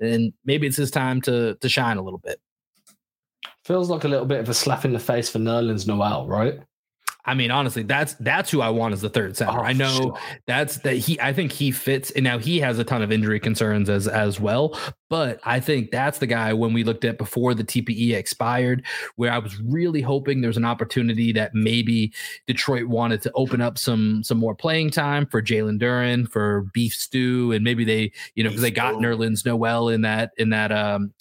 and 0.01 0.33
maybe 0.45 0.67
it's 0.67 0.77
his 0.77 0.91
time 0.91 1.21
to 1.23 1.57
to 1.61 1.69
shine 1.69 1.97
a 1.97 2.03
little 2.03 2.21
bit. 2.21 2.41
Feels 3.65 3.91
like 3.91 4.05
a 4.05 4.09
little 4.09 4.27
bit 4.27 4.41
of 4.41 4.49
a 4.49 4.55
slap 4.55 4.85
in 4.85 4.93
the 4.93 4.99
face 4.99 5.29
for 5.29 5.39
Nerlens 5.39 5.87
Noel, 5.87 6.27
right? 6.27 6.61
I 7.29 7.35
mean, 7.35 7.51
honestly, 7.51 7.83
that's 7.83 8.15
that's 8.15 8.51
who 8.51 8.63
I 8.63 8.71
want 8.71 8.95
as 8.95 9.03
the 9.03 9.11
third 9.11 9.37
center. 9.37 9.59
Oh, 9.59 9.63
I 9.63 9.75
know 9.75 9.93
sure. 9.93 10.19
that's 10.47 10.79
that 10.79 10.95
he. 10.95 11.21
I 11.21 11.35
think 11.35 11.53
he 11.53 11.71
fits, 11.71 12.11
and 12.13 12.25
now 12.25 12.39
he 12.39 12.59
has 12.61 12.79
a 12.79 12.85
ton 12.85 13.03
of 13.03 13.13
injury 13.13 13.39
concerns 13.39 13.91
as 13.91 14.09
as 14.09 14.41
well. 14.41 14.79
But 15.11 15.39
I 15.45 15.61
think 15.61 15.91
that's 15.91 16.21
the 16.21 16.27
guy 16.27 16.55
when 16.55 16.73
we 16.73 16.85
looked 16.85 17.05
at 17.05 17.19
before 17.19 17.53
the 17.53 17.65
TPE 17.65 18.15
expired, 18.15 18.83
where 19.17 19.31
I 19.31 19.39
was 19.39 19.61
really 19.61 20.01
hoping 20.01 20.41
there's 20.41 20.57
an 20.57 20.65
opportunity 20.65 21.31
that 21.33 21.55
maybe 21.55 22.15
Detroit 22.47 22.87
wanted 22.87 23.21
to 23.23 23.33
open 23.35 23.61
up 23.61 23.77
some 23.77 24.25
some 24.25 24.39
more 24.39 24.55
playing 24.55 24.91
time 24.91 25.27
for 25.27 25.43
Jalen 25.43 25.79
Duren, 25.79 26.27
for 26.27 26.63
Beef 26.73 26.95
Stew, 26.95 27.53
and 27.53 27.63
maybe 27.63 27.85
they, 27.85 28.11
you 28.37 28.43
know, 28.43 28.49
because 28.49 28.63
they 28.63 28.71
got 28.71 28.95
Nerlens 28.95 29.45
Noel 29.45 29.91
in 29.91 30.01
that 30.01 30.31
in 30.39 30.49
that 30.49 30.73
um 30.73 31.13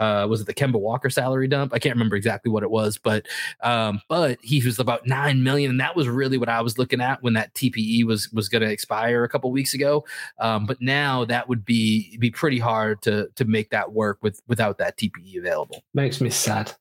uh, 0.00 0.26
was 0.26 0.40
it 0.40 0.46
the 0.46 0.54
Kemba 0.54 0.80
Walker 0.80 1.10
salary 1.10 1.46
dump? 1.46 1.74
I 1.74 1.78
can't 1.78 1.94
remember 1.94 2.16
exactly 2.16 2.50
what 2.50 2.62
it 2.62 2.70
was, 2.70 2.96
but 2.96 3.26
um, 3.60 4.00
but 4.08 4.38
he 4.40 4.64
was 4.64 4.78
about 4.78 5.06
nine 5.06 5.42
million, 5.42 5.70
and 5.70 5.80
that 5.80 5.94
was 5.94 6.08
really 6.08 6.38
what 6.38 6.48
I 6.48 6.62
was 6.62 6.78
looking 6.78 7.02
at 7.02 7.22
when 7.22 7.34
that 7.34 7.54
TPE 7.54 8.04
was 8.04 8.32
was 8.32 8.48
going 8.48 8.62
to 8.62 8.70
expire 8.70 9.22
a 9.22 9.28
couple 9.28 9.52
weeks 9.52 9.74
ago. 9.74 10.04
Um, 10.38 10.64
but 10.64 10.80
now 10.80 11.26
that 11.26 11.48
would 11.48 11.64
be 11.64 12.16
be 12.16 12.30
pretty 12.30 12.58
hard 12.58 13.02
to 13.02 13.28
to 13.36 13.44
make 13.44 13.70
that 13.70 13.92
work 13.92 14.18
with 14.22 14.40
without 14.48 14.78
that 14.78 14.96
TPE 14.96 15.38
available. 15.38 15.84
Makes 15.92 16.22
me 16.22 16.30
sad. 16.30 16.72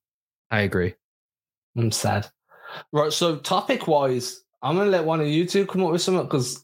I 0.49 0.61
agree. 0.61 0.95
I'm 1.77 1.91
sad. 1.91 2.27
Right. 2.93 3.11
So 3.11 3.35
topic 3.35 3.87
wise, 3.87 4.41
I'm 4.61 4.77
gonna 4.77 4.89
let 4.89 5.03
one 5.03 5.19
of 5.19 5.27
you 5.27 5.45
two 5.45 5.65
come 5.65 5.83
up 5.83 5.91
with 5.91 6.01
something 6.01 6.23
because 6.23 6.63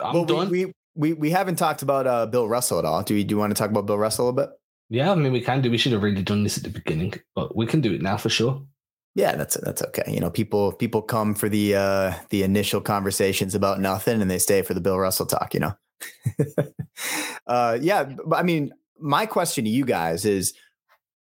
I'm 0.00 0.14
well, 0.14 0.24
done. 0.24 0.50
We, 0.50 0.66
we 0.66 0.72
we 0.94 1.12
we 1.14 1.30
haven't 1.30 1.56
talked 1.56 1.82
about 1.82 2.06
uh, 2.06 2.26
Bill 2.26 2.48
Russell 2.48 2.78
at 2.78 2.84
all. 2.84 3.02
Do 3.02 3.14
you 3.14 3.24
do 3.24 3.34
you 3.34 3.38
want 3.38 3.50
to 3.50 3.58
talk 3.60 3.70
about 3.70 3.86
Bill 3.86 3.98
Russell 3.98 4.26
a 4.26 4.30
little 4.30 4.46
bit? 4.46 4.56
Yeah, 4.88 5.10
I 5.10 5.14
mean, 5.16 5.32
we 5.32 5.40
can 5.40 5.62
do. 5.62 5.70
We 5.70 5.78
should 5.78 5.92
have 5.92 6.02
really 6.02 6.22
done 6.22 6.44
this 6.44 6.56
at 6.56 6.62
the 6.62 6.70
beginning, 6.70 7.14
but 7.34 7.56
we 7.56 7.66
can 7.66 7.80
do 7.80 7.92
it 7.92 8.02
now 8.02 8.16
for 8.16 8.28
sure. 8.28 8.62
Yeah, 9.16 9.34
that's 9.34 9.56
that's 9.56 9.82
okay. 9.82 10.04
You 10.12 10.20
know, 10.20 10.30
people 10.30 10.72
people 10.72 11.02
come 11.02 11.34
for 11.34 11.48
the 11.48 11.74
uh 11.74 12.14
the 12.30 12.42
initial 12.42 12.80
conversations 12.80 13.54
about 13.54 13.80
nothing, 13.80 14.20
and 14.20 14.30
they 14.30 14.38
stay 14.38 14.62
for 14.62 14.74
the 14.74 14.80
Bill 14.80 14.98
Russell 14.98 15.26
talk. 15.26 15.54
You 15.54 15.60
know. 15.60 15.72
uh, 17.46 17.78
yeah, 17.80 18.04
but 18.04 18.36
I 18.36 18.42
mean, 18.42 18.72
my 19.00 19.26
question 19.26 19.64
to 19.64 19.70
you 19.70 19.84
guys 19.84 20.24
is, 20.24 20.52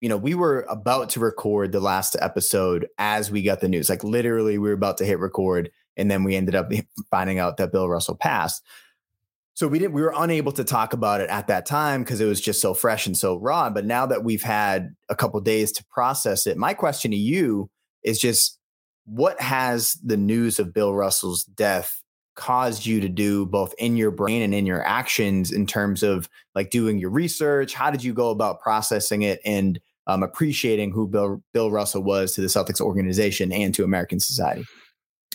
you 0.01 0.09
know, 0.09 0.17
we 0.17 0.35
were 0.35 0.67
about 0.69 1.11
to 1.11 1.21
record 1.21 1.73
the 1.73 1.81
last 1.81 2.17
episode 2.21 2.89
as 2.99 3.31
we 3.31 3.43
got 3.43 3.61
the 3.61 3.69
news. 3.69 3.89
Like 3.89 4.05
literally, 4.05 4.59
we 4.59 4.69
were 4.69 4.75
about 4.75 4.99
to 4.99 5.07
hit 5.07 5.21
record, 5.21 5.71
and 5.97 6.11
then 6.11 6.25
we 6.25 6.35
ended 6.35 6.55
up 6.55 6.71
finding 7.11 7.39
out 7.39 7.57
that 7.59 7.73
Bill 7.73 7.89
Russell 7.89 8.17
passed 8.17 8.63
so 9.55 9.69
we 9.69 9.79
didn't 9.79 9.93
we 9.93 10.03
were 10.03 10.15
unable 10.17 10.53
to 10.53 10.65
talk 10.65 10.93
about 10.93 11.21
it 11.21 11.31
at 11.31 11.47
that 11.47 11.65
time 11.65 12.03
because 12.03 12.21
it 12.21 12.27
was 12.27 12.41
just 12.41 12.61
so 12.61 12.75
fresh 12.75 13.07
and 13.07 13.17
so 13.17 13.37
raw. 13.37 13.71
But 13.71 13.87
now 13.87 14.05
that 14.07 14.25
we've 14.25 14.43
had 14.43 14.95
a 15.09 15.15
couple 15.15 15.41
days 15.41 15.73
to 15.73 15.85
process 15.87 16.47
it 16.47 16.57
my 16.57 16.75
question 16.75 17.11
to 17.13 17.17
you 17.17 17.71
is 18.03 18.19
just 18.19 18.59
what 19.07 19.41
has 19.41 19.99
the 20.05 20.17
news 20.17 20.59
of 20.59 20.73
bill 20.73 20.95
russell's 20.95 21.45
death 21.45 22.03
caused 22.35 22.85
you 22.85 23.01
to 23.01 23.09
do 23.09 23.47
both 23.47 23.75
in 23.79 23.97
your 23.97 24.11
brain 24.11 24.43
and 24.43 24.55
in 24.55 24.67
your 24.67 24.85
actions 24.85 25.53
in 25.53 25.67
terms 25.67 26.03
of 26.03 26.29
like 26.55 26.71
doing 26.71 26.99
your 26.99 27.11
research? 27.11 27.75
How 27.75 27.91
did 27.91 28.03
you 28.03 28.13
go 28.13 28.31
about 28.31 28.61
processing 28.61 29.23
it 29.23 29.41
and 29.45 29.81
um, 30.07 30.23
appreciating 30.23 30.91
who 30.91 31.07
bill, 31.07 31.43
bill 31.53 31.71
russell 31.71 32.03
was 32.03 32.35
to 32.35 32.41
the 32.41 32.49
celtics 32.49 32.81
organization 32.81 33.53
and 33.53 33.75
to 33.75 33.85
american 33.85 34.21
society 34.21 34.67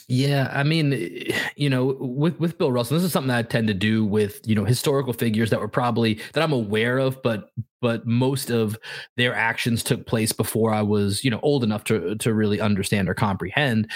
yeah, 0.09 0.49
I 0.51 0.63
mean, 0.63 1.31
you 1.55 1.69
know, 1.69 1.95
with 1.99 2.39
with 2.39 2.57
Bill 2.57 2.71
Russell, 2.71 2.97
this 2.97 3.03
is 3.05 3.11
something 3.13 3.29
I 3.29 3.43
tend 3.43 3.67
to 3.67 3.75
do 3.75 4.03
with 4.03 4.41
you 4.47 4.55
know 4.55 4.65
historical 4.65 5.13
figures 5.13 5.51
that 5.51 5.59
were 5.59 5.67
probably 5.67 6.19
that 6.33 6.41
I'm 6.41 6.51
aware 6.51 6.97
of, 6.97 7.21
but 7.21 7.51
but 7.81 8.05
most 8.05 8.49
of 8.49 8.77
their 9.17 9.33
actions 9.33 9.83
took 9.83 10.05
place 10.05 10.31
before 10.31 10.73
I 10.73 10.81
was, 10.81 11.23
you 11.23 11.31
know, 11.31 11.39
old 11.41 11.63
enough 11.63 11.83
to 11.85 12.15
to 12.15 12.33
really 12.33 12.59
understand 12.59 13.09
or 13.09 13.13
comprehend. 13.13 13.89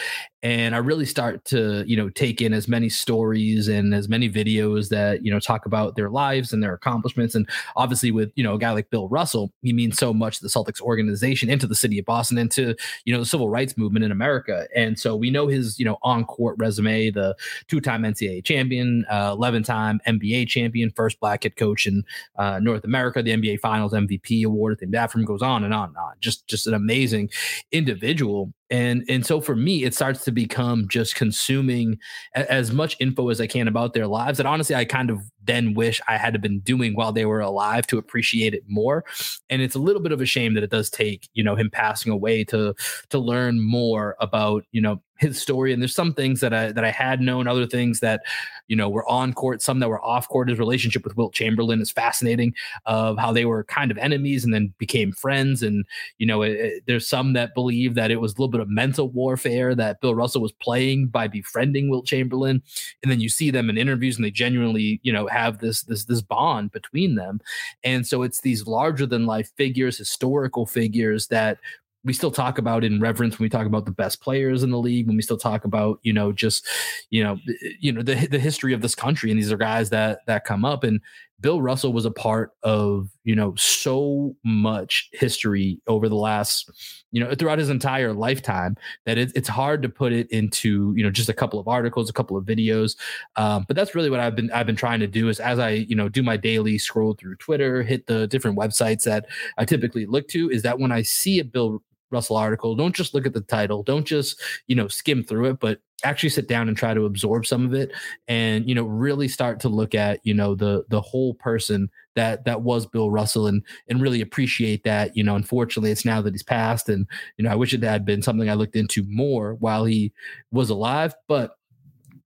And 0.44 0.76
I 0.76 0.80
really 0.80 1.06
start 1.06 1.46
to, 1.46 1.86
you 1.88 1.96
know, 1.96 2.10
take 2.10 2.42
in 2.42 2.54
as 2.54 2.68
many 2.68 2.90
stories 2.90 3.70
and 3.70 3.96
as 3.96 4.10
many 4.10 4.30
videos 4.30 4.90
that, 4.90 5.24
you 5.24 5.32
know, 5.32 5.40
talk 5.40 5.66
about 5.66 5.96
their 5.96 6.10
lives 6.10 6.52
and 6.52 6.62
their 6.62 6.74
accomplishments. 6.74 7.34
And 7.34 7.50
obviously 7.78 8.12
with, 8.12 8.30
you 8.36 8.44
know, 8.44 8.56
a 8.56 8.60
guy 8.60 8.72
like 8.72 8.90
Bill 8.90 9.08
Russell, 9.08 9.54
he 9.62 9.72
means 9.72 9.98
so 9.98 10.14
much 10.14 10.38
to 10.38 10.44
the 10.44 10.50
Celtics 10.50 10.82
organization, 10.82 11.50
into 11.50 11.66
the 11.66 11.76
city 11.76 11.98
of 11.98 12.04
Boston, 12.04 12.38
into, 12.38 12.76
you 13.06 13.14
know, 13.14 13.22
the 13.22 13.26
civil 13.26 13.50
rights 13.50 13.78
movement 13.78 14.04
in 14.04 14.12
America. 14.12 14.68
And 14.76 15.00
so 15.00 15.16
we 15.16 15.32
know 15.32 15.48
his, 15.48 15.80
you 15.80 15.86
know, 15.86 15.98
on-court 16.04 16.58
resume, 16.60 17.10
the 17.10 17.38
two-time 17.70 18.04
NCAA 18.04 18.44
champion, 18.44 19.06
11-time 19.10 20.02
uh, 20.06 20.12
NBA 20.12 20.50
champion, 20.50 20.92
first 20.92 21.22
black 21.22 21.44
head 21.44 21.56
coach 21.56 21.88
in 21.88 22.04
uh, 22.36 22.60
North 22.60 22.84
America, 22.84 23.24
the 23.24 23.32
NBA 23.32 23.62
Finals 23.74 23.94
MVP 23.94 24.46
award. 24.46 24.76
I 24.78 24.80
think 24.80 24.92
that 24.92 25.12
from 25.12 25.26
goes 25.26 25.42
on 25.42 25.64
and 25.64 25.74
on 25.74 25.90
and 25.90 25.98
on. 25.98 26.14
Just 26.20 26.48
just 26.48 26.68
an 26.68 26.76
amazing 26.76 27.32
individual. 27.72 28.54
And 28.74 29.06
and 29.08 29.26
so 29.26 29.40
for 29.40 29.56
me 29.56 29.86
it 29.86 29.94
starts 29.94 30.26
to 30.26 30.32
become 30.32 30.88
just 30.90 31.16
consuming 31.16 31.98
a, 32.36 32.52
as 32.52 32.74
much 32.74 32.98
info 33.00 33.30
as 33.30 33.40
i 33.40 33.48
can 33.48 33.70
about 33.70 33.94
their 33.94 34.08
lives 34.08 34.40
and 34.40 34.48
honestly 34.48 34.76
i 34.76 34.84
kind 34.84 35.10
of 35.10 35.22
then 35.46 35.74
wish 35.74 36.02
i 36.08 36.18
had 36.18 36.42
been 36.42 36.60
doing 36.60 36.94
while 36.96 37.14
they 37.14 37.26
were 37.26 37.40
alive 37.40 37.88
to 37.88 37.98
appreciate 37.98 38.54
it 38.54 38.64
more. 38.68 39.06
And 39.50 39.62
it's 39.62 39.76
a 39.76 39.80
little 39.80 40.02
bit 40.02 40.12
of 40.12 40.22
a 40.22 40.26
shame 40.26 40.54
that 40.56 40.64
it 40.64 40.70
does 40.72 40.90
take 40.90 41.30
you 41.34 41.44
know 41.44 41.56
him 41.56 41.70
passing 41.70 42.12
away 42.12 42.44
to 42.46 42.74
to 43.10 43.20
learn 43.20 43.62
more 43.62 44.16
about 44.20 44.66
you 44.72 44.82
know 44.82 45.02
his 45.18 45.40
story. 45.40 45.72
And 45.72 45.82
there's 45.82 45.96
some 45.96 46.14
things 46.14 46.42
that 46.42 46.54
i 46.54 46.72
that 46.72 46.84
i 46.84 46.92
had 46.92 47.22
known 47.22 47.48
other 47.48 47.66
things 47.66 48.00
that 48.00 48.22
you 48.68 48.76
know 48.76 48.90
were 48.90 49.08
on 49.08 49.34
court 49.34 49.62
some 49.62 49.80
that 49.80 49.90
were 49.90 50.04
off 50.04 50.28
court. 50.28 50.50
His 50.50 50.60
relationship 50.60 51.04
with 51.04 51.16
wilt 51.16 51.34
chamberlain 51.34 51.82
is 51.82 51.92
fascinating 51.92 52.54
of 52.86 53.18
how 53.18 53.32
they 53.32 53.46
were 53.46 53.64
kind 53.66 53.92
of 53.92 53.98
enemies 53.98 54.44
and 54.44 54.54
then 54.54 54.74
became 54.78 55.12
friends. 55.12 55.64
And 55.64 55.86
you 56.18 56.26
know 56.26 56.42
it, 56.42 56.52
it, 56.52 56.84
there's 56.88 57.08
some 57.08 57.34
that 57.34 57.54
believe 57.54 57.96
that 57.96 58.12
it 58.12 58.22
was 58.22 58.34
a 58.34 58.36
little 58.36 58.50
bit 58.52 58.62
of 58.64 58.70
mental 58.70 59.10
warfare 59.10 59.76
that 59.76 60.02
bill 60.02 60.16
russell 60.16 60.42
was 60.42 60.52
playing 60.54 61.08
by 61.08 61.28
befriending 61.28 61.90
wilt 61.90 62.08
chamberlain. 62.08 62.62
And 63.04 63.12
then 63.12 63.20
you 63.20 63.30
see 63.30 63.52
them 63.52 63.70
in 63.70 63.78
interviews 63.78 64.16
and 64.16 64.26
they 64.26 64.32
genuinely 64.32 65.00
you 65.04 65.14
know 65.14 65.28
have 65.28 65.60
this 65.60 65.84
this 65.84 66.06
this 66.06 66.22
bond 66.22 66.72
between 66.72 67.16
them. 67.16 67.40
And 67.84 68.08
so 68.08 68.24
it's 68.24 68.42
these 68.42 68.66
larger 68.66 69.06
than 69.06 69.26
life 69.26 69.52
figures 69.56 69.98
historical 69.98 70.66
figures 70.66 71.28
that 71.28 71.60
we 72.06 72.14
still 72.14 72.32
talk 72.32 72.58
about 72.58 72.84
in 72.84 73.00
reverence 73.00 73.40
when 73.40 73.46
we 73.46 73.50
talk 73.50 73.66
about 73.66 73.86
the 73.86 73.92
best 73.92 74.22
players 74.22 74.64
in 74.64 74.72
the 74.72 74.78
league 74.78 75.08
when 75.08 75.16
we 75.16 75.22
still 75.22 75.38
talk 75.38 75.64
about 75.64 76.00
you 76.04 76.12
know 76.12 76.32
just 76.34 76.68
you 77.10 77.24
know 77.24 77.38
you 77.80 77.92
know 77.92 78.02
the 78.02 78.28
the 78.28 78.40
history 78.40 78.74
of 78.74 78.82
this 78.82 78.96
country. 78.96 79.32
And 79.32 79.40
these 79.40 79.52
are 79.52 79.58
guys 79.58 79.90
that 79.92 80.20
that 80.28 80.46
come 80.46 80.66
up 80.66 80.84
and 80.84 81.00
Bill 81.44 81.62
Russell 81.62 81.92
was 81.92 82.06
a 82.06 82.12
part 82.12 82.52
of 82.64 83.10
you 83.26 83.36
know 83.36 83.54
so 83.56 84.34
much 84.46 85.10
history 85.12 85.80
over 85.88 86.08
the 86.08 86.16
last 86.16 86.72
you 87.12 87.20
know 87.22 87.36
throughout 87.36 87.60
his 87.60 87.70
entire 87.70 88.14
lifetime 88.14 88.78
that 89.06 89.18
it, 89.18 89.34
it's 89.36 89.50
hard 89.50 89.82
to 89.84 89.90
put 89.90 90.14
it 90.14 90.32
into 90.32 90.94
you 90.96 91.04
know 91.04 91.12
just 91.12 91.28
a 91.28 91.34
couple 91.34 91.60
of 91.60 91.68
articles 91.68 92.10
a 92.10 92.14
couple 92.14 92.38
of 92.38 92.46
videos. 92.46 92.96
Um, 93.36 93.66
but 93.68 93.76
that's 93.76 93.94
really 93.94 94.10
what 94.10 94.22
I've 94.22 94.38
been 94.38 94.50
I've 94.52 94.66
been 94.66 94.78
trying 94.78 95.02
to 95.02 95.08
do 95.08 95.28
is 95.28 95.42
as 95.42 95.60
I 95.60 95.72
you 95.72 95.96
know 95.96 96.08
do 96.08 96.24
my 96.24 96.38
daily 96.38 96.78
scroll 96.78 97.14
through 97.14 97.36
Twitter 97.36 97.84
hit 97.84 98.08
the 98.08 98.26
different 98.26 98.58
websites 98.58 99.04
that 99.04 99.26
I 99.58 99.66
typically 99.66 100.06
look 100.06 100.30
to 100.30 100.50
is 100.50 100.64
that 100.64 100.80
when 100.80 100.94
I 100.94 101.02
see 101.02 101.40
a 101.40 101.44
Bill 101.44 101.84
Russell 102.14 102.38
article, 102.38 102.76
don't 102.76 102.96
just 102.96 103.14
look 103.14 103.26
at 103.26 103.34
the 103.34 103.42
title, 103.42 103.84
don't 103.84 104.06
just, 104.06 104.42
you 104.68 104.76
know, 104.76 104.88
skim 104.88 105.24
through 105.24 105.50
it, 105.50 105.60
but 105.60 105.80
actually 106.04 106.30
sit 106.30 106.48
down 106.48 106.68
and 106.68 106.78
try 106.78 106.94
to 106.94 107.06
absorb 107.06 107.46
some 107.46 107.66
of 107.66 107.74
it 107.74 107.92
and, 108.28 108.68
you 108.68 108.76
know, 108.76 108.84
really 108.84 109.28
start 109.28 109.60
to 109.62 109.70
look 109.70 109.96
at, 109.96 110.20
you 110.24 110.34
know, 110.34 110.56
the 110.56 110.84
the 110.90 111.02
whole 111.02 111.34
person 111.36 111.90
that 112.16 112.46
that 112.46 112.62
was 112.62 112.86
Bill 112.86 113.10
Russell 113.10 113.48
and 113.48 113.64
and 113.88 114.02
really 114.02 114.22
appreciate 114.22 114.84
that. 114.84 115.16
You 115.18 115.24
know, 115.24 115.36
unfortunately 115.36 115.92
it's 115.92 116.06
now 116.06 116.22
that 116.22 116.34
he's 116.34 116.44
passed 116.44 116.90
and, 116.90 117.08
you 117.38 117.44
know, 117.44 117.52
I 117.52 117.56
wish 117.56 117.74
it 117.74 117.84
had 117.84 118.06
been 118.06 118.22
something 118.22 118.50
I 118.50 118.54
looked 118.56 118.76
into 118.76 119.04
more 119.08 119.56
while 119.56 119.86
he 119.86 120.14
was 120.52 120.70
alive, 120.70 121.14
but 121.28 121.58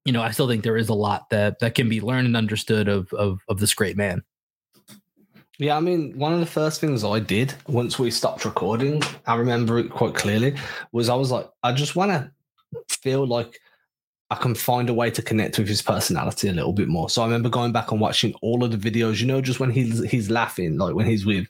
you 0.05 0.13
know, 0.13 0.21
I 0.21 0.31
still 0.31 0.47
think 0.47 0.63
there 0.63 0.77
is 0.77 0.89
a 0.89 0.93
lot 0.93 1.29
that 1.31 1.59
that 1.59 1.75
can 1.75 1.89
be 1.89 1.99
learned 2.01 2.27
and 2.27 2.37
understood 2.37 2.87
of 2.87 3.11
of 3.13 3.41
of 3.49 3.59
this 3.59 3.73
great 3.73 3.97
man. 3.97 4.23
Yeah, 5.59 5.75
I 5.75 5.79
mean, 5.79 6.17
one 6.17 6.33
of 6.33 6.39
the 6.39 6.45
first 6.45 6.79
things 6.79 7.03
I 7.03 7.19
did 7.19 7.53
once 7.67 7.97
we 7.97 8.11
stopped 8.11 8.45
recording, 8.45 9.01
I 9.25 9.35
remember 9.35 9.79
it 9.79 9.89
quite 9.89 10.13
clearly, 10.13 10.55
was 10.91 11.09
I 11.09 11.15
was 11.15 11.31
like, 11.31 11.49
I 11.63 11.71
just 11.71 11.95
want 11.95 12.11
to 12.11 12.31
feel 12.89 13.25
like 13.25 13.59
I 14.29 14.35
can 14.35 14.53
find 14.53 14.87
a 14.87 14.93
way 14.93 15.09
to 15.09 15.21
connect 15.21 15.57
with 15.57 15.67
his 15.67 15.81
personality 15.81 16.49
a 16.49 16.53
little 16.53 16.73
bit 16.73 16.89
more. 16.89 17.09
So 17.09 17.23
I 17.23 17.25
remember 17.25 17.49
going 17.49 17.71
back 17.71 17.91
and 17.91 17.99
watching 17.99 18.35
all 18.43 18.63
of 18.63 18.71
the 18.71 18.77
videos, 18.91 19.19
you 19.19 19.25
know, 19.25 19.41
just 19.41 19.59
when 19.59 19.71
he's 19.71 20.03
he's 20.09 20.29
laughing, 20.29 20.77
like 20.77 20.93
when 20.93 21.07
he's 21.07 21.25
with 21.25 21.47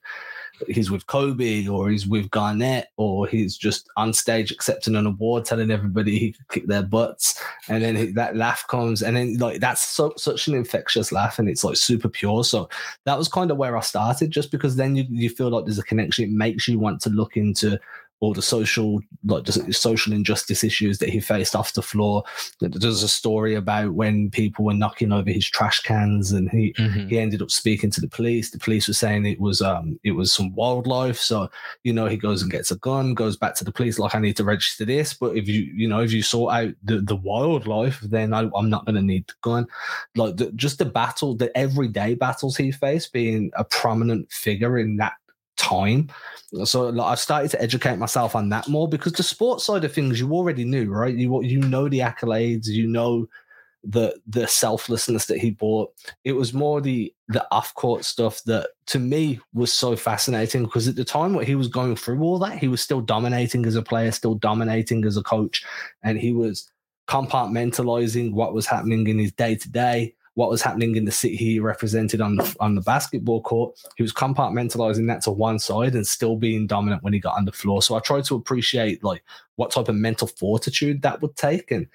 he's 0.68 0.90
with 0.90 1.08
Kobe 1.08 1.68
or 1.68 1.90
he's 1.90 2.08
with 2.08 2.30
Garnett 2.32 2.90
or 2.98 3.28
he's 3.28 3.58
just 3.58 3.90
on 3.98 4.14
stage 4.14 4.52
accepting 4.52 4.96
an 4.96 5.06
award, 5.06 5.46
telling 5.46 5.72
everybody 5.72 6.18
he 6.18 6.32
could 6.32 6.48
kick 6.50 6.68
their 6.68 6.84
butts, 6.84 7.42
and 7.70 7.84
then 7.84 8.14
that 8.14 8.36
laugh 8.36 8.66
comes, 8.68 9.02
and 9.02 9.16
then 9.16 9.38
like 9.38 9.60
that's 9.60 9.84
so 9.84 10.14
such 10.18 10.48
an 10.48 10.56
infectious 10.56 11.12
laugh, 11.12 11.40
and 11.40 11.50
it's 11.50 11.64
like 11.64 11.78
super 11.78 12.10
pure. 12.10 12.44
So 12.44 12.70
that 13.06 13.18
was 13.18 13.28
kind 13.28 13.52
of 13.52 13.58
where 13.58 13.78
I 13.78 13.82
started, 13.82 14.32
just 14.32 14.52
because 14.52 14.76
then 14.76 14.96
you 14.96 15.06
you 15.10 15.30
feel 15.30 15.50
like 15.50 15.66
there's 15.66 15.80
a 15.80 15.84
connection. 15.84 16.26
It 16.26 16.32
makes 16.32 16.68
you 16.68 16.80
want 16.80 17.02
to 17.02 17.10
look 17.10 17.38
into 17.38 17.80
all 18.20 18.34
the 18.34 18.42
social 18.42 19.00
like 19.26 19.44
just 19.44 19.74
social 19.74 20.12
injustice 20.12 20.64
issues 20.64 20.98
that 20.98 21.10
he 21.10 21.20
faced 21.20 21.56
off 21.56 21.74
the 21.74 21.82
floor. 21.82 22.24
There's 22.60 23.04
a 23.04 23.08
story 23.08 23.54
about 23.54 23.94
when 23.94 24.32
people 24.32 24.66
were 24.66 24.74
knocking 24.74 25.12
over 25.12 25.30
his 25.30 25.48
trash 25.48 25.82
cans, 25.82 26.32
and 26.32 26.50
he 26.50 26.74
mm-hmm. 26.74 27.08
he 27.08 27.20
ended 27.20 27.42
up 27.42 27.52
speaking 27.52 27.92
to 27.92 28.02
the 28.02 28.08
police. 28.08 28.50
The 28.50 28.60
police 28.60 28.88
were 28.88 28.94
saying 28.96 29.26
it 29.26 29.40
was 29.40 29.62
um 29.62 30.00
it 30.04 30.12
was 30.12 30.34
some 30.34 30.54
wildlife. 30.56 31.20
So 31.20 31.50
you 31.84 31.94
know 31.94 32.08
he 32.08 32.18
goes 32.18 32.42
and 32.42 32.52
gets 32.52 32.72
a 32.72 32.78
gun, 32.78 33.14
goes 33.14 33.38
back 33.38 33.54
to 33.56 33.64
the 33.64 33.72
police 33.72 34.00
like 34.00 34.16
I 34.16 34.20
need 34.20 34.38
to 34.38 34.44
register 34.44 34.86
this. 34.86 35.14
But 35.14 35.38
if 35.38 35.48
you 35.48 35.62
you 35.76 35.88
know 35.88 36.00
if 36.00 36.12
you 36.12 36.24
sort 36.24 36.56
out 36.56 36.74
the 36.84 37.02
the 37.02 37.16
wildlife, 37.16 38.00
then 38.02 38.34
I, 38.34 38.50
am 38.56 38.70
not 38.70 38.86
going 38.86 38.96
to 38.96 39.02
need 39.02 39.28
the 39.28 39.34
gun. 39.42 39.68
Like 40.16 40.38
the, 40.38 40.52
just 40.54 40.80
the 40.80 40.86
battle, 40.86 41.36
the 41.36 41.56
everyday 41.56 42.16
battles 42.16 42.58
he 42.58 42.72
faced, 42.72 43.14
being 43.14 43.52
a 43.56 43.64
prominent 43.64 44.32
figure 44.32 44.80
in 44.80 44.98
that 44.98 45.14
time. 45.58 46.10
So 46.64 46.90
like, 46.90 47.08
I've 47.08 47.20
started 47.20 47.52
to 47.52 47.62
educate 47.62 47.98
myself 47.98 48.36
on 48.36 48.50
that 48.50 48.68
more 48.68 48.88
because 48.88 49.14
the 49.14 49.24
sports 49.24 49.66
side 49.66 49.84
of 49.84 49.94
things 49.94 50.20
you 50.20 50.32
already 50.32 50.64
knew, 50.64 50.90
right? 50.90 51.14
You 51.14 51.44
you 51.44 51.60
know 51.60 51.90
the 51.90 52.00
accolades, 52.00 52.68
you 52.68 52.88
know 52.88 53.28
the 53.84 54.20
the 54.28 54.48
selflessness 54.48 55.26
that 55.26 55.40
he 55.40 55.52
brought. 55.52 55.92
It 56.24 56.34
was 56.34 56.54
more 56.54 56.82
the 56.82 57.14
the 57.28 57.46
off 57.52 57.74
court 57.74 58.06
stuff 58.06 58.42
that 58.46 58.70
to 58.88 59.00
me 59.00 59.40
was 59.54 59.74
so 59.74 59.96
fascinating 59.96 60.64
because 60.64 60.88
at 60.88 60.96
the 60.96 61.06
time 61.06 61.34
what 61.34 61.48
he 61.48 61.56
was 61.56 61.68
going 61.68 61.96
through 61.96 62.22
all 62.22 62.40
that, 62.40 62.58
he 62.58 62.68
was 62.68 62.82
still 62.82 63.02
dominating 63.02 63.66
as 63.66 63.76
a 63.76 63.82
player, 63.82 64.12
still 64.12 64.36
dominating 64.36 65.06
as 65.06 65.18
a 65.18 65.24
coach, 65.24 65.64
and 66.04 66.18
he 66.18 66.34
was 66.34 66.72
compartmentalizing 67.08 68.34
what 68.34 68.54
was 68.54 68.66
happening 68.66 69.08
in 69.08 69.18
his 69.18 69.32
day 69.32 69.56
to 69.56 69.70
day 69.70 70.14
what 70.38 70.52
was 70.52 70.62
happening 70.62 70.96
in 70.96 71.06
the 71.06 71.12
city 71.12 71.36
he 71.36 71.60
represented 71.60 72.22
on 72.22 72.36
the 72.36 72.56
on 72.60 72.76
the 72.76 72.82
basketball 72.82 73.42
court. 73.42 73.76
He 73.96 74.04
was 74.04 74.14
compartmentalizing 74.14 75.08
that 75.08 75.24
to 75.24 75.32
one 75.32 75.58
side 75.58 75.96
and 75.96 76.06
still 76.06 76.36
being 76.36 76.68
dominant 76.68 77.02
when 77.02 77.12
he 77.12 77.20
got 77.20 77.38
on 77.38 77.46
the 77.46 77.52
floor. 77.52 77.82
So 77.82 77.96
I 77.96 78.02
tried 78.02 78.26
to 78.26 78.36
appreciate 78.36 79.04
like 79.04 79.24
what 79.56 79.72
type 79.72 79.90
of 79.90 79.96
mental 79.96 80.28
fortitude 80.28 81.02
that 81.02 81.24
would 81.24 81.36
take 81.36 81.72
and 81.72 81.88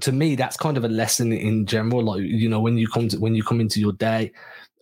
to 0.00 0.10
me 0.10 0.34
that's 0.34 0.56
kind 0.56 0.76
of 0.76 0.84
a 0.84 0.88
lesson 0.88 1.32
in 1.32 1.66
general 1.66 2.02
like 2.02 2.22
you 2.22 2.48
know 2.48 2.60
when 2.60 2.76
you 2.76 2.88
come 2.88 3.08
to 3.08 3.18
when 3.18 3.34
you 3.34 3.42
come 3.42 3.60
into 3.60 3.80
your 3.80 3.92
day 3.92 4.30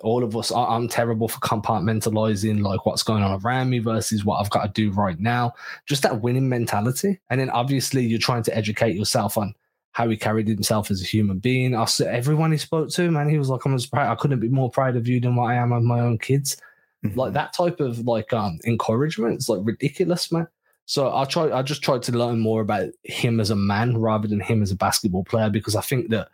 all 0.03 0.23
of 0.23 0.37
us 0.37 0.53
i'm 0.55 0.87
terrible 0.87 1.29
for 1.29 1.41
compartmentalizing 1.41 2.63
like 2.63 2.85
what's 2.85 3.03
going 3.03 3.23
on 3.23 3.41
around 3.43 3.71
me 3.71 3.79
versus 3.79 4.23
what 4.23 4.37
i've 4.37 4.51
got 4.51 4.63
to 4.63 4.69
do 4.83 4.93
right 4.93 5.19
now 5.19 5.51
just 5.87 6.03
that 6.03 6.21
winning 6.21 6.47
mentality 6.47 7.19
and 7.31 7.41
then 7.41 7.49
obviously 7.51 8.05
you're 8.05 8.19
trying 8.19 8.43
to 8.43 8.55
educate 8.55 8.95
yourself 8.95 9.39
on 9.39 9.55
how 9.99 10.09
he 10.09 10.17
carried 10.17 10.47
himself 10.47 10.93
as 10.93 11.03
a 11.03 11.05
human 11.05 11.41
being. 11.41 11.75
I 11.75 11.85
everyone 12.07 12.53
he 12.53 12.59
spoke 12.59 12.89
to, 12.91 13.11
man, 13.11 13.29
he 13.29 13.37
was 13.37 13.49
like, 13.49 13.65
I'm 13.65 13.75
as 13.75 13.85
proud. 13.85 14.13
I 14.13 14.15
couldn't 14.15 14.39
be 14.39 14.49
more 14.49 14.71
proud 14.71 14.95
of 14.95 15.09
you 15.09 15.19
than 15.19 15.35
what 15.35 15.51
I 15.51 15.57
am 15.57 15.73
of 15.73 15.83
my 15.83 15.99
own 15.99 16.19
kids. 16.19 16.57
Mm-hmm. 17.05 17.19
Like 17.19 17.33
that 17.33 17.53
type 17.53 17.81
of 17.81 17.99
like 18.07 18.33
um 18.33 18.61
encouragement 18.65 19.39
is 19.39 19.49
like 19.49 19.59
ridiculous, 19.65 20.31
man. 20.31 20.47
So 20.87 21.13
I 21.13 21.25
try 21.25 21.51
I 21.51 21.63
just 21.63 21.83
tried 21.83 22.05
to 22.05 22.17
learn 22.17 22.39
more 22.39 22.61
about 22.61 22.91
him 23.03 23.41
as 23.41 23.51
a 23.51 23.57
man 23.57 23.99
rather 23.99 24.29
than 24.29 24.39
him 24.39 24.63
as 24.63 24.71
a 24.71 24.77
basketball 24.77 25.25
player 25.25 25.51
because 25.51 25.75
I 25.75 25.81
think 25.81 26.11
that 26.11 26.29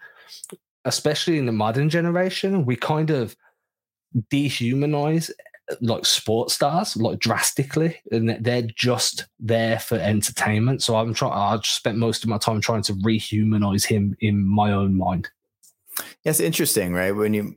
especially 0.84 1.38
in 1.38 1.46
the 1.46 1.52
modern 1.52 1.88
generation, 1.88 2.66
we 2.66 2.76
kind 2.76 3.08
of 3.08 3.34
dehumanize 4.30 5.30
like 5.80 6.04
sports 6.04 6.54
stars 6.54 6.96
like 6.96 7.18
drastically 7.18 7.96
and 8.10 8.36
they're 8.40 8.62
just 8.62 9.26
there 9.38 9.78
for 9.78 9.96
entertainment. 9.96 10.82
So 10.82 10.96
i'm 10.96 11.14
trying 11.14 11.32
i 11.32 11.56
just 11.56 11.76
spent 11.76 11.98
most 11.98 12.22
of 12.22 12.30
my 12.30 12.38
time 12.38 12.60
trying 12.60 12.82
to 12.82 12.92
rehumanize 12.94 13.86
him 13.86 14.16
in 14.20 14.44
my 14.46 14.72
own 14.72 14.96
mind. 14.96 15.28
Yeah, 16.24 16.34
interesting 16.40 16.92
right? 16.92 17.12
When 17.12 17.34
you 17.34 17.56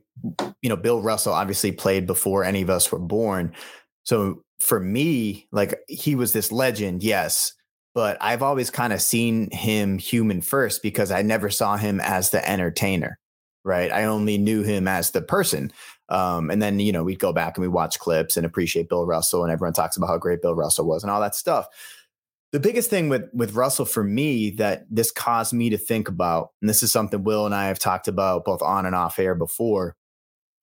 you 0.62 0.68
know 0.68 0.76
bill 0.76 1.00
russell 1.02 1.34
obviously 1.34 1.72
played 1.72 2.06
before 2.06 2.44
any 2.44 2.62
of 2.62 2.70
us 2.70 2.90
were 2.90 2.98
born. 2.98 3.54
So 4.04 4.42
for 4.60 4.80
me 4.80 5.46
like 5.52 5.78
he 5.86 6.16
was 6.16 6.32
this 6.32 6.50
legend 6.50 7.00
yes 7.00 7.52
but 7.94 8.18
i've 8.20 8.42
always 8.42 8.70
kind 8.70 8.92
of 8.92 9.00
seen 9.00 9.48
him 9.52 9.98
human 9.98 10.40
first 10.40 10.82
because 10.82 11.12
i 11.12 11.22
never 11.22 11.48
saw 11.48 11.76
him 11.76 12.00
as 12.00 12.30
the 12.30 12.50
entertainer 12.50 13.20
right? 13.68 13.92
I 13.92 14.04
only 14.04 14.38
knew 14.38 14.62
him 14.62 14.88
as 14.88 15.10
the 15.10 15.20
person 15.20 15.70
um, 16.08 16.50
and 16.50 16.62
then, 16.62 16.80
you 16.80 16.92
know, 16.92 17.04
we'd 17.04 17.18
go 17.18 17.32
back 17.32 17.56
and 17.56 17.62
we 17.62 17.68
watch 17.68 17.98
clips 17.98 18.36
and 18.36 18.46
appreciate 18.46 18.88
Bill 18.88 19.06
Russell 19.06 19.44
and 19.44 19.52
everyone 19.52 19.74
talks 19.74 19.96
about 19.96 20.08
how 20.08 20.18
great 20.18 20.42
Bill 20.42 20.54
Russell 20.54 20.86
was 20.86 21.02
and 21.02 21.10
all 21.10 21.20
that 21.20 21.34
stuff. 21.34 21.66
The 22.50 22.60
biggest 22.60 22.88
thing 22.88 23.10
with 23.10 23.24
with 23.34 23.54
Russell 23.54 23.84
for 23.84 24.02
me 24.02 24.50
that 24.52 24.86
this 24.90 25.10
caused 25.10 25.52
me 25.52 25.68
to 25.68 25.76
think 25.76 26.08
about, 26.08 26.52
and 26.62 26.68
this 26.68 26.82
is 26.82 26.90
something 26.90 27.22
Will 27.22 27.44
and 27.44 27.54
I 27.54 27.66
have 27.66 27.78
talked 27.78 28.08
about 28.08 28.46
both 28.46 28.62
on 28.62 28.86
and 28.86 28.94
off 28.94 29.18
air 29.18 29.34
before, 29.34 29.96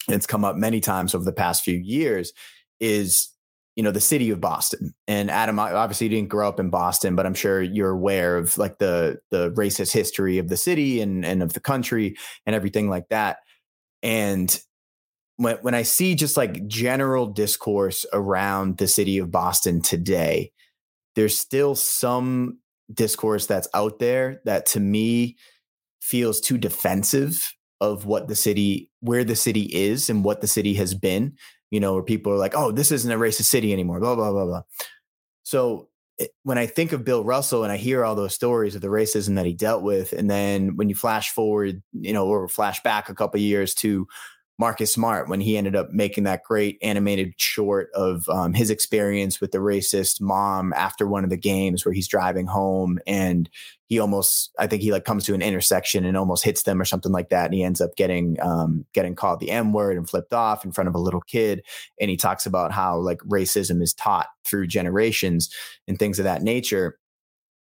and 0.08 0.16
it's 0.16 0.26
come 0.26 0.44
up 0.44 0.56
many 0.56 0.80
times 0.80 1.14
over 1.14 1.24
the 1.24 1.32
past 1.32 1.64
few 1.64 1.78
years, 1.78 2.34
is 2.80 3.30
you 3.76 3.84
know 3.84 3.92
the 3.92 4.02
city 4.02 4.32
of 4.32 4.42
Boston. 4.42 4.96
And 5.08 5.30
Adam 5.30 5.60
obviously 5.60 6.10
didn't 6.10 6.30
grow 6.30 6.48
up 6.48 6.60
in 6.60 6.72
Boston, 6.72 7.16
but 7.16 7.28
I'm 7.28 7.36
sure 7.36 7.62
you're 7.62 7.92
aware 7.92 8.38
of 8.38 8.58
like 8.58 8.80
the 8.80 9.20
the 9.30 9.52
racist 9.52 9.94
history 9.94 10.40
of 10.40 10.48
the 10.48 10.58
city 10.58 11.02
and 11.02 11.24
and 11.24 11.44
of 11.44 11.54
the 11.54 11.60
country 11.60 12.16
and 12.48 12.56
everything 12.56 12.90
like 12.90 13.10
that. 13.10 13.38
And 14.02 14.60
when 15.38 15.58
when 15.58 15.74
I 15.74 15.84
see 15.84 16.16
just 16.16 16.38
like 16.38 16.68
general 16.68 17.28
discourse 17.28 18.06
around 18.14 18.78
the 18.78 18.88
city 18.88 19.18
of 19.18 19.32
Boston 19.32 19.82
today, 19.82 20.52
there's 21.16 21.38
still 21.38 21.76
some 21.76 22.60
discourse 22.94 23.46
that's 23.48 23.68
out 23.74 24.00
there 24.00 24.42
that 24.46 24.66
to 24.68 24.80
me 24.80 25.38
feels 26.02 26.40
too 26.40 26.58
defensive 26.58 27.56
of 27.82 28.06
what 28.06 28.28
the 28.28 28.36
city, 28.36 28.90
where 29.02 29.24
the 29.24 29.36
city 29.36 29.64
is 29.64 30.10
and 30.10 30.24
what 30.24 30.42
the 30.42 30.48
city 30.48 30.74
has 30.76 30.94
been, 30.94 31.36
you 31.72 31.80
know, 31.80 31.94
where 31.94 32.04
people 32.04 32.32
are 32.32 32.38
like, 32.38 32.54
oh, 32.56 32.72
this 32.72 32.92
isn't 32.92 33.12
a 33.12 33.18
racist 33.18 33.46
city 33.46 33.74
anymore, 33.74 34.00
blah, 34.00 34.16
blah, 34.16 34.32
blah, 34.32 34.46
blah. 34.46 34.62
So 35.44 35.90
it, 36.18 36.32
when 36.44 36.58
I 36.58 36.68
think 36.68 36.94
of 36.94 37.04
Bill 37.04 37.24
Russell 37.24 37.64
and 37.64 37.72
I 37.72 37.78
hear 37.78 38.06
all 38.06 38.16
those 38.16 38.34
stories 38.34 38.76
of 38.76 38.82
the 38.82 38.88
racism 38.88 39.36
that 39.36 39.46
he 39.46 39.54
dealt 39.54 39.84
with, 39.84 40.14
and 40.14 40.30
then 40.30 40.78
when 40.78 40.90
you 40.90 40.96
flash 40.96 41.32
forward, 41.32 41.82
you 41.92 42.14
know, 42.14 42.28
or 42.28 42.48
flash 42.48 42.82
back 42.84 43.10
a 43.10 43.16
couple 43.16 43.40
years 43.40 43.74
to 43.76 44.08
Marcus 44.58 44.94
Smart 44.94 45.28
when 45.28 45.42
he 45.42 45.58
ended 45.58 45.76
up 45.76 45.92
making 45.92 46.24
that 46.24 46.44
great 46.44 46.78
animated 46.82 47.34
short 47.38 47.90
of 47.94 48.28
um, 48.30 48.54
his 48.54 48.70
experience 48.70 49.42
with 49.42 49.52
the 49.52 49.58
racist 49.58 50.22
mom 50.22 50.72
after 50.74 51.06
one 51.08 51.26
of 51.26 51.30
the 51.30 51.38
games 51.38 51.84
where 51.84 51.94
he's 51.94 52.08
driving 52.08 52.48
home 52.48 52.98
and 53.06 53.50
he 53.88 54.00
almost 54.00 54.52
I 54.58 54.68
think 54.68 54.82
he 54.82 54.94
like 54.94 55.04
comes 55.04 55.26
to 55.26 55.34
an 55.34 55.42
intersection 55.42 56.06
and 56.06 56.16
almost 56.16 56.46
hits 56.46 56.64
them 56.64 56.80
or 56.80 56.86
something 56.86 57.12
like 57.12 57.30
that 57.30 57.46
and 57.46 57.54
he 57.54 57.64
ends 57.64 57.82
up 57.82 57.96
getting 57.98 58.40
um, 58.42 58.86
getting 58.94 59.14
called 59.14 59.42
the 59.42 59.52
M 59.52 59.74
word 59.74 59.98
and 59.98 60.10
flipped 60.10 60.34
off 60.34 60.64
in 60.64 60.72
front 60.72 60.88
of 60.88 60.96
a 60.96 61.00
little 61.00 61.22
kid 61.22 61.62
and 62.00 62.10
he 62.10 62.16
talks 62.16 62.46
about 62.46 62.72
how 62.72 62.98
like 62.98 63.20
racism 63.20 63.82
is 63.82 63.94
taught 63.94 64.28
through 64.46 64.68
generations 64.68 65.54
and 65.88 66.00
things 66.00 66.18
of 66.18 66.24
that 66.24 66.44
nature. 66.44 66.98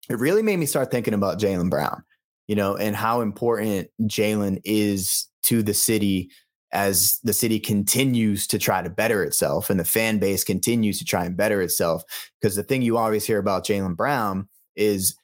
It 0.09 0.19
really 0.19 0.43
made 0.43 0.57
me 0.57 0.65
start 0.65 0.91
thinking 0.91 1.13
about 1.13 1.39
Jaylen 1.39 1.69
Brown, 1.69 2.03
you 2.47 2.55
know, 2.55 2.77
and 2.77 2.95
how 2.95 3.21
important 3.21 3.89
Jaylen 4.03 4.61
is 4.63 5.27
to 5.43 5.61
the 5.61 5.73
city 5.73 6.29
as 6.75 7.19
the 7.23 7.31
city 7.31 7.57
continues 7.57 8.45
to 8.47 8.59
try 8.59 8.81
to 8.81 8.89
better 8.89 9.23
itself 9.23 9.69
and 9.69 9.79
the 9.79 9.85
fan 9.85 10.19
base 10.19 10.43
continues 10.43 10.99
to 10.99 11.05
try 11.05 11.23
and 11.23 11.37
better 11.37 11.61
itself. 11.61 12.03
Because 12.39 12.57
the 12.57 12.63
thing 12.63 12.81
you 12.81 12.97
always 12.97 13.25
hear 13.25 13.39
about 13.39 13.65
Jaylen 13.65 13.95
Brown 13.95 14.49
is 14.75 15.15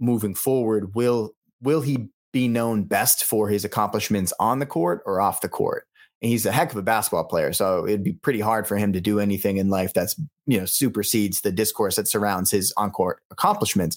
moving 0.00 0.34
forward, 0.34 0.96
will 0.96 1.30
will 1.62 1.80
he 1.80 2.08
be 2.32 2.48
known 2.48 2.82
best 2.82 3.24
for 3.24 3.48
his 3.48 3.64
accomplishments 3.64 4.32
on 4.40 4.58
the 4.58 4.66
court 4.66 5.02
or 5.06 5.20
off 5.20 5.40
the 5.40 5.48
court? 5.48 5.86
And 6.20 6.30
he's 6.30 6.44
a 6.44 6.50
heck 6.50 6.72
of 6.72 6.76
a 6.76 6.82
basketball 6.82 7.24
player, 7.24 7.52
so 7.52 7.86
it'd 7.86 8.02
be 8.02 8.14
pretty 8.14 8.40
hard 8.40 8.66
for 8.66 8.76
him 8.76 8.92
to 8.92 9.00
do 9.00 9.20
anything 9.20 9.58
in 9.58 9.70
life 9.70 9.94
that's 9.94 10.20
you 10.46 10.58
know 10.58 10.66
supersedes 10.66 11.42
the 11.42 11.52
discourse 11.52 11.94
that 11.96 12.08
surrounds 12.08 12.50
his 12.50 12.72
on 12.76 12.90
court 12.90 13.22
accomplishments. 13.30 13.96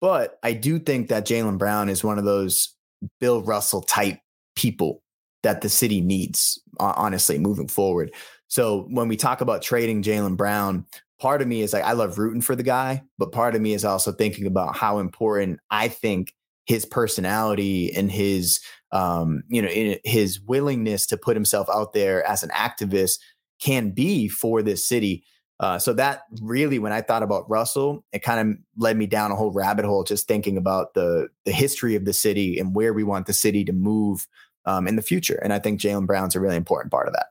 But 0.00 0.38
I 0.44 0.52
do 0.52 0.78
think 0.78 1.08
that 1.08 1.26
Jaylen 1.26 1.58
Brown 1.58 1.88
is 1.88 2.04
one 2.04 2.18
of 2.18 2.24
those 2.24 2.76
Bill 3.18 3.42
Russell 3.42 3.82
type 3.82 4.20
people 4.54 5.02
that 5.42 5.60
the 5.60 5.68
city 5.68 6.00
needs, 6.00 6.60
honestly, 6.78 7.38
moving 7.38 7.68
forward. 7.68 8.12
So 8.48 8.86
when 8.90 9.08
we 9.08 9.16
talk 9.16 9.40
about 9.40 9.62
trading 9.62 10.02
Jaylen 10.02 10.36
Brown, 10.36 10.86
part 11.20 11.42
of 11.42 11.48
me 11.48 11.62
is 11.62 11.72
like, 11.72 11.84
I 11.84 11.92
love 11.92 12.18
rooting 12.18 12.42
for 12.42 12.54
the 12.54 12.62
guy, 12.62 13.02
but 13.18 13.32
part 13.32 13.54
of 13.54 13.60
me 13.60 13.74
is 13.74 13.84
also 13.84 14.12
thinking 14.12 14.46
about 14.46 14.76
how 14.76 14.98
important 14.98 15.60
I 15.70 15.88
think 15.88 16.34
his 16.66 16.84
personality 16.84 17.92
and 17.94 18.10
his, 18.10 18.60
um, 18.92 19.42
you 19.48 19.62
know, 19.62 19.96
his 20.04 20.40
willingness 20.40 21.06
to 21.06 21.16
put 21.16 21.36
himself 21.36 21.68
out 21.72 21.92
there 21.92 22.26
as 22.28 22.42
an 22.42 22.50
activist 22.50 23.18
can 23.60 23.90
be 23.90 24.28
for 24.28 24.62
this 24.62 24.84
city. 24.84 25.24
Uh, 25.60 25.78
so 25.78 25.92
that 25.92 26.22
really, 26.40 26.80
when 26.80 26.92
I 26.92 27.00
thought 27.00 27.22
about 27.22 27.48
Russell, 27.48 28.04
it 28.12 28.22
kind 28.22 28.40
of 28.40 28.56
led 28.76 28.96
me 28.96 29.06
down 29.06 29.30
a 29.30 29.36
whole 29.36 29.52
rabbit 29.52 29.84
hole, 29.84 30.02
just 30.02 30.26
thinking 30.26 30.56
about 30.56 30.94
the 30.94 31.28
the 31.44 31.52
history 31.52 31.94
of 31.94 32.04
the 32.04 32.12
city 32.12 32.58
and 32.58 32.74
where 32.74 32.92
we 32.92 33.04
want 33.04 33.26
the 33.26 33.32
city 33.32 33.64
to 33.64 33.72
move 33.72 34.26
um, 34.64 34.86
in 34.86 34.96
the 34.96 35.02
future. 35.02 35.38
And 35.42 35.52
I 35.52 35.58
think 35.58 35.80
Jaylen 35.80 36.06
Brown's 36.06 36.34
a 36.34 36.40
really 36.40 36.56
important 36.56 36.90
part 36.90 37.08
of 37.08 37.14
that. 37.14 37.26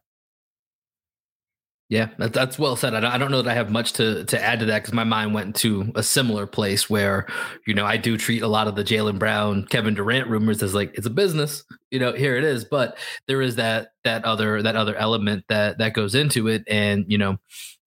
Yeah, 1.92 2.08
that, 2.20 2.32
that's 2.32 2.58
well 2.58 2.78
said. 2.78 2.94
I 2.94 3.18
don't, 3.18 3.32
know 3.32 3.42
that 3.42 3.52
I 3.52 3.54
have 3.54 3.70
much 3.70 3.92
to 3.94 4.24
to 4.24 4.42
add 4.42 4.62
to 4.62 4.66
that 4.68 4.82
because 4.82 4.94
my 4.94 5.04
mind 5.04 5.34
went 5.34 5.58
to 5.58 5.92
a 5.94 6.02
similar 6.02 6.48
place 6.48 6.90
where, 6.90 7.28
you 7.68 7.74
know, 7.74 7.86
I 7.86 7.98
do 7.98 8.18
treat 8.18 8.44
a 8.44 8.48
lot 8.48 8.70
of 8.70 8.76
the 8.76 8.84
Jaylen 8.86 9.20
Brown, 9.20 9.66
Kevin 9.66 9.94
Durant 9.94 10.30
rumors 10.30 10.64
as 10.64 10.74
like 10.74 10.94
it's 10.94 11.06
a 11.06 11.10
business. 11.10 11.66
You 11.90 12.00
know, 12.00 12.14
here 12.14 12.38
it 12.38 12.46
is, 12.46 12.64
but 12.64 12.98
there 13.28 13.42
is 13.42 13.58
that 13.58 13.90
that 14.06 14.24
other 14.24 14.64
that 14.64 14.78
other 14.78 14.96
element 14.96 15.44
that 15.50 15.80
that 15.80 15.94
goes 15.94 16.16
into 16.16 16.48
it, 16.48 16.64
and 16.66 17.04
you 17.10 17.18
know, 17.18 17.36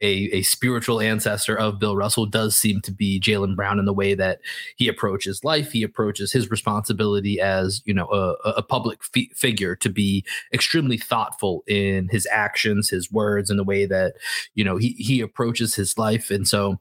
a, 0.02 0.28
a 0.32 0.42
spiritual 0.42 1.00
ancestor 1.00 1.56
of 1.56 1.78
Bill 1.78 1.96
Russell 1.96 2.26
does 2.26 2.56
seem 2.56 2.80
to 2.82 2.92
be 2.92 3.20
Jaylen 3.20 3.54
Brown 3.56 3.78
in 3.78 3.84
the 3.84 3.92
way 3.92 4.14
that 4.14 4.40
he 4.76 4.88
approaches 4.88 5.44
life. 5.44 5.72
He 5.72 5.82
approaches 5.82 6.32
his 6.32 6.50
responsibility 6.50 7.40
as 7.40 7.80
you 7.84 7.94
know 7.94 8.08
a, 8.08 8.50
a 8.50 8.62
public 8.62 9.02
fi- 9.04 9.30
figure 9.34 9.76
to 9.76 9.88
be 9.88 10.24
extremely 10.52 10.98
thoughtful 10.98 11.62
in 11.66 12.08
his 12.10 12.26
actions, 12.30 12.90
his 12.90 13.10
words, 13.10 13.48
and 13.48 13.58
the 13.58 13.64
way 13.64 13.86
that 13.86 14.14
you 14.54 14.64
know 14.64 14.76
he 14.76 14.90
he 14.98 15.20
approaches 15.20 15.74
his 15.74 15.96
life. 15.96 16.30
And 16.30 16.46
so, 16.46 16.80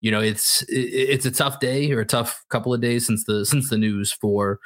you 0.00 0.10
know, 0.10 0.20
it's 0.20 0.62
it, 0.64 0.76
it's 0.76 1.26
a 1.26 1.30
tough 1.30 1.60
day 1.60 1.90
or 1.90 2.00
a 2.00 2.06
tough 2.06 2.44
couple 2.50 2.74
of 2.74 2.80
days 2.80 3.06
since 3.06 3.24
the 3.24 3.46
since 3.46 3.70
the 3.70 3.78
news 3.78 4.12
for 4.12 4.60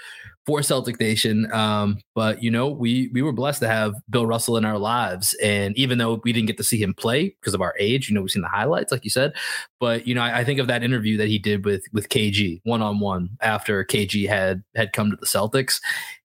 for 0.47 0.63
Celtic 0.63 0.99
Nation. 0.99 1.51
Um, 1.53 1.99
but 2.15 2.43
you 2.43 2.51
know, 2.51 2.69
we 2.69 3.11
we 3.13 3.23
were 3.23 3.33
blessed 3.33 3.61
to 3.61 3.69
have 3.69 3.95
Bill 4.11 4.27
Russell 4.27 4.57
in 4.57 4.65
our 4.65 4.79
lives, 4.79 5.35
and 5.43 5.77
even 5.77 5.99
though 5.99 6.21
we 6.25 6.33
didn't 6.33 6.47
get 6.47 6.57
to 6.59 6.65
see 6.65 6.83
him 6.83 6.95
play 6.95 7.35
because 7.41 7.55
of 7.55 7.61
our 7.61 7.75
age, 7.79 8.09
you 8.09 8.15
know, 8.15 8.23
we've 8.23 8.31
seen 8.31 8.43
the 8.43 8.49
highlights, 8.49 8.93
like 8.93 9.05
you 9.05 9.11
said. 9.11 9.33
But 9.81 10.07
you 10.07 10.15
know, 10.15 10.23
I, 10.23 10.41
I 10.41 10.45
think 10.45 10.61
of 10.61 10.67
that 10.67 10.83
interview 10.83 11.17
that 11.19 11.29
he 11.29 11.39
did 11.39 11.65
with 11.65 11.85
with 11.93 12.09
KG 12.09 12.61
one 12.65 12.83
on 12.83 13.01
one 13.01 13.31
after 13.41 13.85
KG 13.85 14.29
had 14.29 14.63
had 14.75 14.93
come 14.93 15.11
to 15.11 15.17
the 15.17 15.27
Celtics, 15.27 15.81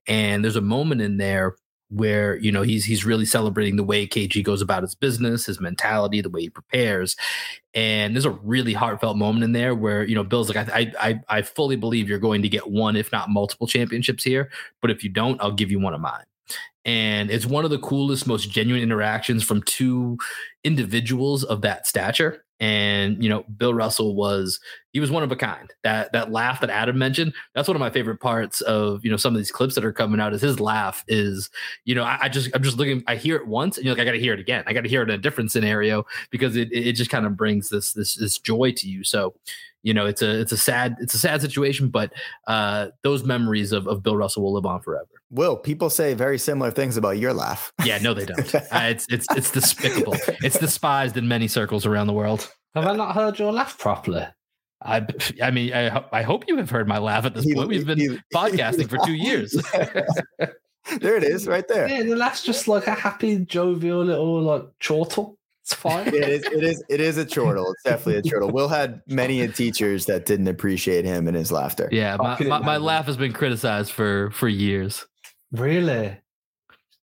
and 0.08 0.44
there's 0.44 0.56
a 0.56 0.62
moment 0.62 1.02
in 1.02 1.18
there 1.18 1.56
where 1.90 2.38
you 2.38 2.52
know 2.52 2.64
he's 2.64 2.86
he's 2.86 3.06
really 3.06 3.26
celebrating 3.26 3.76
the 3.76 3.84
way 3.84 4.08
KG 4.08 4.44
goes 4.44 4.62
about 4.62 4.84
his 4.84 4.96
business, 4.96 5.46
his 5.46 5.62
mentality, 5.62 6.22
the 6.22 6.30
way 6.30 6.42
he 6.42 6.50
prepares, 6.50 7.16
and 7.74 8.16
there's 8.16 8.26
a 8.26 8.32
really 8.32 8.74
heartfelt 8.74 9.18
moment 9.18 9.44
in 9.44 9.52
there 9.52 9.76
where 9.76 10.04
you 10.04 10.16
know 10.16 10.24
Bill's 10.24 10.54
like, 10.54 10.70
I 10.70 10.92
I 11.00 11.22
I 11.30 11.42
fully 11.42 11.76
believe 11.76 12.10
you're 12.10 12.20
going 12.20 12.42
to 12.42 12.50
get 12.50 12.70
one, 12.70 12.96
if 12.96 13.12
not 13.12 13.30
multiple 13.30 13.68
championships 13.68 14.24
here, 14.24 14.50
but 14.82 14.92
if 14.92 15.04
you 15.04 15.10
don't, 15.10 15.42
I'll 15.42 15.52
give 15.52 15.72
you 15.72 15.80
one 15.80 15.94
of 15.94 16.02
mine. 16.02 16.26
And 16.86 17.30
it's 17.30 17.46
one 17.46 17.66
of 17.66 17.72
the 17.72 17.80
coolest, 17.80 18.28
most 18.28 18.50
genuine 18.50 18.82
interactions 18.82 19.44
from 19.44 19.62
two 19.64 20.18
individuals 20.64 21.44
of 21.44 21.62
that 21.62 21.86
stature. 21.86 22.46
And 22.60 23.24
you 23.24 23.30
know, 23.30 23.44
Bill 23.58 23.74
Russell 23.74 24.16
was 24.16 24.60
he 24.92 25.00
was 25.00 25.12
one 25.12 25.22
of 25.22 25.32
a 25.32 25.36
kind. 25.36 25.72
That 25.84 26.12
that 26.14 26.32
laugh 26.32 26.60
that 26.62 26.72
Adam 26.72 26.98
mentioned, 26.98 27.34
that's 27.54 27.68
one 27.68 27.76
of 27.76 27.80
my 27.80 27.92
favorite 27.92 28.20
parts 28.20 28.62
of 28.62 29.06
you 29.06 29.12
know 29.12 29.18
some 29.18 29.36
of 29.36 29.38
these 29.38 29.52
clips 29.52 29.76
that 29.76 29.86
are 29.86 29.94
coming 29.94 30.20
out. 30.20 30.34
Is 30.34 30.42
his 30.42 30.60
laugh 30.60 31.04
is 31.08 31.52
you 31.86 31.94
know 31.94 32.04
I, 32.04 32.18
I 32.24 32.30
just 32.30 32.50
I'm 32.56 32.64
just 32.64 32.78
looking. 32.78 33.04
I 33.06 33.16
hear 33.16 33.36
it 33.36 33.48
once, 33.48 33.78
and 33.78 33.86
you're 33.86 33.94
like 33.94 34.02
I 34.02 34.06
got 34.06 34.14
to 34.14 34.20
hear 34.20 34.34
it 34.34 34.40
again. 34.40 34.64
I 34.66 34.74
got 34.74 34.82
to 34.82 34.90
hear 34.90 35.04
it 35.04 35.10
in 35.10 35.16
a 35.16 35.20
different 35.20 35.52
scenario 35.52 36.06
because 36.32 36.56
it 36.56 36.70
it 36.72 36.94
just 36.94 37.12
kind 37.12 37.28
of 37.28 37.38
brings 37.38 37.70
this 37.70 37.94
this 37.94 38.16
this 38.16 38.40
joy 38.40 38.72
to 38.72 38.90
you. 38.90 39.04
So 39.04 39.36
you 39.84 39.94
know 39.94 40.08
it's 40.08 40.24
a 40.24 40.40
it's 40.40 40.52
a 40.52 40.58
sad 40.58 40.96
it's 41.00 41.14
a 41.14 41.20
sad 41.20 41.42
situation, 41.42 41.90
but 41.90 42.12
uh, 42.48 42.88
those 43.04 43.24
memories 43.24 43.72
of 43.72 43.88
of 43.88 44.02
Bill 44.02 44.18
Russell 44.18 44.42
will 44.42 44.54
live 44.54 44.66
on 44.66 44.82
forever. 44.82 45.17
Will 45.30 45.58
people 45.58 45.90
say 45.90 46.14
very 46.14 46.38
similar 46.38 46.72
things 46.72 46.96
about 46.96 47.18
your 47.18 47.34
laugh? 47.34 47.74
Yeah, 47.84 47.98
no, 47.98 48.14
they 48.14 48.26
don't. 48.26 48.56
uh, 48.56 48.62
it's 48.72 49.06
it's 49.10 49.28
it's 49.36 49.52
despicable. 49.52 50.16
It's 50.42 50.58
despised 50.58 51.18
in 51.18 51.28
many 51.28 51.48
circles 51.48 51.86
around 51.86 52.08
the 52.08 52.14
world. 52.14 52.50
Have 52.76 52.88
I 52.88 52.96
not 52.96 53.14
heard 53.14 53.38
your 53.38 53.52
laugh 53.52 53.78
properly? 53.78 54.26
I, 54.82 55.06
I 55.42 55.52
mean, 55.52 55.74
I, 55.74 56.04
I 56.12 56.22
hope 56.22 56.46
you 56.48 56.58
have 56.58 56.70
heard 56.70 56.88
my 56.88 57.00
laugh 57.00 57.26
at 57.26 57.34
this 57.34 57.46
he, 57.46 57.56
point. 57.56 57.70
We've 57.70 57.86
been 57.86 58.00
he, 58.00 58.20
podcasting 58.34 58.90
for 58.90 58.98
two 59.06 59.14
years. 59.16 59.52
there 61.00 61.18
it 61.18 61.24
is, 61.24 61.48
right 61.48 61.68
there. 61.68 61.88
Yeah, 61.90 62.04
the 62.04 62.16
laugh's 62.16 62.44
just 62.44 62.68
like 62.68 62.88
a 62.88 62.94
happy, 62.94 63.40
jovial 63.40 64.04
little 64.06 64.42
like 64.42 64.64
chortle. 64.80 65.38
It's 65.64 65.74
fine. 65.74 66.08
it 66.08 66.14
is. 66.14 66.44
It 66.46 66.64
is. 66.64 66.84
It 66.88 67.02
is 67.02 67.18
a 67.18 67.26
chortle. 67.26 67.70
It's 67.72 67.84
definitely 67.84 68.18
a 68.18 68.32
chortle. 68.32 68.52
Will 68.52 68.70
had 68.70 69.02
many 69.08 69.46
teachers 69.50 70.06
that 70.06 70.26
didn't 70.26 70.48
appreciate 70.48 71.04
him 71.04 71.28
and 71.28 71.36
his 71.36 71.52
laughter. 71.52 71.90
Yeah, 71.92 72.16
my, 72.16 72.40
my, 72.40 72.60
my 72.60 72.78
laugh 72.78 73.08
has 73.08 73.18
been 73.18 73.34
criticized 73.34 73.92
for 73.92 74.32
for 74.32 74.48
years. 74.48 75.06
Really? 75.52 76.18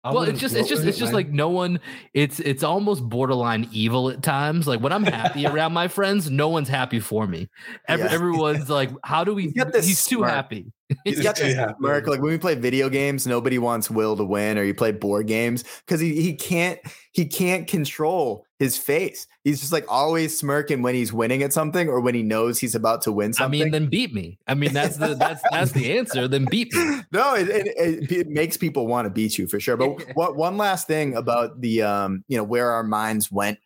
I 0.01 0.13
well, 0.13 0.23
it's 0.23 0.39
just 0.39 0.55
it's 0.55 0.69
just 0.69 0.85
it's 0.85 0.97
just 0.97 1.11
like 1.11 1.27
no 1.29 1.49
one. 1.49 1.81
It's 2.13 2.39
it's 2.39 2.63
almost 2.63 3.07
borderline 3.07 3.67
evil 3.73 4.09
at 4.09 4.23
times. 4.23 4.65
Like 4.65 4.79
when 4.79 4.93
I'm 4.93 5.03
happy 5.03 5.45
around 5.47 5.73
my 5.73 5.89
friends, 5.89 6.31
no 6.31 6.47
one's 6.47 6.69
happy 6.69 7.01
for 7.01 7.27
me. 7.27 7.49
Every, 7.87 8.05
yeah. 8.05 8.13
Everyone's 8.13 8.69
like, 8.69 8.91
"How 9.03 9.25
do 9.25 9.33
we?" 9.35 9.49
He's, 9.49 9.85
he's 9.85 10.05
too 10.05 10.23
happy. 10.23 10.71
He's 11.03 11.21
got 11.21 11.35
this 11.35 11.55
smirk. 11.77 12.07
Like 12.07 12.21
when 12.21 12.31
we 12.31 12.37
play 12.37 12.55
video 12.55 12.89
games, 12.89 13.27
nobody 13.27 13.59
wants 13.59 13.89
Will 13.89 14.17
to 14.17 14.23
win, 14.23 14.57
or 14.57 14.63
you 14.63 14.73
play 14.73 14.91
board 14.91 15.27
games 15.27 15.63
because 15.85 15.99
he 15.99 16.21
he 16.21 16.33
can't 16.33 16.79
he 17.11 17.25
can't 17.25 17.67
control 17.67 18.45
his 18.57 18.77
face. 18.77 19.27
He's 19.43 19.59
just 19.59 19.71
like 19.71 19.85
always 19.87 20.37
smirking 20.37 20.81
when 20.81 20.95
he's 20.95 21.13
winning 21.13 21.43
at 21.43 21.53
something 21.53 21.87
or 21.87 22.01
when 22.01 22.15
he 22.15 22.23
knows 22.23 22.59
he's 22.59 22.75
about 22.75 23.01
to 23.03 23.11
win 23.11 23.33
something. 23.33 23.61
I 23.61 23.65
mean, 23.65 23.71
then 23.71 23.87
beat 23.87 24.13
me. 24.13 24.39
I 24.47 24.55
mean, 24.55 24.73
that's 24.73 24.97
the 24.97 25.15
that's 25.15 25.41
that's 25.51 25.71
the 25.71 25.97
answer. 25.97 26.27
Then 26.27 26.45
beat 26.49 26.73
me. 26.73 27.01
No, 27.11 27.33
it, 27.33 27.47
it, 27.49 28.11
it 28.11 28.27
makes 28.27 28.55
people 28.55 28.85
want 28.85 29.05
to 29.05 29.09
beat 29.09 29.37
you 29.37 29.47
for 29.47 29.59
sure. 29.59 29.77
But 29.77 30.03
what 30.15 30.35
one 30.35 30.57
last 30.57 30.85
thing 30.85 31.15
about 31.15 31.59
the 31.61 31.81
um, 31.81 32.23
you 32.27 32.37
know, 32.37 32.43
where 32.43 32.71
our 32.71 32.83
minds 32.83 33.31
went 33.31 33.57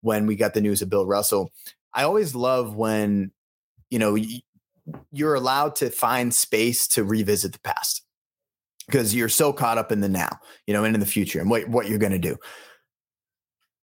when 0.00 0.26
we 0.26 0.36
got 0.36 0.54
the 0.54 0.60
news 0.60 0.82
of 0.82 0.90
Bill 0.90 1.06
Russell. 1.06 1.52
I 1.94 2.04
always 2.04 2.34
love 2.34 2.74
when 2.74 3.30
you 3.90 3.98
know 3.98 4.16
you're 5.12 5.34
allowed 5.34 5.76
to 5.76 5.90
find 5.90 6.34
space 6.34 6.88
to 6.88 7.04
revisit 7.04 7.52
the 7.52 7.60
past 7.60 8.02
because 8.86 9.14
you're 9.14 9.28
so 9.28 9.52
caught 9.52 9.78
up 9.78 9.92
in 9.92 10.00
the 10.00 10.08
now, 10.08 10.38
you 10.66 10.74
know, 10.74 10.84
and 10.84 10.94
in 10.94 11.00
the 11.00 11.06
future 11.06 11.40
and 11.40 11.50
what 11.50 11.68
what 11.68 11.88
you're 11.88 11.98
going 11.98 12.12
to 12.12 12.18
do. 12.18 12.36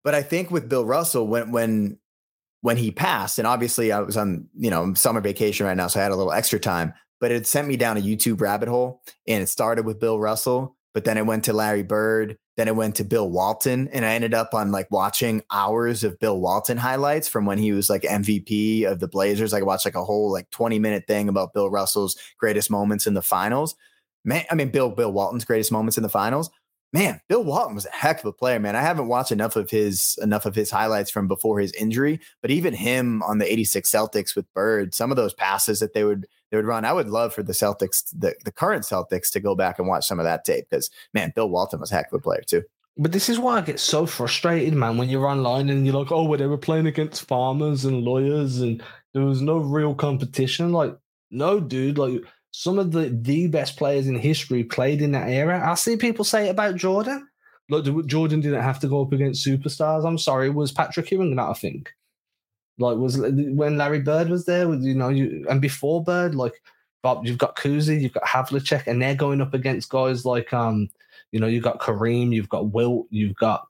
But 0.05 0.15
I 0.15 0.23
think 0.23 0.51
with 0.51 0.69
Bill 0.69 0.85
Russell, 0.85 1.27
when 1.27 1.53
when 1.53 1.99
when 2.61 2.77
he 2.77 2.91
passed, 2.91 3.39
and 3.39 3.47
obviously 3.47 3.93
I 3.93 4.01
was 4.01 4.17
on, 4.17 4.49
you 4.57 4.71
know, 4.71 4.93
summer 4.95 5.21
vacation 5.21 5.67
right 5.67 5.77
now, 5.77 5.87
so 5.87 6.01
I 6.01 6.03
had 6.03 6.13
a 6.13 6.17
little 6.17 6.33
extra 6.33 6.59
time, 6.59 6.93
but 7.21 7.31
it 7.31 7.47
sent 7.47 7.69
me 7.69 7.77
down 7.77 7.97
a 7.97 8.01
YouTube 8.01 8.41
rabbit 8.41 8.69
hole 8.69 9.03
and 9.27 9.43
it 9.43 9.49
started 9.49 9.87
with 9.87 10.01
Bill 10.01 10.19
Russell, 10.19 10.77
but 10.93 11.05
then 11.05 11.17
it 11.17 11.27
went 11.27 11.45
to 11.45 11.53
Larry 11.53 11.83
Bird, 11.85 12.37
then 12.59 12.67
it 12.67 12.75
went 12.75 12.97
to 12.97 13.05
Bill 13.05 13.31
Walton, 13.31 13.87
and 13.93 14.05
I 14.05 14.15
ended 14.15 14.35
up 14.35 14.53
on 14.53 14.73
like 14.73 14.91
watching 14.91 15.45
hours 15.49 16.03
of 16.03 16.19
Bill 16.19 16.41
Walton 16.41 16.77
highlights 16.77 17.29
from 17.29 17.47
when 17.47 17.57
he 17.57 17.71
was 17.71 17.89
like 17.89 18.03
MVP 18.03 18.85
of 18.85 18.99
the 18.99 19.07
Blazers. 19.07 19.55
I 19.55 19.63
watched 19.63 19.85
like 19.85 19.95
a 19.95 20.05
whole 20.05 20.33
like 20.33 20.51
20 20.51 20.81
minute 20.81 21.05
thing 21.07 21.29
about 21.29 21.55
Bill 21.55 21.71
Russell's 21.71 22.17
greatest 22.37 22.69
moments 22.69 23.07
in 23.07 23.15
the 23.15 23.23
finals. 23.23 23.77
Man, 24.25 24.45
I 24.51 24.57
mean 24.57 24.71
Bill 24.71 24.91
Bill 24.91 25.13
Walton's 25.13 25.45
greatest 25.45 25.71
moments 25.71 25.99
in 25.99 26.03
the 26.03 26.09
finals 26.09 26.51
man, 26.93 27.21
Bill 27.29 27.45
Walton 27.45 27.75
was 27.75 27.87
a 27.87 27.91
heck 27.91 28.21
of 28.21 28.27
a 28.27 28.33
player, 28.33 28.59
man. 28.59 28.77
I 28.77 28.81
haven't 28.81 29.09
watched 29.09 29.33
enough 29.33 29.57
of 29.57 29.71
his 29.71 30.19
enough 30.23 30.47
of 30.47 30.55
his 30.55 30.71
highlights 30.71 31.11
from 31.11 31.29
before 31.29 31.61
his 31.61 31.73
injury, 31.73 32.21
but 32.41 32.51
even 32.51 32.75
him 32.75 33.23
on 33.23 33.39
the 33.39 33.51
86 33.51 33.91
Celtics 33.91 34.35
with 34.35 34.53
Bird, 34.55 34.95
some 34.95 35.11
of 35.11 35.17
those 35.17 35.35
passes 35.35 35.81
that 35.81 35.95
they 35.95 36.05
would 36.05 36.27
they 36.51 36.57
would 36.57 36.67
run, 36.67 36.85
I 36.85 36.93
would 36.93 37.09
love 37.09 37.35
for 37.35 37.43
the 37.43 37.53
Celtics, 37.53 38.05
the, 38.19 38.35
the 38.45 38.53
current 38.53 38.85
Celtics 38.85 39.31
to 39.33 39.41
go 39.41 39.55
back 39.55 39.79
and 39.79 39.87
watch 39.87 40.07
some 40.07 40.19
of 40.19 40.25
that 40.25 40.45
tape 40.45 40.67
because 40.71 40.91
man, 41.13 41.33
Bill 41.35 41.49
Walton 41.49 41.81
was 41.81 41.93
a 41.93 41.97
heck 41.97 42.09
of 42.09 42.15
a 42.15 42.23
player 42.23 42.43
too. 42.47 42.63
But 43.01 43.13
this 43.13 43.29
is 43.29 43.39
why 43.39 43.59
I 43.59 43.61
get 43.61 43.79
so 43.79 44.07
frustrated, 44.07 44.75
man, 44.75 44.97
when 44.97 45.09
you're 45.09 45.27
online 45.27 45.69
and 45.69 45.87
you're 45.87 45.95
like, 45.95 46.11
oh, 46.11 46.25
well, 46.25 46.37
they 46.37 46.47
were 46.47 46.59
playing 46.59 46.89
against 46.89 47.29
farmers 47.29 47.85
and 47.85 48.03
lawyers 48.03 48.61
and 48.61 48.83
there 49.15 49.23
was 49.23 49.41
no 49.41 49.59
real 49.59 49.95
competition. 49.95 50.73
Like, 50.73 50.97
no, 51.31 51.61
dude, 51.61 51.97
like 51.97 52.25
some 52.51 52.79
of 52.79 52.93
the 52.93 53.17
the 53.23 53.49
best 53.49 53.77
players 53.77 54.07
in 54.07 54.17
history 54.17 54.65
played 54.65 55.03
in 55.03 55.13
that 55.13 55.29
era. 55.29 55.63
I 55.65 55.75
see 55.75 55.97
people 55.97 56.25
say 56.25 56.47
it 56.47 56.51
about 56.51 56.77
Jordan. 56.77 57.29
Look, 57.71 58.07
Jordan 58.07 58.41
didn't 58.41 58.63
have 58.63 58.81
to 58.81 58.89
go 58.89 59.03
up 59.03 59.13
against 59.13 59.47
superstars. 59.47 60.07
I'm 60.07 60.17
sorry, 60.19 60.49
was 60.49 60.73
Patrick 60.73 61.11
Ewing 61.11 61.37
that 61.37 61.51
I 61.51 61.53
think? 61.53 61.93
Like 62.79 62.97
was 62.97 63.19
when 63.19 63.77
Larry 63.77 64.01
Bird 64.01 64.31
was 64.31 64.47
there, 64.47 64.73
you 64.75 64.95
know, 64.95 65.09
you 65.09 65.45
and 65.51 65.61
before 65.61 66.03
Bird, 66.03 66.35
like 66.35 66.63
Bob, 67.03 67.27
you've 67.27 67.39
got 67.39 67.57
Cousy, 67.57 68.01
you've 68.01 68.13
got 68.13 68.25
Havlicek, 68.25 68.87
and 68.87 69.03
they're 69.03 69.15
going 69.15 69.41
up 69.41 69.53
against 69.53 69.91
guys 69.91 70.25
like 70.25 70.53
um, 70.53 70.89
you 71.33 71.41
know, 71.41 71.47
you've 71.47 71.65
got 71.65 71.81
Kareem, 71.81 72.35
you've 72.35 72.49
got 72.49 72.73
Wilt, 72.73 73.07
you've 73.11 73.37
got 73.37 73.67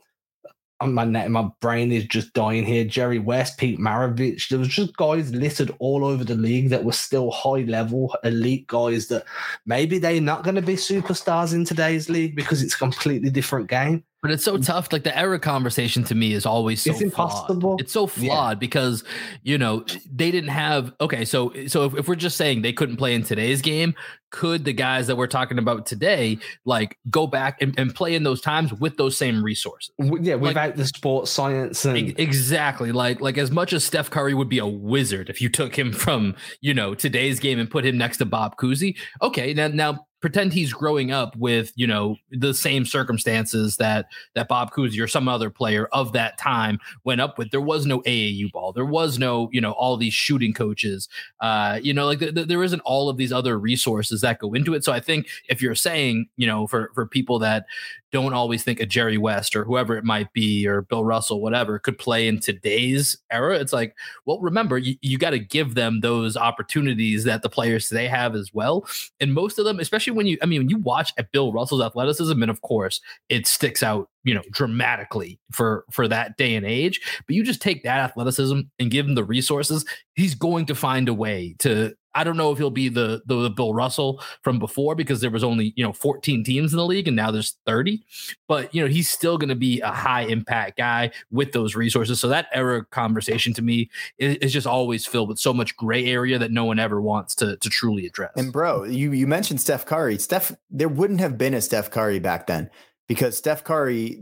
my 0.87 1.05
net, 1.05 1.31
my 1.31 1.49
brain 1.61 1.91
is 1.91 2.05
just 2.05 2.33
dying 2.35 2.65
here. 2.65 2.85
Jerry 2.85 3.19
West, 3.19 3.59
Pete 3.59 3.81
Maravich. 3.81 4.49
There 4.49 4.59
was 4.59 4.69
just 4.69 4.97
guys 4.97 5.35
littered 5.35 5.75
all 5.81 6.05
over 6.05 6.23
the 6.23 6.37
league 6.37 6.71
that 6.71 6.85
were 6.85 6.93
still 6.93 7.31
high 7.31 7.63
level, 7.63 8.15
elite 8.23 8.67
guys 8.69 9.09
that 9.09 9.25
maybe 9.67 9.99
they're 9.99 10.21
not 10.21 10.45
going 10.45 10.57
to 10.57 10.63
be 10.63 10.75
superstars 10.75 11.53
in 11.53 11.65
today's 11.65 12.09
league 12.09 12.37
because 12.37 12.63
it's 12.63 12.75
a 12.75 12.79
completely 12.79 13.31
different 13.31 13.69
game. 13.69 14.05
But 14.21 14.33
it's 14.33 14.43
so 14.43 14.59
mm. 14.59 14.67
tough. 14.67 14.93
Like 14.93 15.05
the 15.05 15.17
error 15.17 15.39
conversation 15.39 16.03
to 16.05 16.15
me 16.15 16.33
is 16.33 16.45
always 16.45 16.83
so 16.83 16.91
it's 16.91 17.01
impossible. 17.01 17.61
Flawed. 17.61 17.81
It's 17.81 17.93
so 17.93 18.09
flawed 18.09 18.57
yeah. 18.57 18.59
because 18.59 19.05
you 19.45 19.59
know 19.59 19.85
they 20.13 20.33
didn't 20.33 20.51
have. 20.51 20.93
Okay, 21.01 21.25
so 21.25 21.53
so 21.69 21.85
if, 21.85 21.95
if, 21.95 22.09
we're 22.09 22.17
just 22.17 22.37
saying 22.37 22.63
they 22.63 22.73
couldn't 22.73 22.97
play 22.97 23.15
in 23.15 23.23
today's 23.23 23.63
game, 23.63 23.95
could 24.31 24.65
the 24.65 24.73
guys 24.73 25.07
that 25.07 25.17
we're 25.17 25.29
talking 25.29 25.57
about 25.57 25.87
today 25.87 26.39
like 26.65 26.99
go 27.09 27.29
back 27.29 27.63
and, 27.63 27.79
and 27.79 27.95
play 27.95 28.17
in 28.17 28.25
those 28.25 28.41
times 28.41 28.73
with 28.73 28.97
those 28.97 29.17
same 29.17 29.43
resources? 29.43 29.95
Yeah, 29.99 30.35
without 30.35 30.71
like, 30.71 30.77
the 30.77 30.87
sports 30.87 31.31
science 31.31 31.85
and 31.85 32.19
exactly 32.19 32.91
like 32.91 33.21
like 33.21 33.39
as 33.39 33.53
much 33.53 33.73
as 33.73 33.85
Steph 33.85 34.11
Curry 34.11 34.35
would 34.35 34.49
be 34.49 34.59
a 34.59 34.67
wizard 34.67 35.31
if 35.31 35.41
you 35.41 35.49
took 35.49 35.79
him 35.79 35.93
from 35.93 36.35
you 36.61 36.75
know 36.75 36.93
today's 36.93 37.39
game 37.39 37.61
and 37.61 37.71
put 37.71 37.87
him 37.87 37.97
next 37.97 38.17
to 38.17 38.25
Bob 38.25 38.57
Cousy. 38.57 38.97
Okay, 39.23 39.55
now 39.55 39.69
now 39.69 40.08
pretend 40.21 40.53
he's 40.53 40.73
growing 40.73 41.13
up 41.13 41.37
with 41.37 41.73
you 41.77 41.87
know 41.87 42.17
the 42.31 42.53
same 42.53 42.85
circumstances 42.85 43.77
that 43.77 44.07
that 44.35 44.49
Bob 44.49 44.73
Cousy 44.73 45.03
or 45.03 45.07
some 45.07 45.29
other 45.29 45.51
player 45.51 45.89
of 45.93 46.13
that 46.13 46.39
time 46.39 46.79
went 47.05 47.21
up 47.21 47.39
with. 47.39 47.51
There 47.51 47.61
was 47.61 47.87
no 47.87 48.01
AAU 48.01 48.51
ball. 48.53 48.73
There 48.73 48.85
was 48.85 49.19
no 49.19 49.49
you 49.53 49.61
know 49.61 49.73
all 49.73 49.97
these 49.97 50.15
shooting 50.15 50.53
coaches. 50.53 51.09
Uh, 51.41 51.79
you 51.83 51.95
know 51.95 52.07
like 52.07 52.19
th- 52.19 52.35
th- 52.35 52.49
there 52.49 52.63
isn't 52.65 52.81
all 52.81 53.09
of 53.09 53.17
these 53.17 53.33
other 53.33 53.59
resources 53.59 54.21
that 54.23 54.39
go 54.39 54.55
into 54.55 54.75
it. 54.75 54.85
So 54.85 54.93
I 54.93 55.01
think 55.01 55.29
if 55.49 55.63
you're 55.63 55.75
saying 55.75 56.29
you 56.37 56.47
know 56.47 56.67
for 56.67 56.91
for 56.95 57.07
people 57.07 57.39
that 57.41 57.67
don't 58.13 58.33
always 58.33 58.63
think 58.65 58.81
a 58.81 58.87
Jerry 58.87 59.19
West 59.19 59.55
or 59.55 59.65
whoever 59.65 59.97
it 59.97 60.05
might 60.05 60.33
be 60.33 60.67
or 60.67 60.83
Bill 60.83 61.05
Russell, 61.05 61.41
whatever, 61.41 61.79
could 61.79 61.99
play 61.99 62.27
in 62.27 62.41
today's 62.41 63.17
era. 63.31 63.59
It's 63.59 63.73
like, 63.73 63.95
well, 64.25 64.41
remember, 64.41 64.79
you, 64.79 64.97
you 65.03 65.19
got 65.19 65.31
to 65.31 65.39
give 65.39 65.75
them 65.75 66.01
those 66.01 66.37
opportunities 66.37 67.25
that 67.25 67.43
the 67.43 67.49
players 67.49 67.89
today 67.89 68.07
have 68.07 68.35
as 68.35 68.53
well. 68.55 68.87
And 69.21 69.35
most 69.35 69.59
of 69.59 69.65
them, 69.65 69.79
especially 69.79 70.13
when 70.13 70.27
you, 70.27 70.39
I 70.43 70.47
mean, 70.47 70.61
when 70.61 70.71
you 70.71 70.79
watch 70.79 71.13
at 71.19 71.33
Bill 71.33 71.53
Russell's 71.53 71.83
athleticism, 71.83 72.41
and 72.41 72.51
of 72.51 72.63
course, 72.63 73.01
it 73.29 73.47
sticks 73.47 73.83
out, 73.83 74.09
you 74.25 74.35
know, 74.35 74.43
dramatically 74.51 75.39
for 75.53 75.85
for 75.91 76.09
that 76.09 76.37
day 76.37 76.55
and 76.55 76.67
age. 76.67 77.01
But 77.27 77.37
you 77.37 77.45
just 77.45 77.63
take 77.63 77.83
that 77.85 78.01
athleticism 78.01 78.61
and 78.79 78.91
give 78.91 79.07
him 79.07 79.15
the 79.15 79.25
resources, 79.25 79.85
he's 80.15 80.35
going 80.35 80.67
to 80.67 80.75
find 80.75 81.09
a 81.09 81.15
way 81.15 81.55
to 81.61 81.95
I 82.15 82.25
don't 82.25 82.37
know 82.37 82.51
if 82.53 82.59
he'll 82.59 82.71
be 82.71 82.89
the, 82.89 83.23
the, 83.27 83.43
the 83.43 83.51
Bill 83.51 83.75
Russell 83.75 84.23
from 84.43 84.59
before 84.59 84.95
because 84.95 85.21
there 85.21 85.31
was 85.31 85.45
only 85.45 85.73
you 85.77 85.85
know 85.85 85.93
14 85.93 86.43
teams 86.45 86.73
in 86.73 86.77
the 86.77 86.85
league 86.85 87.07
and 87.07 87.17
now 87.17 87.31
there's 87.31 87.57
30. 87.67 88.03
But 88.47 88.75
you 88.75 88.83
know 88.83 88.89
he's 88.89 89.11
still 89.11 89.39
going 89.39 89.49
to 89.51 89.55
be 89.55 89.81
a 89.81 89.91
high 89.91 90.23
impact 90.23 90.79
guy 90.79 91.11
with 91.31 91.53
those 91.53 91.75
resources. 91.75 92.21
So 92.21 92.29
that 92.29 92.49
era 92.53 92.85
conversation 92.85 93.53
to 93.55 93.63
me 93.63 93.91
is, 94.19 94.37
is, 94.37 94.53
just 94.53 94.67
always 94.67 95.07
filled 95.07 95.29
with 95.29 95.39
so 95.39 95.53
much 95.53 95.77
gray 95.77 96.07
area 96.07 96.39
that 96.39 96.51
no 96.51 96.65
one 96.65 96.79
ever 96.79 97.01
wants 97.01 97.35
to 97.37 97.57
to 97.57 97.69
truly 97.69 98.07
address. 98.07 98.33
And 98.37 98.53
bro, 98.53 98.85
you 98.85 99.13
you 99.13 99.27
mentioned 99.27 99.61
Steph 99.61 99.87
Curry. 99.87 100.19
Steph, 100.19 100.53
there 100.71 100.89
wouldn't 100.89 101.21
have 101.21 101.39
been 101.39 101.55
a 101.55 101.61
Steph 101.61 101.91
Curry 101.91 102.19
back 102.19 102.47
then 102.47 102.71
because 103.07 103.37
Steph 103.37 103.65
Curry, 103.65 104.21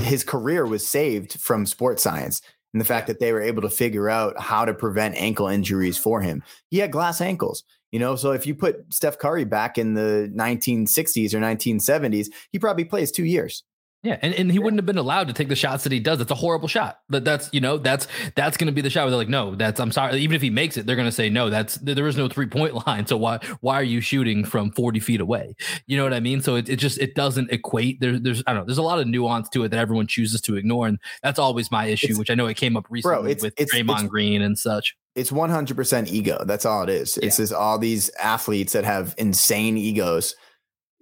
his 0.00 0.24
career 0.24 0.66
was 0.66 0.86
saved 0.86 1.40
from 1.40 1.66
sports 1.66 2.02
science 2.02 2.40
and 2.72 2.80
the 2.80 2.84
fact 2.84 3.06
that 3.06 3.18
they 3.18 3.32
were 3.32 3.40
able 3.40 3.62
to 3.62 3.70
figure 3.70 4.08
out 4.08 4.38
how 4.40 4.64
to 4.64 4.74
prevent 4.74 5.16
ankle 5.16 5.48
injuries 5.48 5.98
for 5.98 6.20
him. 6.20 6.42
He 6.68 6.78
had 6.78 6.92
glass 6.92 7.20
ankles, 7.20 7.64
you 7.90 7.98
know. 7.98 8.16
So 8.16 8.32
if 8.32 8.46
you 8.46 8.54
put 8.54 8.92
Steph 8.92 9.18
Curry 9.18 9.44
back 9.44 9.78
in 9.78 9.94
the 9.94 10.30
1960s 10.34 11.34
or 11.34 11.38
1970s, 11.40 12.28
he 12.50 12.58
probably 12.58 12.84
plays 12.84 13.10
two 13.10 13.24
years. 13.24 13.64
Yeah, 14.02 14.18
and, 14.22 14.32
and 14.32 14.50
he 14.50 14.56
yeah. 14.56 14.64
wouldn't 14.64 14.78
have 14.78 14.86
been 14.86 14.96
allowed 14.96 15.28
to 15.28 15.34
take 15.34 15.48
the 15.48 15.56
shots 15.56 15.84
that 15.84 15.92
he 15.92 16.00
does. 16.00 16.18
That's 16.18 16.30
a 16.30 16.34
horrible 16.34 16.68
shot. 16.68 17.00
That 17.10 17.22
that's 17.22 17.50
you 17.52 17.60
know 17.60 17.76
that's 17.76 18.08
that's 18.34 18.56
going 18.56 18.68
to 18.68 18.72
be 18.72 18.80
the 18.80 18.88
shot 18.88 19.02
where 19.02 19.10
they're 19.10 19.18
like, 19.18 19.28
no, 19.28 19.54
that's 19.54 19.78
I'm 19.78 19.92
sorry. 19.92 20.18
Even 20.20 20.34
if 20.34 20.40
he 20.40 20.48
makes 20.48 20.78
it, 20.78 20.86
they're 20.86 20.96
going 20.96 21.08
to 21.08 21.12
say 21.12 21.28
no. 21.28 21.50
That's 21.50 21.74
there 21.76 22.06
is 22.06 22.16
no 22.16 22.26
three 22.26 22.46
point 22.46 22.74
line. 22.86 23.06
So 23.06 23.18
why 23.18 23.40
why 23.60 23.74
are 23.74 23.84
you 23.84 24.00
shooting 24.00 24.42
from 24.44 24.70
40 24.70 25.00
feet 25.00 25.20
away? 25.20 25.54
You 25.86 25.98
know 25.98 26.04
what 26.04 26.14
I 26.14 26.20
mean? 26.20 26.40
So 26.40 26.56
it, 26.56 26.70
it 26.70 26.76
just 26.76 26.98
it 26.98 27.14
doesn't 27.14 27.52
equate. 27.52 28.00
There's 28.00 28.22
there's 28.22 28.42
I 28.46 28.54
don't 28.54 28.62
know. 28.62 28.66
There's 28.66 28.78
a 28.78 28.82
lot 28.82 29.00
of 29.00 29.06
nuance 29.06 29.50
to 29.50 29.64
it 29.64 29.68
that 29.68 29.78
everyone 29.78 30.06
chooses 30.06 30.40
to 30.42 30.56
ignore, 30.56 30.86
and 30.86 30.98
that's 31.22 31.38
always 31.38 31.70
my 31.70 31.84
issue. 31.84 32.08
It's, 32.10 32.18
which 32.18 32.30
I 32.30 32.34
know 32.34 32.46
it 32.46 32.56
came 32.56 32.78
up 32.78 32.86
recently 32.88 33.16
bro, 33.16 33.26
it's, 33.26 33.42
with 33.42 33.54
it's, 33.58 33.74
Draymond 33.74 34.04
it's, 34.04 34.08
Green 34.08 34.40
and 34.40 34.58
such. 34.58 34.96
It's 35.14 35.30
100% 35.30 36.08
ego. 36.08 36.42
That's 36.46 36.64
all 36.64 36.84
it 36.84 36.88
is. 36.88 37.18
It's 37.18 37.36
just 37.36 37.52
all 37.52 37.78
these 37.78 38.10
athletes 38.10 38.72
that 38.72 38.84
have 38.84 39.14
insane 39.18 39.76
egos 39.76 40.36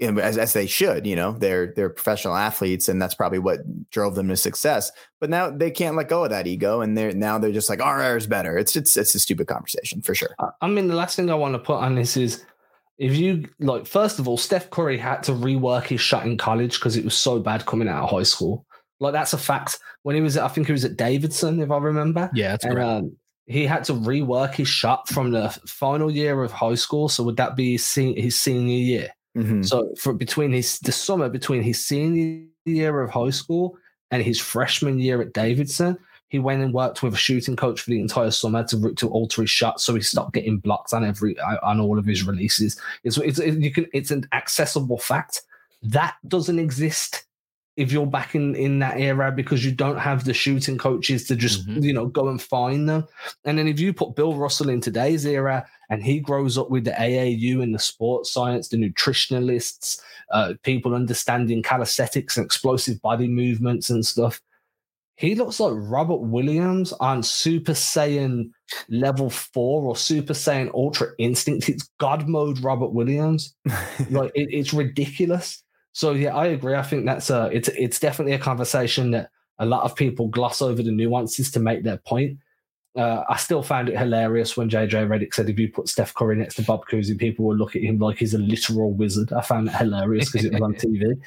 as, 0.01 0.39
as 0.39 0.53
they 0.53 0.67
should, 0.67 1.07
you 1.07 1.17
know, 1.17 1.33
they're 1.33 1.73
they're 1.75 1.91
professional 1.91 2.37
athletes, 2.37 2.89
and 2.89 3.01
that's 3.03 3.15
probably 3.15 3.39
what 3.39 3.91
drove 3.91 4.15
them 4.15 4.29
to 4.29 4.37
success. 4.37 4.93
But 5.21 5.31
now 5.31 5.51
they 5.51 5.71
can't 5.71 5.97
let 5.97 6.09
go 6.09 6.25
of 6.25 6.31
that 6.31 6.47
ego, 6.47 6.81
and 6.81 6.97
they're 6.97 7.13
now 7.13 7.39
they're 7.39 7.53
just 7.53 7.69
like 7.69 7.83
our 7.83 8.01
air 8.01 8.17
is 8.17 8.27
better. 8.27 8.57
It's 8.57 8.77
it's 8.77 8.97
it's 8.97 9.15
a 9.15 9.21
stupid 9.21 9.47
conversation 9.49 10.03
for 10.03 10.15
sure. 10.15 10.37
I 10.61 10.69
mean, 10.69 10.89
the 10.89 10.95
last 10.95 11.17
thing 11.17 11.31
I 11.31 11.35
want 11.35 11.55
to 11.55 11.59
put 11.59 11.81
on 11.81 11.97
this 11.97 12.17
is 12.17 12.45
if 12.99 13.17
you 13.17 13.49
like, 13.61 13.87
first 13.87 14.19
of 14.19 14.29
all, 14.29 14.37
Steph 14.37 14.71
Curry 14.71 14.99
had 14.99 15.23
to 15.25 15.33
rework 15.33 15.87
his 15.87 16.01
shot 16.01 16.27
in 16.27 16.37
college 16.37 16.75
because 16.75 16.97
it 16.97 17.05
was 17.05 17.15
so 17.15 17.39
bad 17.39 17.67
coming 17.67 17.89
out 17.89 18.05
of 18.05 18.11
high 18.11 18.25
school. 18.25 18.67
Like 19.01 19.13
that's 19.13 19.33
a 19.33 19.39
fact. 19.39 19.79
When 20.03 20.17
he 20.17 20.23
was, 20.23 20.37
at, 20.37 20.45
I 20.45 20.49
think 20.49 20.67
he 20.67 20.73
was 20.73 20.85
at 20.85 20.97
Davidson, 20.97 21.61
if 21.61 21.71
I 21.71 21.79
remember. 21.79 22.31
Yeah, 22.35 22.53
that's 22.53 22.65
and, 22.65 22.79
um, 22.79 23.17
he 23.47 23.67
had 23.67 23.85
to 23.85 23.93
rework 23.93 24.55
his 24.55 24.69
shot 24.69 25.09
from 25.09 25.31
the 25.31 25.49
final 25.67 26.11
year 26.11 26.43
of 26.43 26.53
high 26.53 26.75
school. 26.75 27.09
So 27.09 27.23
would 27.25 27.37
that 27.37 27.57
be 27.57 27.73
his, 27.73 27.95
his 27.95 28.39
senior 28.39 28.77
year? 28.77 29.11
Mm-hmm. 29.39 29.63
So 29.63 29.95
for 29.97 30.13
between 30.13 30.53
his 30.53 30.79
the 30.81 30.93
summer 30.93 31.29
between 31.29 31.63
his 31.63 31.85
senior 31.85 32.45
year 32.65 33.01
of 33.01 33.11
high 33.11 33.31
school 33.31 33.79
and 34.11 34.23
his 34.23 34.41
freshman 34.41 34.99
year 34.99 35.23
at 35.23 35.33
Davidson, 35.33 35.97
he 36.29 36.39
went 36.39 36.63
and 36.63 36.75
worked 36.75 37.03
with 37.03 37.15
a 37.15 37.17
shooting 37.17 37.57
coach 37.57 37.81
for 37.81 37.91
the 37.91 38.01
entire 38.01 38.31
summer 38.31 38.65
to 38.65 38.93
to 38.95 39.09
alter 39.09 39.43
his 39.43 39.51
shot 39.51 39.81
so 39.81 39.95
he 39.95 40.01
stopped 40.01 40.35
getting 40.35 40.59
blocks 40.59 40.93
on 40.93 41.05
every 41.05 41.39
on 41.63 41.81
all 41.81 41.99
of 41.99 42.05
his 42.05 42.27
releases. 42.27 42.81
It's 43.05 43.17
it's 43.19 43.39
it, 43.39 43.59
you 43.61 43.71
can 43.71 43.87
it's 43.93 44.11
an 44.11 44.27
accessible 44.33 44.99
fact 44.99 45.43
that 45.83 46.17
doesn't 46.27 46.59
exist 46.59 47.25
if 47.79 47.93
you're 47.93 48.07
back 48.07 48.35
in 48.35 48.57
in 48.57 48.81
that 48.81 48.99
era 48.99 49.31
because 49.31 49.65
you 49.65 49.71
don't 49.71 49.99
have 49.99 50.25
the 50.25 50.35
shooting 50.35 50.77
coaches 50.77 51.25
to 51.25 51.37
just 51.37 51.67
mm-hmm. 51.67 51.83
you 51.83 51.93
know 51.93 52.07
go 52.07 52.29
and 52.29 52.43
find 52.43 52.89
them 52.89 53.07
and 53.45 53.57
then 53.57 53.69
if 53.69 53.79
you 53.79 53.93
put 53.93 54.17
bill 54.17 54.35
russell 54.35 54.69
in 54.69 54.81
today's 54.81 55.25
era 55.25 55.65
and 55.89 56.03
he 56.03 56.19
grows 56.19 56.59
up 56.59 56.71
with 56.71 56.85
the 56.85 56.91
aau 56.91 57.63
and 57.63 57.73
the 57.73 57.79
sports 57.79 58.33
science 58.33 58.69
the 58.69 58.77
nutritionalists 58.77 60.01
uh, 60.33 60.55
people 60.65 60.93
understanding 60.95 61.63
calisthenics 61.63 62.37
and 62.37 62.45
explosive 62.45 63.01
body 63.01 63.29
movements 63.29 63.89
and 63.89 64.05
stuff 64.05 64.43
he 65.15 65.35
looks 65.35 65.59
like 65.59 65.73
Robert 65.75 66.21
Williams 66.21 66.93
on 66.93 67.25
Super 67.25 67.73
Saiyan 67.73 68.53
level 68.89 69.29
four 69.31 69.83
or 69.83 69.97
Super 69.97 70.33
Saiyan 70.33 70.73
Ultra 70.75 71.09
Instinct. 71.19 71.69
It's 71.69 71.91
God 71.99 72.29
mode 72.29 72.61
Robert 72.61 72.93
Williams. 72.93 73.53
like 74.11 74.31
it, 74.37 74.47
it's 74.53 74.73
ridiculous. 74.73 75.65
So 75.99 76.13
yeah, 76.13 76.37
I 76.37 76.47
agree. 76.47 76.77
I 76.77 76.83
think 76.83 77.07
that's 77.07 77.29
a 77.29 77.51
it's 77.53 77.67
it's 77.71 77.99
definitely 77.99 78.35
a 78.35 78.39
conversation 78.39 79.11
that 79.11 79.31
a 79.59 79.67
lot 79.67 79.83
of 79.83 79.97
people 79.97 80.29
gloss 80.29 80.63
over 80.63 80.81
the 80.81 80.93
nuances 80.93 81.51
to 81.51 81.59
make 81.59 81.83
their 81.83 81.97
point. 81.97 82.39
Uh, 82.97 83.25
I 83.29 83.37
still 83.37 83.65
found 83.65 83.89
it 83.89 83.99
hilarious 83.99 84.57
when 84.57 84.71
JJ 84.71 85.09
Redick 85.09 85.35
said 85.35 85.51
if 85.51 85.59
you 85.59 85.69
put 85.69 85.89
Steph 85.89 86.15
Curry 86.15 86.37
next 86.37 86.55
to 86.55 86.63
Bob 86.63 86.87
Cousy, 86.87 87.19
people 87.19 87.47
will 87.47 87.57
look 87.57 87.75
at 87.75 87.83
him 87.83 87.99
like 87.99 88.19
he's 88.19 88.33
a 88.33 88.39
literal 88.39 88.93
wizard. 88.93 89.33
I 89.33 89.41
found 89.41 89.67
that 89.67 89.81
hilarious 89.81 90.31
because 90.31 90.47
it 90.47 90.53
was 90.53 90.63
on 90.63 90.75
TV. 90.77 91.21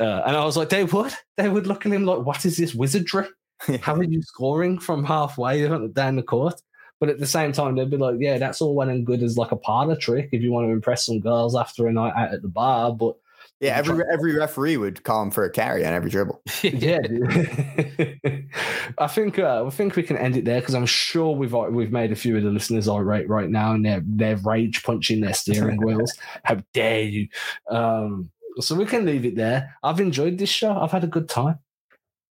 Uh, 0.00 0.22
and 0.26 0.36
I 0.36 0.44
was 0.44 0.56
like, 0.56 0.70
they 0.70 0.82
would. 0.82 1.14
They 1.36 1.48
would 1.48 1.68
look 1.68 1.86
at 1.86 1.92
him 1.92 2.04
like, 2.04 2.26
what 2.26 2.44
is 2.44 2.56
this 2.56 2.74
wizardry? 2.74 3.26
How 3.82 3.94
are 3.94 4.02
you 4.02 4.20
scoring 4.22 4.80
from 4.80 5.04
halfway 5.04 5.68
down 5.92 6.16
the 6.16 6.24
court? 6.24 6.60
But 6.98 7.08
at 7.08 7.20
the 7.20 7.26
same 7.26 7.52
time, 7.52 7.76
they'd 7.76 7.88
be 7.88 7.96
like, 7.96 8.16
yeah, 8.18 8.38
that's 8.38 8.60
all 8.60 8.74
well 8.74 8.88
and 8.88 9.06
good 9.06 9.22
as 9.22 9.38
like 9.38 9.52
a 9.52 9.56
parlor 9.56 9.94
trick 9.94 10.30
if 10.32 10.42
you 10.42 10.50
want 10.50 10.66
to 10.66 10.72
impress 10.72 11.06
some 11.06 11.20
girls 11.20 11.54
after 11.54 11.86
a 11.86 11.92
night 11.92 12.14
out 12.16 12.34
at 12.34 12.42
the 12.42 12.48
bar. 12.48 12.92
But 12.92 13.14
yeah, 13.60 13.76
every 13.76 14.04
every 14.12 14.36
referee 14.36 14.76
would 14.76 15.02
call 15.02 15.20
him 15.20 15.32
for 15.32 15.44
a 15.44 15.50
carry 15.50 15.84
on 15.84 15.92
every 15.92 16.10
dribble. 16.10 16.40
yeah, 16.62 16.98
I 18.98 19.08
think 19.08 19.40
uh, 19.40 19.66
I 19.66 19.70
think 19.70 19.96
we 19.96 20.04
can 20.04 20.16
end 20.16 20.36
it 20.36 20.44
there 20.44 20.60
because 20.60 20.76
I'm 20.76 20.86
sure 20.86 21.34
we've 21.34 21.54
uh, 21.54 21.66
we've 21.70 21.90
made 21.90 22.12
a 22.12 22.16
few 22.16 22.36
of 22.36 22.44
the 22.44 22.50
listeners 22.50 22.88
irate 22.88 23.28
right 23.28 23.50
now, 23.50 23.72
and 23.72 23.84
they're 23.84 24.02
they're 24.04 24.36
rage 24.36 24.84
punching 24.84 25.22
their 25.22 25.34
steering 25.34 25.84
wheels. 25.84 26.16
How 26.44 26.58
dare 26.72 27.02
you? 27.02 27.28
Um, 27.68 28.30
so 28.60 28.76
we 28.76 28.86
can 28.86 29.04
leave 29.04 29.24
it 29.24 29.34
there. 29.34 29.76
I've 29.82 29.98
enjoyed 29.98 30.38
this 30.38 30.50
show. 30.50 30.78
I've 30.78 30.92
had 30.92 31.04
a 31.04 31.08
good 31.08 31.28
time. 31.28 31.58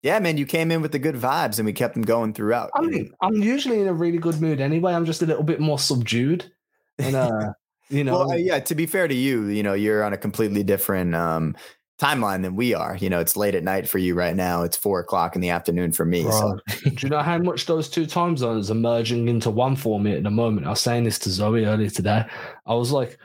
Yeah, 0.02 0.18
man, 0.18 0.38
you 0.38 0.48
came 0.48 0.72
in 0.72 0.82
with 0.82 0.92
the 0.92 1.00
good 1.00 1.16
vibes, 1.16 1.60
and 1.60 1.68
we 1.68 1.74
kept 1.74 1.94
them 1.94 2.02
going 2.02 2.34
throughout. 2.34 2.72
I 2.74 2.82
mean, 2.82 3.12
I'm 3.22 3.36
usually 3.36 3.80
in 3.80 3.88
a 3.88 3.94
really 3.94 4.18
good 4.18 4.42
mood 4.42 4.60
anyway. 4.60 4.94
I'm 4.94 5.06
just 5.06 5.22
a 5.22 5.28
little 5.28 5.44
bit 5.44 5.60
more 5.60 5.78
subdued, 5.78 6.52
and 6.98 7.16
uh, 7.16 7.54
you 7.92 8.04
know. 8.04 8.26
well, 8.26 8.38
yeah. 8.38 8.60
To 8.60 8.76
be 8.76 8.86
fair 8.86 9.08
to 9.08 9.16
you, 9.16 9.48
you 9.48 9.64
know, 9.64 9.74
you're 9.74 10.04
on 10.04 10.14
a 10.14 10.18
completely 10.18 10.64
different 10.64 11.16
um, 11.16 11.56
timeline 12.00 12.42
than 12.42 12.56
we 12.56 12.74
are. 12.74 12.96
You 12.98 13.10
know, 13.10 13.20
it's 13.20 13.38
late 13.38 13.54
at 13.54 13.64
night 13.64 13.88
for 13.88 14.00
you 14.00 14.16
right 14.16 14.36
now. 14.36 14.64
It's 14.64 14.76
four 14.76 15.00
o'clock 15.00 15.36
in 15.36 15.42
the 15.42 15.50
afternoon 15.50 15.92
for 15.92 16.06
me. 16.06 16.24
So. 16.24 16.60
Do 16.84 16.96
you 17.00 17.10
know 17.10 17.22
how 17.22 17.38
much 17.38 17.68
those 17.68 17.90
two 17.90 18.06
time 18.06 18.36
zones 18.36 18.72
are 18.72 18.76
merging 18.76 19.28
into 19.28 19.52
one 19.52 19.76
for 19.76 20.00
me 20.00 20.14
at 20.14 20.24
the 20.24 20.32
moment? 20.32 20.66
I 20.66 20.72
was 20.72 20.82
saying 20.82 21.04
this 21.04 21.20
to 21.20 21.30
Zoe 21.30 21.66
earlier 21.66 21.90
today. 21.90 22.26
I 22.66 22.74
was 22.74 22.92
like, 22.92 23.20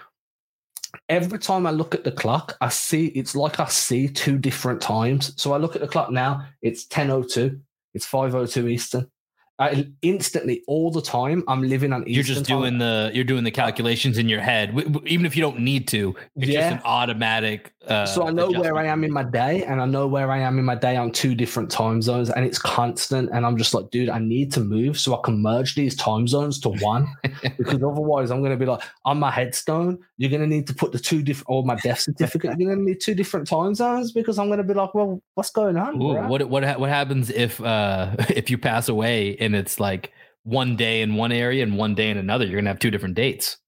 every 1.08 1.38
time 1.38 1.66
I 1.66 1.70
look 1.70 1.94
at 1.94 2.04
the 2.04 2.12
clock, 2.12 2.56
I 2.60 2.68
see 2.68 3.06
it's 3.08 3.34
like 3.34 3.60
I 3.60 3.66
see 3.66 4.08
two 4.08 4.38
different 4.38 4.80
times. 4.80 5.32
So 5.40 5.52
I 5.52 5.56
look 5.56 5.74
at 5.74 5.80
the 5.80 5.88
clock 5.88 6.10
now, 6.10 6.46
it's 6.62 6.86
10.02, 6.86 7.58
it's 7.94 8.06
5.02 8.06 8.70
Eastern. 8.70 9.10
I 9.58 9.88
instantly 10.02 10.62
all 10.66 10.90
the 10.90 11.00
time 11.00 11.42
I'm 11.48 11.62
living 11.62 11.92
on. 11.92 12.02
Eastern 12.02 12.14
you're 12.14 12.24
just 12.24 12.44
doing 12.44 12.78
time. 12.78 12.78
the 12.78 13.10
you're 13.14 13.24
doing 13.24 13.42
the 13.42 13.50
calculations 13.50 14.18
in 14.18 14.28
your 14.28 14.40
head, 14.40 14.70
even 15.06 15.24
if 15.24 15.34
you 15.34 15.40
don't 15.40 15.60
need 15.60 15.88
to. 15.88 16.14
It's 16.36 16.48
yeah. 16.48 16.70
just 16.70 16.72
an 16.74 16.82
automatic. 16.84 17.72
Uh, 17.86 18.04
so 18.04 18.26
I 18.26 18.32
know 18.32 18.50
where 18.50 18.76
I 18.76 18.84
am 18.84 19.02
in 19.02 19.10
my 19.10 19.22
day, 19.22 19.64
and 19.64 19.80
I 19.80 19.86
know 19.86 20.06
where 20.06 20.30
I 20.30 20.38
am 20.40 20.58
in 20.58 20.64
my 20.66 20.74
day 20.74 20.96
on 20.96 21.10
two 21.10 21.34
different 21.34 21.70
time 21.70 22.02
zones, 22.02 22.28
and 22.28 22.44
it's 22.44 22.58
constant. 22.58 23.30
And 23.32 23.46
I'm 23.46 23.56
just 23.56 23.72
like, 23.72 23.90
dude, 23.90 24.10
I 24.10 24.18
need 24.18 24.52
to 24.52 24.60
move 24.60 25.00
so 25.00 25.18
I 25.18 25.22
can 25.24 25.40
merge 25.40 25.74
these 25.74 25.96
time 25.96 26.28
zones 26.28 26.60
to 26.60 26.68
one, 26.68 27.08
because 27.56 27.82
otherwise 27.82 28.30
I'm 28.30 28.40
going 28.40 28.52
to 28.52 28.58
be 28.58 28.66
like 28.66 28.82
on 29.06 29.18
my 29.18 29.30
headstone. 29.30 29.98
You're 30.18 30.30
going 30.30 30.42
to 30.42 30.46
need 30.46 30.66
to 30.68 30.74
put 30.74 30.92
the 30.92 30.98
two 30.98 31.22
different, 31.22 31.46
or 31.48 31.62
my 31.64 31.76
death 31.76 32.00
certificate. 32.00 32.58
you're 32.58 32.70
going 32.70 32.84
to 32.84 32.90
need 32.90 33.00
two 33.00 33.14
different 33.14 33.46
time 33.46 33.74
zones 33.74 34.12
because 34.12 34.38
I'm 34.38 34.46
going 34.46 34.58
to 34.58 34.64
be 34.64 34.72
like, 34.72 34.94
well, 34.94 35.22
what's 35.34 35.50
going 35.50 35.76
on? 35.76 36.00
Ooh, 36.00 36.14
what 36.28 36.48
what 36.48 36.80
what 36.80 36.88
happens 36.88 37.30
if 37.30 37.60
uh 37.60 38.14
if 38.30 38.50
you 38.50 38.58
pass 38.58 38.88
away? 38.88 39.36
and 39.38 39.54
it's 39.54 39.78
like 39.80 40.12
one 40.42 40.76
day 40.76 41.02
in 41.02 41.14
one 41.14 41.32
area 41.32 41.62
and 41.62 41.76
one 41.76 41.94
day 41.94 42.10
in 42.10 42.16
another. 42.16 42.46
You're 42.46 42.60
gonna 42.60 42.70
have 42.70 42.78
two 42.78 42.90
different 42.90 43.14
dates. 43.14 43.58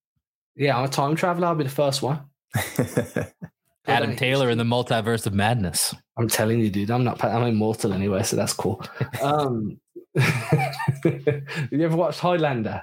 Yeah, 0.56 0.76
I'm 0.76 0.84
a 0.84 0.88
time 0.88 1.16
traveler. 1.16 1.48
I'll 1.48 1.54
be 1.54 1.64
the 1.64 1.70
first 1.70 2.02
one. 2.02 2.20
Adam 3.86 4.16
Taylor 4.16 4.50
in 4.50 4.58
the 4.58 4.64
multiverse 4.64 5.26
of 5.26 5.32
madness. 5.32 5.94
I'm 6.16 6.28
telling 6.28 6.60
you, 6.60 6.70
dude. 6.70 6.90
I'm 6.90 7.04
not. 7.04 7.22
I'm 7.24 7.44
immortal 7.44 7.92
anyway, 7.92 8.22
so 8.22 8.36
that's 8.36 8.52
cool. 8.52 8.82
um, 9.22 9.78
you 10.14 11.82
ever 11.82 11.96
watched 11.96 12.20
Highlander? 12.20 12.82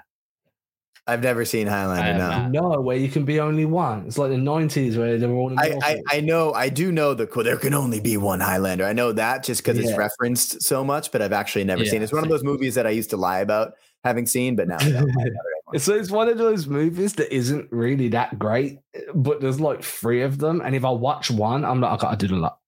I've 1.08 1.22
never 1.22 1.46
seen 1.46 1.68
Highlander. 1.68 2.50
No, 2.50 2.70
no, 2.72 2.82
where 2.82 2.98
you 2.98 3.10
can 3.10 3.26
be 3.26 3.40
only 3.40 3.66
one. 3.66 4.08
It's 4.08 4.18
like 4.18 4.32
the 4.32 4.38
'90s 4.38 4.98
where 4.98 5.18
they 5.20 5.28
were 5.28 5.36
all. 5.36 5.60
I, 5.60 5.78
I, 5.84 6.02
I 6.10 6.20
know, 6.20 6.54
I 6.54 6.70
do 6.70 6.92
know 6.92 7.14
the 7.14 7.28
there 7.44 7.58
can 7.58 7.76
only 7.76 8.00
be 8.00 8.18
one 8.18 8.40
Highlander. 8.40 8.86
I 8.86 8.94
know 8.94 9.12
that 9.12 9.44
just 9.44 9.64
because 9.64 9.78
yeah. 9.78 9.90
it's 9.90 9.98
referenced 9.98 10.64
so 10.64 10.84
much, 10.84 11.12
but 11.12 11.22
I've 11.22 11.34
actually 11.34 11.64
never 11.64 11.84
yeah, 11.84 11.92
seen. 11.92 12.02
It. 12.02 12.06
It's 12.06 12.14
one 12.14 12.24
of 12.24 12.30
those 12.30 12.44
movies 12.44 12.74
that 12.74 12.88
I 12.88 12.90
used 12.90 13.12
to 13.12 13.18
lie 13.18 13.40
about 13.40 13.74
having 14.04 14.26
seen, 14.26 14.56
but 14.56 14.68
now. 14.68 14.80
so 15.78 15.94
it's 15.94 16.10
one 16.10 16.28
of 16.28 16.40
those 16.40 16.66
movies 16.66 17.14
that 17.14 17.34
isn't 17.34 17.72
really 17.72 18.08
that 18.10 18.40
great, 18.40 18.80
but 19.14 19.42
there's 19.42 19.60
like 19.60 19.84
three 19.84 20.24
of 20.24 20.40
them, 20.40 20.60
and 20.62 20.76
if 20.76 20.84
I 20.84 20.90
watch 20.90 21.30
one, 21.30 21.66
I'm 21.66 21.82
like, 21.82 21.92
I 21.92 21.98
gotta 21.98 22.18
do 22.18 22.34
the 22.34 22.38
lot. 22.40 22.60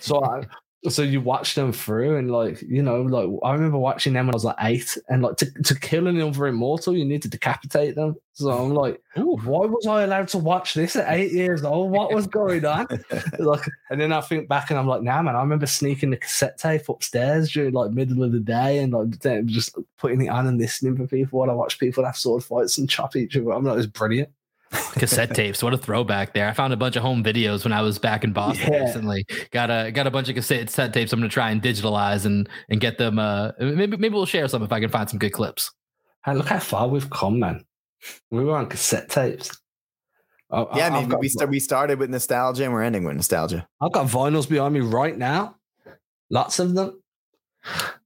So 0.00 0.24
I, 0.24 0.42
so 0.88 1.02
you 1.02 1.20
watch 1.20 1.54
them 1.54 1.72
through 1.72 2.16
and 2.16 2.30
like 2.30 2.62
you 2.62 2.82
know 2.82 3.02
like 3.02 3.28
i 3.42 3.52
remember 3.52 3.78
watching 3.78 4.12
them 4.12 4.26
when 4.26 4.34
i 4.34 4.36
was 4.36 4.44
like 4.44 4.56
eight 4.60 4.96
and 5.08 5.22
like 5.22 5.36
to, 5.36 5.50
to 5.62 5.78
kill 5.78 6.06
another 6.06 6.46
immortal 6.46 6.96
you 6.96 7.04
need 7.04 7.22
to 7.22 7.28
decapitate 7.28 7.94
them. 7.94 8.16
So 8.34 8.50
i'm 8.50 8.74
like 8.74 9.00
why 9.14 9.66
was 9.66 9.86
i 9.86 10.02
allowed 10.02 10.28
to 10.28 10.38
watch 10.38 10.74
this 10.74 10.96
at 10.96 11.12
eight 11.12 11.32
years 11.32 11.64
old? 11.64 11.90
What 11.90 12.12
was 12.12 12.26
going 12.26 12.64
on? 12.64 12.86
Like 13.38 13.62
and 13.90 14.00
then 14.00 14.12
i 14.12 14.20
think 14.20 14.48
back 14.48 14.70
and 14.70 14.78
i'm 14.78 14.86
like 14.86 15.02
nah 15.02 15.22
man 15.22 15.36
i 15.36 15.40
remember 15.40 15.66
sneaking 15.66 16.10
the 16.10 16.16
cassette 16.16 16.58
tape 16.58 16.88
upstairs 16.88 17.50
during 17.50 17.72
like 17.72 17.90
middle 17.90 18.22
of 18.22 18.32
the 18.32 18.40
day 18.40 18.78
and 18.78 18.92
like 18.92 19.10
just 19.46 19.76
putting 19.98 20.22
it 20.22 20.28
on 20.28 20.46
and 20.46 20.58
listening 20.58 20.96
for 20.96 21.06
people 21.06 21.38
while 21.38 21.50
i 21.50 21.54
watch 21.54 21.78
people 21.78 22.04
have 22.04 22.16
sword 22.16 22.42
fights 22.42 22.78
and 22.78 22.88
chop 22.90 23.14
each 23.16 23.36
other 23.36 23.50
i'm 23.52 23.64
like 23.64 23.78
it's 23.78 23.86
brilliant 23.86 24.30
cassette 24.92 25.34
tapes. 25.34 25.62
What 25.62 25.74
a 25.74 25.78
throwback 25.78 26.34
there. 26.34 26.48
I 26.48 26.52
found 26.52 26.72
a 26.72 26.76
bunch 26.76 26.96
of 26.96 27.02
home 27.02 27.22
videos 27.22 27.64
when 27.64 27.72
I 27.72 27.82
was 27.82 27.98
back 27.98 28.24
in 28.24 28.32
Boston 28.32 28.72
yeah. 28.72 28.84
recently. 28.84 29.24
Got 29.50 29.70
a 29.70 29.90
got 29.90 30.06
a 30.06 30.10
bunch 30.10 30.28
of 30.28 30.34
cassette, 30.34 30.66
cassette 30.66 30.92
tapes 30.92 31.12
I'm 31.12 31.20
gonna 31.20 31.28
try 31.28 31.50
and 31.50 31.62
digitalize 31.62 32.24
and 32.26 32.48
and 32.68 32.80
get 32.80 32.98
them 32.98 33.18
uh 33.18 33.52
maybe 33.58 33.96
maybe 33.96 34.14
we'll 34.14 34.26
share 34.26 34.48
some 34.48 34.62
if 34.62 34.72
I 34.72 34.80
can 34.80 34.90
find 34.90 35.08
some 35.08 35.18
good 35.18 35.32
clips. 35.32 35.72
Hey, 36.24 36.34
look 36.34 36.48
how 36.48 36.58
far 36.58 36.88
we've 36.88 37.08
come, 37.10 37.38
man. 37.38 37.64
We 38.30 38.44
were 38.44 38.56
on 38.56 38.66
cassette 38.66 39.08
tapes. 39.08 39.56
yeah, 40.52 40.88
I 40.88 40.90
mean, 40.90 41.18
we, 41.18 41.28
st- 41.28 41.48
we 41.48 41.60
started 41.60 41.98
with 41.98 42.10
nostalgia 42.10 42.64
and 42.64 42.72
we're 42.72 42.82
ending 42.82 43.04
with 43.04 43.16
nostalgia. 43.16 43.66
I've 43.80 43.92
got 43.92 44.06
vinyls 44.06 44.48
behind 44.48 44.74
me 44.74 44.80
right 44.80 45.16
now. 45.16 45.56
Lots 46.30 46.58
of 46.58 46.74
them. 46.74 47.00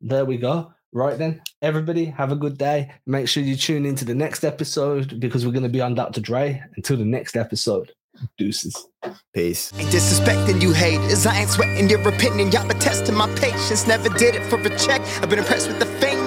There 0.01 0.25
we 0.25 0.37
go. 0.37 0.73
Right 0.93 1.17
then, 1.17 1.41
everybody, 1.63 2.07
have 2.07 2.33
a 2.33 2.37
good 2.37 2.59
day. 2.59 2.91
Make 3.07 3.29
sure 3.29 3.45
you 3.45 3.55
tune 3.55 3.87
into 3.87 4.05
the 4.05 4.15
next 4.15 4.43
episode 4.43 5.21
because 5.21 5.47
we're 5.47 5.53
going 5.53 5.63
to 5.63 5.69
be 5.69 5.81
on 5.81 5.95
Dr. 5.95 6.21
Dre. 6.21 6.61
Until 6.77 6.97
the 6.97 7.05
next 7.05 7.37
episode, 7.37 7.93
deuces. 8.37 8.75
Peace. 9.33 9.73
Ain't 9.79 9.89
disrespecting 9.91 10.61
you 10.61 10.73
haters. 10.73 11.27
I 11.27 11.43
ain't 11.43 11.51
sweating 11.51 11.89
your 11.89 12.07
opinion. 12.09 12.51
Y'all 12.51 12.67
been 12.67 12.81
testing 12.81 13.15
my 13.15 13.33
patience. 13.37 13.87
Never 13.87 14.09
did 14.19 14.35
it 14.35 14.45
for 14.51 14.61
a 14.61 14.79
check. 14.79 15.01
I've 15.23 15.31
been 15.31 15.39
impressed 15.39 15.69
with 15.69 15.79
the 15.79 15.87